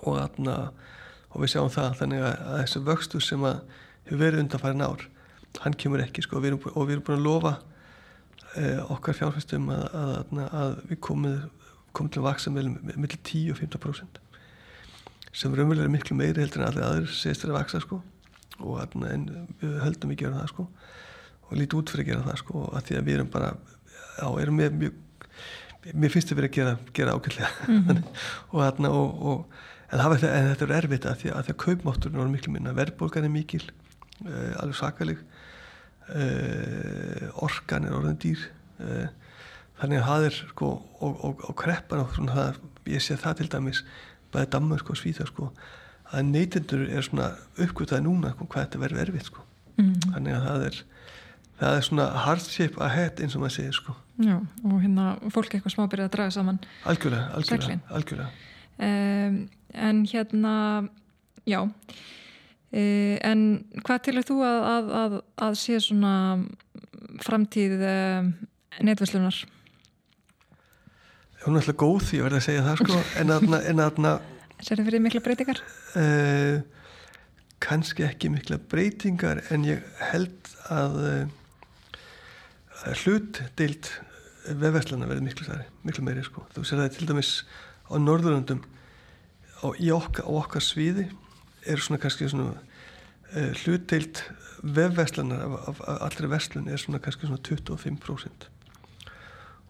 [0.02, 0.56] og aðna
[1.30, 3.62] og við sjáum það þannig að, að þessu vöxtu sem að
[4.08, 5.06] hefur verið undan farin ár
[5.64, 6.38] hann kemur ekki sko.
[6.38, 7.54] Og við erum, og við erum búin að lofa
[8.60, 11.38] eh, okkar fjárfæstum að, að, að við komum,
[11.96, 14.20] komum til að vaksa með millir 10 og 15%
[15.32, 18.00] sem raunverulega er miklu meiri heldur en allir aður segist þeirra að vaksa sko.
[18.60, 19.12] Og aðna,
[19.60, 20.66] við höldum við gera það sko.
[21.48, 23.52] Og lítið út fyrir að gera það sko að því að við erum bara
[24.20, 24.98] á, erum með mjög
[25.80, 28.00] mér finnst þetta verið að gera, gera ákveðlega mm -hmm.
[28.52, 29.60] og þarna og, og,
[29.90, 33.28] en, það, en þetta er erfitt að því að, að kaupmátturinn er miklu minna, verðbólgan
[33.28, 33.62] er mikil
[34.26, 35.22] uh, alveg sakalig
[36.10, 38.44] uh, orkan er orðin dýr.
[38.80, 39.08] Uh,
[39.80, 40.70] þannig að það er sko,
[41.00, 42.60] og, og, og kreppan og svona það,
[42.92, 43.84] ég sé það til dæmis
[44.34, 45.50] bæðið Danmark og Svíþa sko,
[46.10, 49.46] að neytendur er svona uppgötaði núna sko, hvað þetta verður erfitt sko.
[49.78, 49.96] mm.
[50.10, 50.78] þannig að það er
[51.60, 55.74] það er svona hardship ahead eins og maður segir sko Já, og hérna fólk eitthvað
[55.74, 58.30] smá byrjaði að draga saman algjörlega, algjörlega, algjörlega.
[58.80, 59.36] Um,
[59.88, 60.54] en hérna
[61.48, 61.60] já
[62.70, 66.12] Eh, en hvað tilur þú að, að, að, að sé svona
[67.24, 68.28] framtíð eh,
[68.86, 69.40] netvæslunar?
[71.40, 73.58] Hún er alltaf góð, ég verði að segja það sko, en aðna...
[73.70, 74.10] En aðna
[74.60, 75.62] Sér þið fyrir mikla breytingar?
[75.96, 76.58] Uh,
[77.64, 82.02] Kanski ekki mikla breytingar, en ég held að uh,
[83.06, 83.88] hlut deilt
[84.44, 85.56] vefverslana verði miklu,
[85.88, 86.44] miklu meiri sko.
[86.52, 87.32] Þú sér það til dæmis
[87.88, 88.60] á Norðurlandum
[89.64, 91.08] á, okkar, á okkar sviði
[91.64, 94.26] er svona kannski svona uh, hlutdeilt
[94.60, 98.50] vefveslanar af, af, af allri veslun er svona kannski svona 25%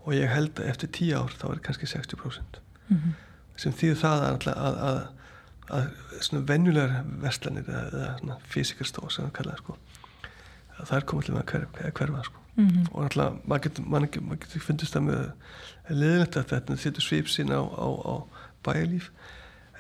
[0.05, 3.15] og ég held að eftir 10 ár þá er kannski 60% mm -hmm.
[3.57, 5.01] sem þýður það að, að, að,
[5.79, 5.89] að
[6.21, 9.79] svona venjulegar veslanir eða svona físikarstóð sem það kallaði sko
[10.81, 12.87] það er komið til að hverfa, sko mm -hmm.
[12.93, 14.09] og náttúrulega maður getur, man
[14.41, 15.33] getur fundist það með
[15.89, 18.15] leðilegt að þetta þittur svip sín á, á, á
[18.65, 19.11] bæjarlíf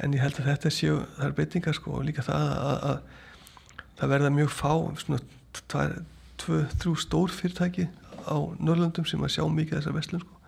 [0.00, 2.78] en ég held að þetta séu, það er beitingar sko og líka það að, að,
[2.90, 3.00] að
[4.00, 5.20] það verða mjög fá svona
[6.40, 7.88] tvö, þrjú stór fyrirtæki
[8.30, 10.40] á Norrlandum sem að sjá mikið þessar vestlun sko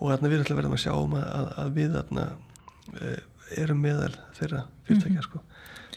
[0.00, 2.26] og þarna við ætlum að verðum að sjá um að, að við þarna
[2.96, 3.16] e,
[3.60, 5.26] erum meðal þeirra fyrirtækja mm -hmm.
[5.26, 5.42] sko.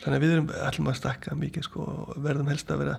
[0.03, 2.98] þannig að við erum maður að stakka mikið sko, og verðum helst að vera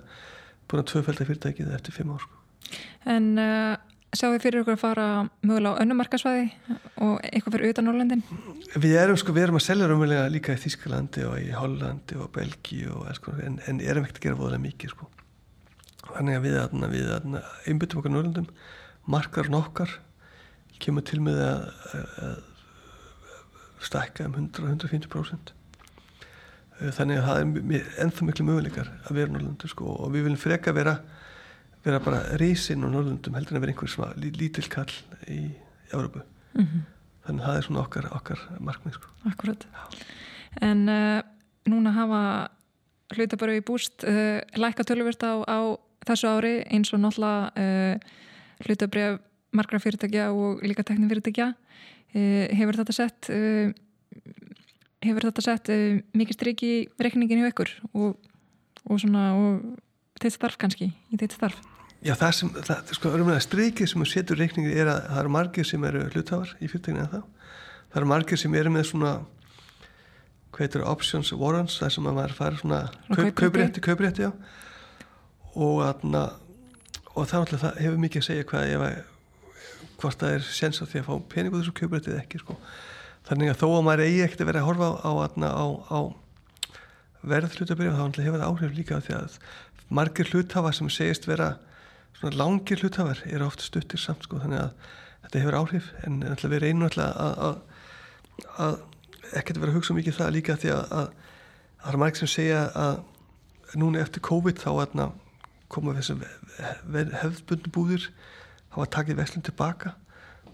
[0.65, 2.41] búin að tvöfælda fyrirtækið eftir fimm ár sko.
[3.05, 3.75] En uh,
[4.15, 5.07] sjáu þið fyrir ykkur að fara
[5.45, 6.47] mögulega á önnumarkasvæði
[7.05, 8.23] og eitthvað fyrir utan Norrlandin?
[8.73, 12.39] Við erum sko, við erum að selja raunverulega líka í Þísklandi og í Hollandi og
[13.19, 15.11] sko, en, en erum ekkert að gera voðalega mikið sko
[16.11, 16.57] þannig að við,
[16.93, 17.13] við
[17.69, 18.49] einbyttum okkar Norrlandum
[19.05, 19.99] markar nokkar
[20.81, 21.61] kemur til með að,
[22.25, 22.35] að
[23.85, 25.53] stækka um 100-150%
[26.79, 27.41] eh, þannig að það
[27.77, 30.97] er ennþá miklu möguleikar að vera Norrlundur sko og við viljum freka vera
[31.85, 34.91] vera bara reysinn á Norrlundum heldur en að vera einhver sem að lítil kall
[35.29, 35.39] í
[35.93, 36.83] Európu mm -hmm.
[37.27, 39.07] þannig að það er svona okkar, okkar markmið sko.
[39.29, 39.67] Akkurat
[40.61, 41.21] En uh,
[41.67, 42.49] núna hafa
[43.13, 45.59] hlutaböru í búst uh, lækka töluvert á, á
[46.07, 48.15] þessu ári eins og náttúrulega uh,
[48.65, 49.21] hlutabref
[49.55, 51.53] margra fyrirtækja og líka teknifyrirtækja
[52.15, 53.73] Eh, hefur þetta sett eh,
[55.03, 55.71] hefur þetta sett
[56.15, 56.73] mikið stryk í
[57.03, 58.13] rekningin hjá ykkur og,
[58.87, 59.65] og svona og
[60.21, 61.59] teitt starf kannski, í teitt starf?
[62.05, 63.11] Já það sem, það, sko,
[63.43, 67.11] strykið sem setur reikningin er að það eru margir sem eru hlutafar í fyrirtækinu en
[67.11, 69.13] þá það eru margir sem eru með svona
[70.55, 72.81] hvað heitir options warrants það sem að maður fara svona
[73.35, 74.31] kauprétti, kauprétti já
[75.55, 76.23] og, aðna,
[77.15, 79.03] og það, það hefur mikið að segja hvað ef að
[79.95, 82.57] hvort það er sens á því að fá peningu þessu kjöprættið ekki sko.
[83.29, 85.11] þannig að þó að maður eigi ekkert að vera að horfa á,
[85.55, 85.99] á, á
[87.25, 89.37] verð hlutabrið þá hefur það áhrif líka því að
[89.95, 91.55] margir hlutafar sem segist vera
[92.35, 94.91] langir hlutafar eru oft stuttir samt sko þannig að
[95.25, 97.57] þetta hefur áhrif en við reynum alltaf að, að,
[98.65, 98.77] að
[99.39, 101.11] ekkert vera að hugsa mikið það líka því að, að
[101.81, 104.69] það er margir sem segja að núna eftir COVID þá
[105.71, 106.23] koma þessum
[106.91, 108.09] hefðbundum búðir
[108.75, 109.95] hafa takið veslum tilbaka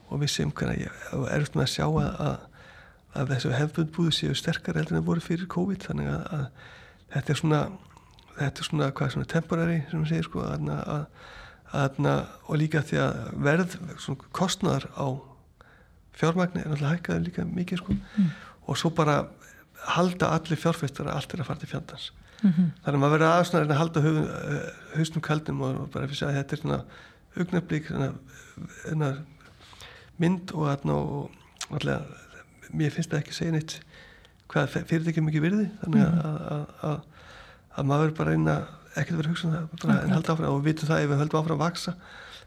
[0.09, 2.38] og við séum hvernig ég er eftir með að sjá að, að,
[3.15, 6.45] að þessu hefðbundbúðu séu sterkar heldur en það voru fyrir COVID þannig að, að
[7.15, 7.61] þetta er svona
[8.38, 10.45] þetta er svona hvað svona temporary sem við segir sko
[12.47, 15.07] og líka því að verð svona kostnar á
[16.17, 18.31] fjármagni er náttúrulega hækkaði líka mikið sko mm.
[18.67, 19.21] og svo bara
[19.95, 22.09] halda allir fjárfæstar að allt er að fara til fjandans
[22.41, 22.72] mm -hmm.
[22.84, 24.01] þannig að maður verður aðsnar að halda
[24.95, 26.81] hausnum kaldum og bara fyrir að þetta er svona
[27.38, 27.85] augnablík
[30.22, 31.30] mynd og, og
[31.72, 32.01] allega,
[32.72, 33.80] mér finnst það ekki að segja neitt
[34.51, 36.26] hvað fyrirtækjum ekki virði þannig að, mhm.
[36.51, 36.99] að, að,
[37.77, 38.55] að maður bara reyna
[38.99, 41.39] ekkert verið hugsa um það en halda áfram og við vitum það ef við höldum
[41.39, 41.93] áfram að vaksa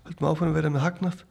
[0.05, 1.23] höldum áfram að vera með hagnað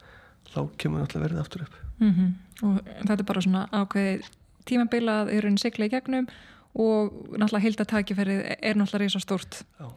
[0.54, 2.32] þá kemur náttúrulega verið aftur upp mm -hmm.
[2.68, 4.24] og þetta er bara svona ákveði
[4.66, 6.28] tímabila að eru einn sigla í gegnum
[6.74, 9.90] og náttúrulega heildatækifærið er náttúrulega reysa stórt Já.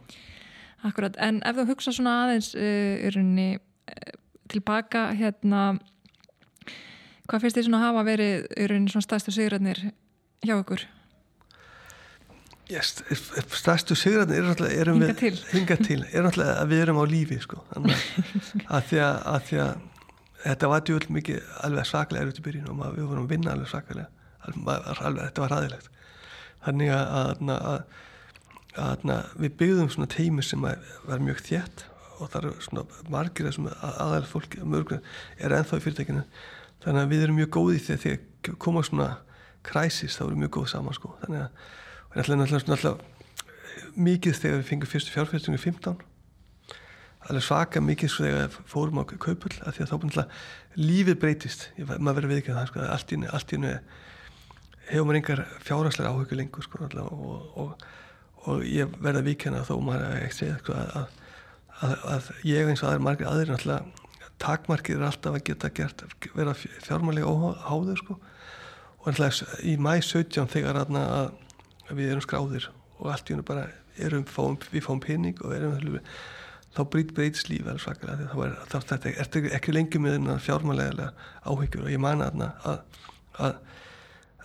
[0.85, 4.11] Akkurat, en ef þú hugsa svona aðeins uh, runni, uh,
[4.51, 5.79] tilbaka hérna
[7.27, 9.81] hvað finnst þið svona að hafa verið runni svona stærstu sigræðnir
[10.45, 10.85] hjá ykkur?
[12.67, 12.97] Yes,
[13.55, 16.01] stærstu sigræðnir er alltaf erum hinga til, hinga til.
[16.11, 17.61] Er alltaf að við erum á lífi sko.
[18.75, 19.85] Að því að, að því að
[20.43, 23.53] þetta var djúvel mikið alveg saklega erut í byrjun og maður, við vorum að vinna
[23.55, 24.07] alveg saklega
[24.47, 25.93] alveg, alveg, þetta var ræðilegt
[26.67, 27.97] þannig að, að,
[28.77, 31.85] að við byggðum svona teimi sem var mjög þjætt
[32.17, 35.01] og það eru svona margir sem aðalega fólki mörgur
[35.37, 36.23] er ennþá í fyrirtækinu.
[36.83, 39.09] Þannig að við erum mjög góði þegar að koma svona
[39.67, 41.13] kræsis þá erum við mjög góð saman sko.
[41.23, 41.65] Þannig að
[42.13, 42.95] það er náttúrulega
[43.97, 46.05] mikið þegar við fengum fyrstu fjárfæstingu 15
[47.27, 50.13] alveg svaka mikið svo þegar fórum á kaupull að því að þá búin
[50.77, 51.65] lífið breytist.
[51.75, 53.71] Ég, maður verður við ekki að það sko allt í hennu
[54.87, 57.87] hefur maður engar fjárhagslega áhugur lengur sko og, og
[58.47, 61.15] og ég verða víkjana þó maður ekki segja sko, að,
[61.83, 64.05] að, að ég eins og aðeins margir aðeins náttúrulega
[64.41, 66.03] takmarkið er alltaf að geta gert
[66.37, 68.17] vera fjármálega óháður sko.
[69.01, 73.47] og náttúrulega í mæ 17 þegar að, að við erum skráðir og allt í húnu
[73.47, 75.99] bara erum, fáum, við fáum pening og erum
[76.77, 78.29] þá breyt breytist líf alveg svakalega
[78.69, 81.11] þá er þetta ekki, ekki lengi með fjármálega
[81.43, 82.45] áhyggjur og ég man að
[83.37, 83.57] að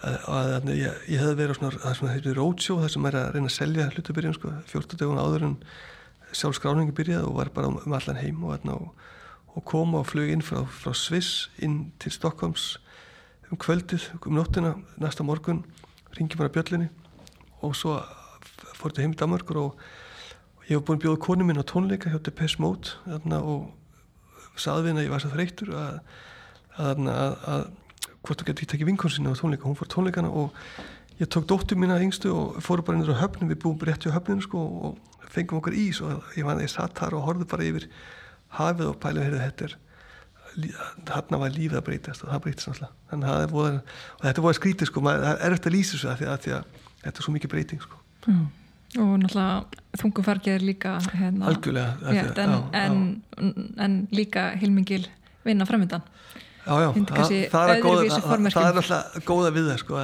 [0.03, 3.19] að, að ég, ég hef verið á svona, það sem heitir roadshow það sem er
[3.19, 5.57] að reyna að selja hlutabyrjun sko, 14 dagun áður en
[6.33, 9.11] sjálf skráningi byrjaði og var bara um, um allan heim og, og,
[9.53, 12.77] og kom og flög inn frá, frá Sviss inn til Stokkons
[13.53, 15.63] um kvöldið, um nóttina næsta morgun,
[16.17, 16.89] ringi bara bjöllinni
[17.63, 17.99] og svo
[18.79, 19.85] fór þetta heim í Danmarkur og,
[20.57, 22.97] og ég hef búin að bjóða konu minn á tónleika hjá Depeche Mode
[23.39, 23.71] og
[24.57, 25.95] saði við henni að ég var svo þreytur að,
[26.81, 27.07] að,
[27.53, 27.69] að
[28.23, 30.55] hvort þú getur ekki tekið vinkonsinni á tónleika hún fór tónleikana og
[31.19, 34.17] ég tók dóttu mína yngstu og fóru bara inn á höfnum við búum rétti á
[34.17, 34.99] höfninu sko og
[35.33, 37.89] fengum okkar ís og ég, man, ég satt þar og horfði bara yfir
[38.59, 39.77] hafið og pælið heyrði þetta er
[41.09, 43.79] þarna var lífið að breytast og það breytist náttúrulega þannig að voða,
[44.19, 46.43] og þetta að skrítið sko, maður, það er eftir að lýsa þessu að því að,
[46.45, 48.01] því að þetta er svo mikið breyting sko.
[48.27, 48.43] mm.
[49.05, 53.01] og náttúrulega þungufargið er líka hérna, algjörlega rétt, en, já, en,
[53.33, 53.73] já.
[53.87, 55.07] en líka hilmingil
[55.47, 56.05] vinna framöndan
[56.67, 56.89] já já,
[57.51, 60.03] það, er góða, það, er náttúrulega góða við það sko,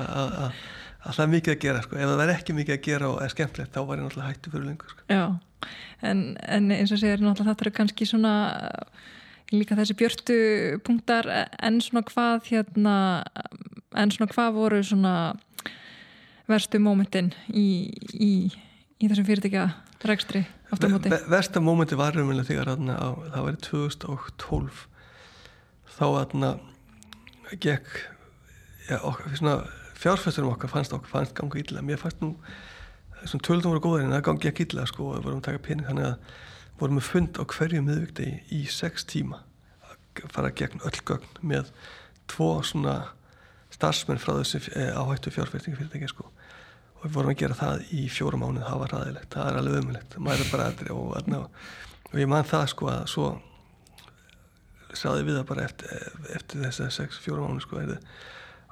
[1.24, 1.98] er mikið að gera sko.
[1.98, 4.54] ef það er ekki mikið að gera og er skemmtilegt þá var ég náttúrulega hættu
[4.54, 5.06] fyrir lengur sko.
[5.12, 5.24] já,
[6.02, 8.34] en, en eins og segir náttúrulega þetta er kannski svona
[9.54, 10.38] líka þessi björtu
[10.84, 11.28] punktar
[11.62, 12.96] en svona hvað hérna
[13.96, 15.14] en svona hvað voru svona
[16.48, 18.32] verstu mómentin í, í,
[18.98, 19.66] í þessum fyrirtækja
[20.08, 21.12] rekstri aftur móti?
[21.30, 24.86] Versta mómenti var umvel þegar á, það var í 2012
[25.98, 26.52] þá aðna
[27.62, 27.88] gekk
[28.88, 28.98] ja,
[29.98, 31.82] fjárfæsturum okkar fannst okkar fannst ganga illa.
[31.84, 32.34] Mér fannst nú
[33.18, 35.88] þessum tölðum voru góðar en það gangi ekki illa sko og vorum að taka pening
[35.88, 36.34] þannig að
[36.78, 39.42] vorum við fund á hverju miðvíkti í sex tíma
[39.88, 41.72] að fara gegn öll gögn með
[42.30, 42.96] tvo svona
[43.74, 46.28] starfsmenn frá þessu eh, áhættu fjárfæstingi fyrirtæki sko.
[46.98, 49.82] Og við vorum að gera það í fjóra mánuð það var ræðilegt, það er alveg
[49.82, 51.50] umhverlegt maður er bara aðri og,
[52.08, 53.28] og ég man það sko að svo
[54.94, 56.06] saði við það bara eftir,
[56.36, 57.82] eftir þess að sex, fjóra mánuð sko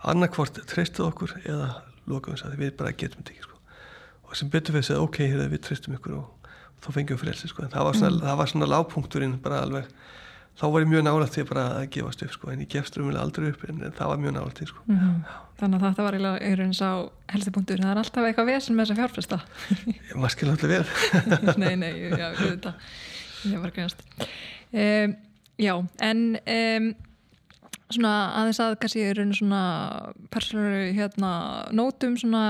[0.07, 1.69] annarkvort treystuð okkur eða
[2.07, 3.57] lokaðum þess að við bara getum þetta ekki sko
[4.27, 5.19] og sem betur við að segja ok,
[5.53, 6.53] við treystum ykkur og
[6.83, 7.67] þá fengjum við frelsi sko.
[7.73, 8.47] það var svona, mm.
[8.53, 9.91] svona lágpunkturinn bara alveg
[10.57, 12.51] þá var ég mjög nála til bara að gefast upp sko.
[12.53, 14.85] en ég gefst rúmulega aldrei upp en, en það var mjög nála til sko.
[14.87, 15.43] mm -hmm.
[15.57, 16.93] Þannig að þetta var eiginlega eins á
[17.33, 19.41] helstipunktur það er alltaf eitthvað vesen með þessa fjárfesta
[20.21, 20.87] Maður skilja alltaf vel
[21.63, 22.75] Nei, nei, já, þetta
[23.45, 24.03] ég var grænast
[24.73, 25.17] um,
[25.57, 25.73] Já,
[26.05, 26.91] en um,
[27.89, 29.63] svona aðeins að kannski er einu svona
[30.35, 31.33] persónur hérna
[31.73, 32.45] nótum svona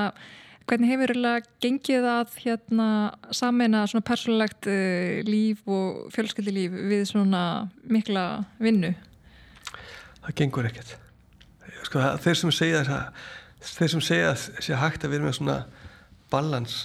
[0.67, 2.87] Hvernig hefur það gengið að hérna,
[3.31, 7.43] samena svona persónlegt uh, líf og fjölskyldilíf við svona
[7.87, 8.25] mikla
[8.59, 8.91] vinnu?
[10.25, 10.97] Það gengur ekkert.
[11.85, 13.23] Sko, það, þeir sem segja það,
[13.77, 15.57] þeir sem segja að sé hægt að vera með svona
[16.35, 16.81] balans,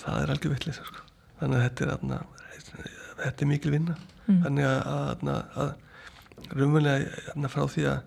[0.00, 0.88] það er algjör vittlisa.
[0.88, 1.04] Sko.
[1.42, 3.98] Þannig að þetta er, þetta er mikil vinna.
[4.26, 4.42] Mm.
[4.44, 5.30] Þannig að, að,
[5.64, 5.70] að
[6.56, 8.02] raunverulega frá því að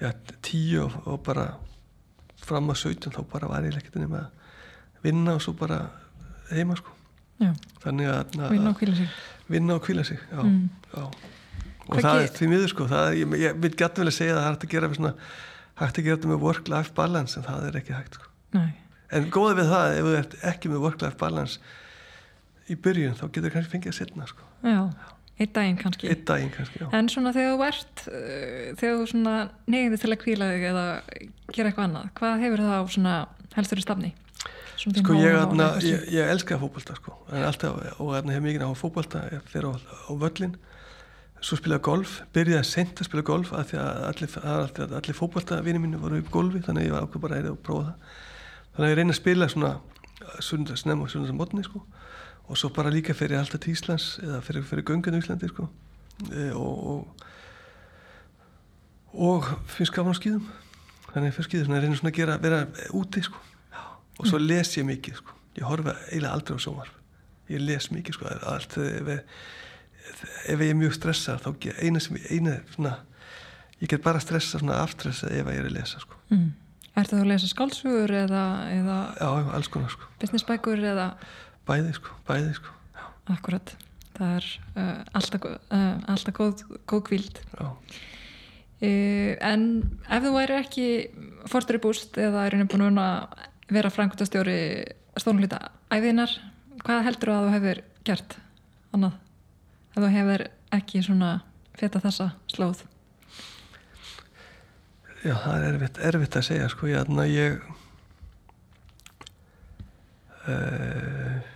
[0.00, 0.10] já,
[0.44, 1.46] tíu og, og bara
[2.46, 5.80] fram að 17 þá bara var ég ekkert nema að vinna og svo bara
[6.50, 6.92] heima sko
[7.42, 7.50] já.
[7.84, 9.16] þannig að vinna og kvíla sig
[9.50, 10.68] vinna og kvíla sig já, mm.
[10.92, 11.04] já.
[11.86, 14.40] og það er því miður sko það, ég, ég vil gæti vel að segja að
[14.40, 15.14] það er hægt að gera svona,
[15.80, 18.70] hægt að gera þetta með work-life balance en það er ekki hægt sko Nei.
[19.16, 21.74] en góða við það ef þú ert ekki með work-life balance
[22.66, 24.80] í byrjun þá getur það kannski fengið að setna sko já
[25.36, 26.08] Eitt daginn kannski.
[26.08, 26.86] Eitt daginn kannski, já.
[26.96, 29.34] En svona þegar þú ert, uh, þegar þú svona
[29.68, 30.86] neyðið til að kvíla þig eða
[31.52, 33.16] gera eitthvað annað, hvað hefur það á svona
[33.56, 34.12] helstur í stafni?
[34.76, 39.22] Sko ég, atna, ég, ég elska fókbalta sko alltaf, og hérna hef mikið á fókbalta
[39.48, 40.52] þegar á, á völlin
[41.40, 45.16] svo spilaði golf, byrjaði að senda að spila golf að því að allir, allir, allir
[45.16, 48.16] fókbalta vinið mínu voru upp golfi þannig að ég var ákveð bara að prófa það
[48.76, 49.72] þannig að ég reyna að spila svona
[50.44, 51.82] sundarsnem og sundarsmotni sko
[52.46, 55.68] og svo bara líka fyrir alltaf til Íslands eða fyrir, fyrir göngun í Íslandi sko.
[56.30, 57.26] E, og, og
[59.16, 60.46] og finnst gafan á skýðum
[61.12, 62.60] þannig að fyrir skýðum reyna svona að gera, vera
[62.96, 63.40] úti sko.
[64.20, 65.32] Og svo les ég mikið sko.
[65.56, 66.96] ég horfa eiginlega aldrei á sjónvarp.
[67.48, 68.28] Ég les mikið sko.
[68.50, 69.08] Allt, ef,
[70.52, 72.94] ef ég er mjög stressað þá eina sem eina svona,
[73.80, 76.20] ég get bara stressa svona aftressa ef ég er að lesa sko.
[76.32, 76.52] Mm.
[76.96, 80.08] Er það að lesa skálsugur eða, eða Já, alls konar sko.
[80.20, 81.10] Businessbækur eða
[81.66, 82.74] Bæði sko, bæði sko.
[82.96, 83.06] Já.
[83.34, 83.72] Akkurat,
[84.16, 87.66] það er uh, alltaf, uh, alltaf góð, góð kvíld Já.
[88.76, 89.62] Uh, En
[90.12, 90.88] ef þú væri ekki
[91.50, 94.58] fórstur í búst eða er einnig búin að vera frangutastjóri
[95.16, 95.58] stórnlita
[95.90, 96.34] æfiðinar
[96.84, 98.36] hvað heldur þú að þú hefur gert
[98.94, 99.16] annað?
[99.96, 100.44] Að þú hefur
[100.76, 101.30] ekki svona
[101.76, 102.84] feta þessa slóð?
[105.24, 107.56] Já, það er erfitt, erfitt að segja sko, ég ég
[110.46, 111.55] uh,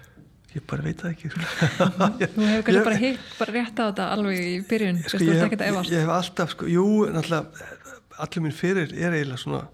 [0.55, 4.40] ég bara veit það ekki Þú hefur kannski bara hitt bara rétt á þetta alveg
[4.43, 5.56] í byrjun sko, ég, hef,
[5.90, 9.66] ég, hef alltaf sko, jú, allir minn fyrir er eiginlega svona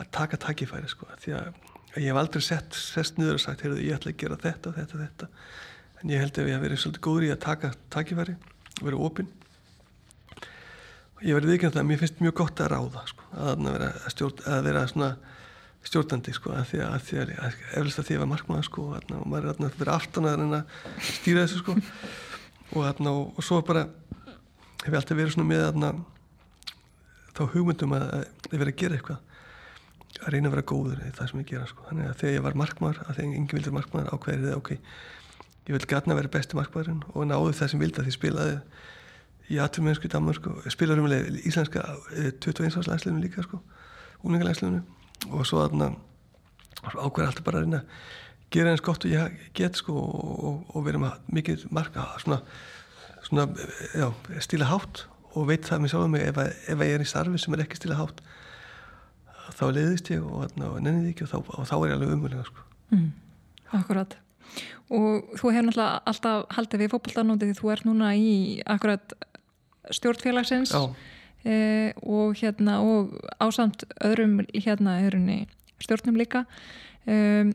[0.00, 1.52] að taka takkifæri sko því að
[2.00, 4.78] ég hef aldrei sett sest niður og sagt heyrðu ég ætla að gera þetta og
[4.78, 5.28] þetta og þetta.
[6.00, 8.36] En ég held að ég hef verið svolítið góður í að taka takkifæri
[8.78, 9.28] og vera opinn.
[11.18, 14.14] Og ég verið vikinn að mér finnst mjög gott að ráða sko að vera, að
[14.16, 15.10] stjórn, að vera svona
[15.82, 19.12] stjórnandi sko að því að, að, að, að eflust að því var markmaður sko og
[19.26, 21.76] maður er að vera aftan að reyna að stýra þessu sko
[22.76, 23.86] og, og, og svo bara
[24.82, 26.02] hef ég alltaf verið svona með
[27.32, 28.06] þá hugmyndum að
[28.52, 29.20] ég verið að gera eitthvað
[30.22, 31.84] að reyna að vera góður í það sem ég gera sko.
[31.88, 34.72] þannig að þegar ég var markmaður, að þegar enginn vildur markmaður ákveðið ok,
[35.66, 38.58] ég vil gætna að vera besti markmaðurinn og náðu það sem vildi að því spilaði
[39.52, 41.86] í aturmennsku í Danmark sko, spilar umlega íslenska
[42.44, 42.76] 21.
[42.76, 43.62] árs landsliðinu líka sko,
[44.22, 44.84] úningalandsliðinu
[45.30, 45.92] og svo aðna
[46.82, 47.82] ákveður alltaf bara að reyna
[48.52, 52.42] gera eins gott og ég get sko og, og, og vera með mikið marka svona,
[53.24, 53.46] svona
[53.96, 54.08] já,
[54.44, 57.56] stíla hátt og veit það mér sjálf mig ef, ef ég er í starfi sem
[57.56, 58.20] er ekki stíla hátt
[59.56, 62.44] þá leiðist ég og, og nenniði ekki og þá, og þá er ég alveg umvölinga
[62.46, 62.66] sko.
[62.92, 63.08] mm,
[63.78, 64.18] Akkurat.
[64.92, 68.34] Og þú hefur náttúrulega alltaf haldið við fókbaltanóti því þú ert núna í
[68.68, 69.14] akkurat
[69.96, 70.74] stjórnfélagsins
[71.44, 75.44] e, og hérna og ásamt öðrum hérna öðrunni
[75.82, 76.44] stjórnum líka
[77.06, 77.52] um,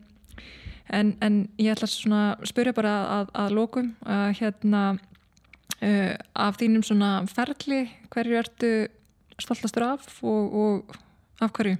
[0.88, 6.60] en, en ég ætla svona að spyrja bara að, að lókum að hérna uh, af
[6.60, 8.72] þínum svona ferli hverju ertu
[9.38, 10.98] stoltastur af og, og
[11.44, 11.78] af hverju?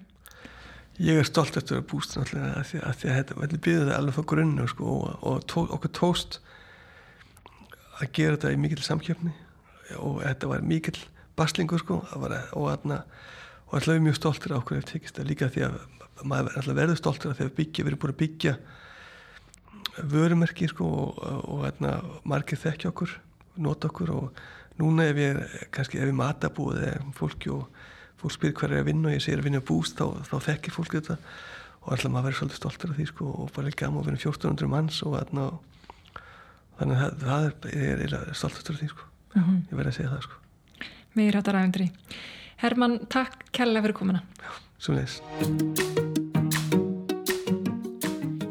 [0.98, 4.64] Ég er stolt eftir að búst náttúrulega því að, þetta býður það alveg frá grunnu
[4.70, 6.40] sko, og, og tó, okkur tóst
[7.98, 9.34] að gera þetta í mikill samkjöfni
[9.98, 10.98] og þetta var mikill
[11.38, 12.68] baslingur sko, var, og
[13.68, 15.74] og alltaf mjög stoltir á okkur ef tekist það líka því að
[16.24, 18.54] maður verður stoltir að þegar byggja, við erum búin að byggja
[20.08, 21.92] vörumerki sko, og, og þarna
[22.28, 23.12] margir þekkja okkur
[23.58, 24.14] nota okkur.
[24.14, 27.68] Og núna ef ég er kannski ef ég matabúið eða fólki og
[28.18, 30.76] fólk spyr hver er að vinna og ég segir að vinna búst þá, þá þekkir
[30.78, 31.18] fólk þetta.
[31.84, 34.72] Og alltaf maður verður svolítið stoltur af því sko og bara gaman að vinna 1400
[34.72, 35.48] manns og þarna
[36.80, 39.08] þannig að það er, er eiginlega stoltur af því sko.
[39.34, 39.64] Mm -hmm.
[39.70, 40.47] ég verði að segja það sko
[41.16, 41.88] Mér hattar aðeindri
[42.58, 44.22] Herman, takk kærlega fyrir komuna.
[44.42, 44.50] Já,
[44.82, 45.20] svo leiðis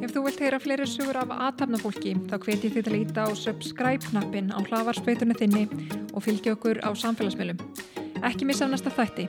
[0.01, 3.29] Ef þú vilt heyra fleiri sugur af aðtapnafólki þá hveti þið til að íta á
[3.35, 5.65] subscribe-knappin á hlavarspeitunni þinni
[6.13, 7.59] og fylgja okkur á samfélagsmiðlum.
[8.25, 9.27] Ekki missa næsta þætti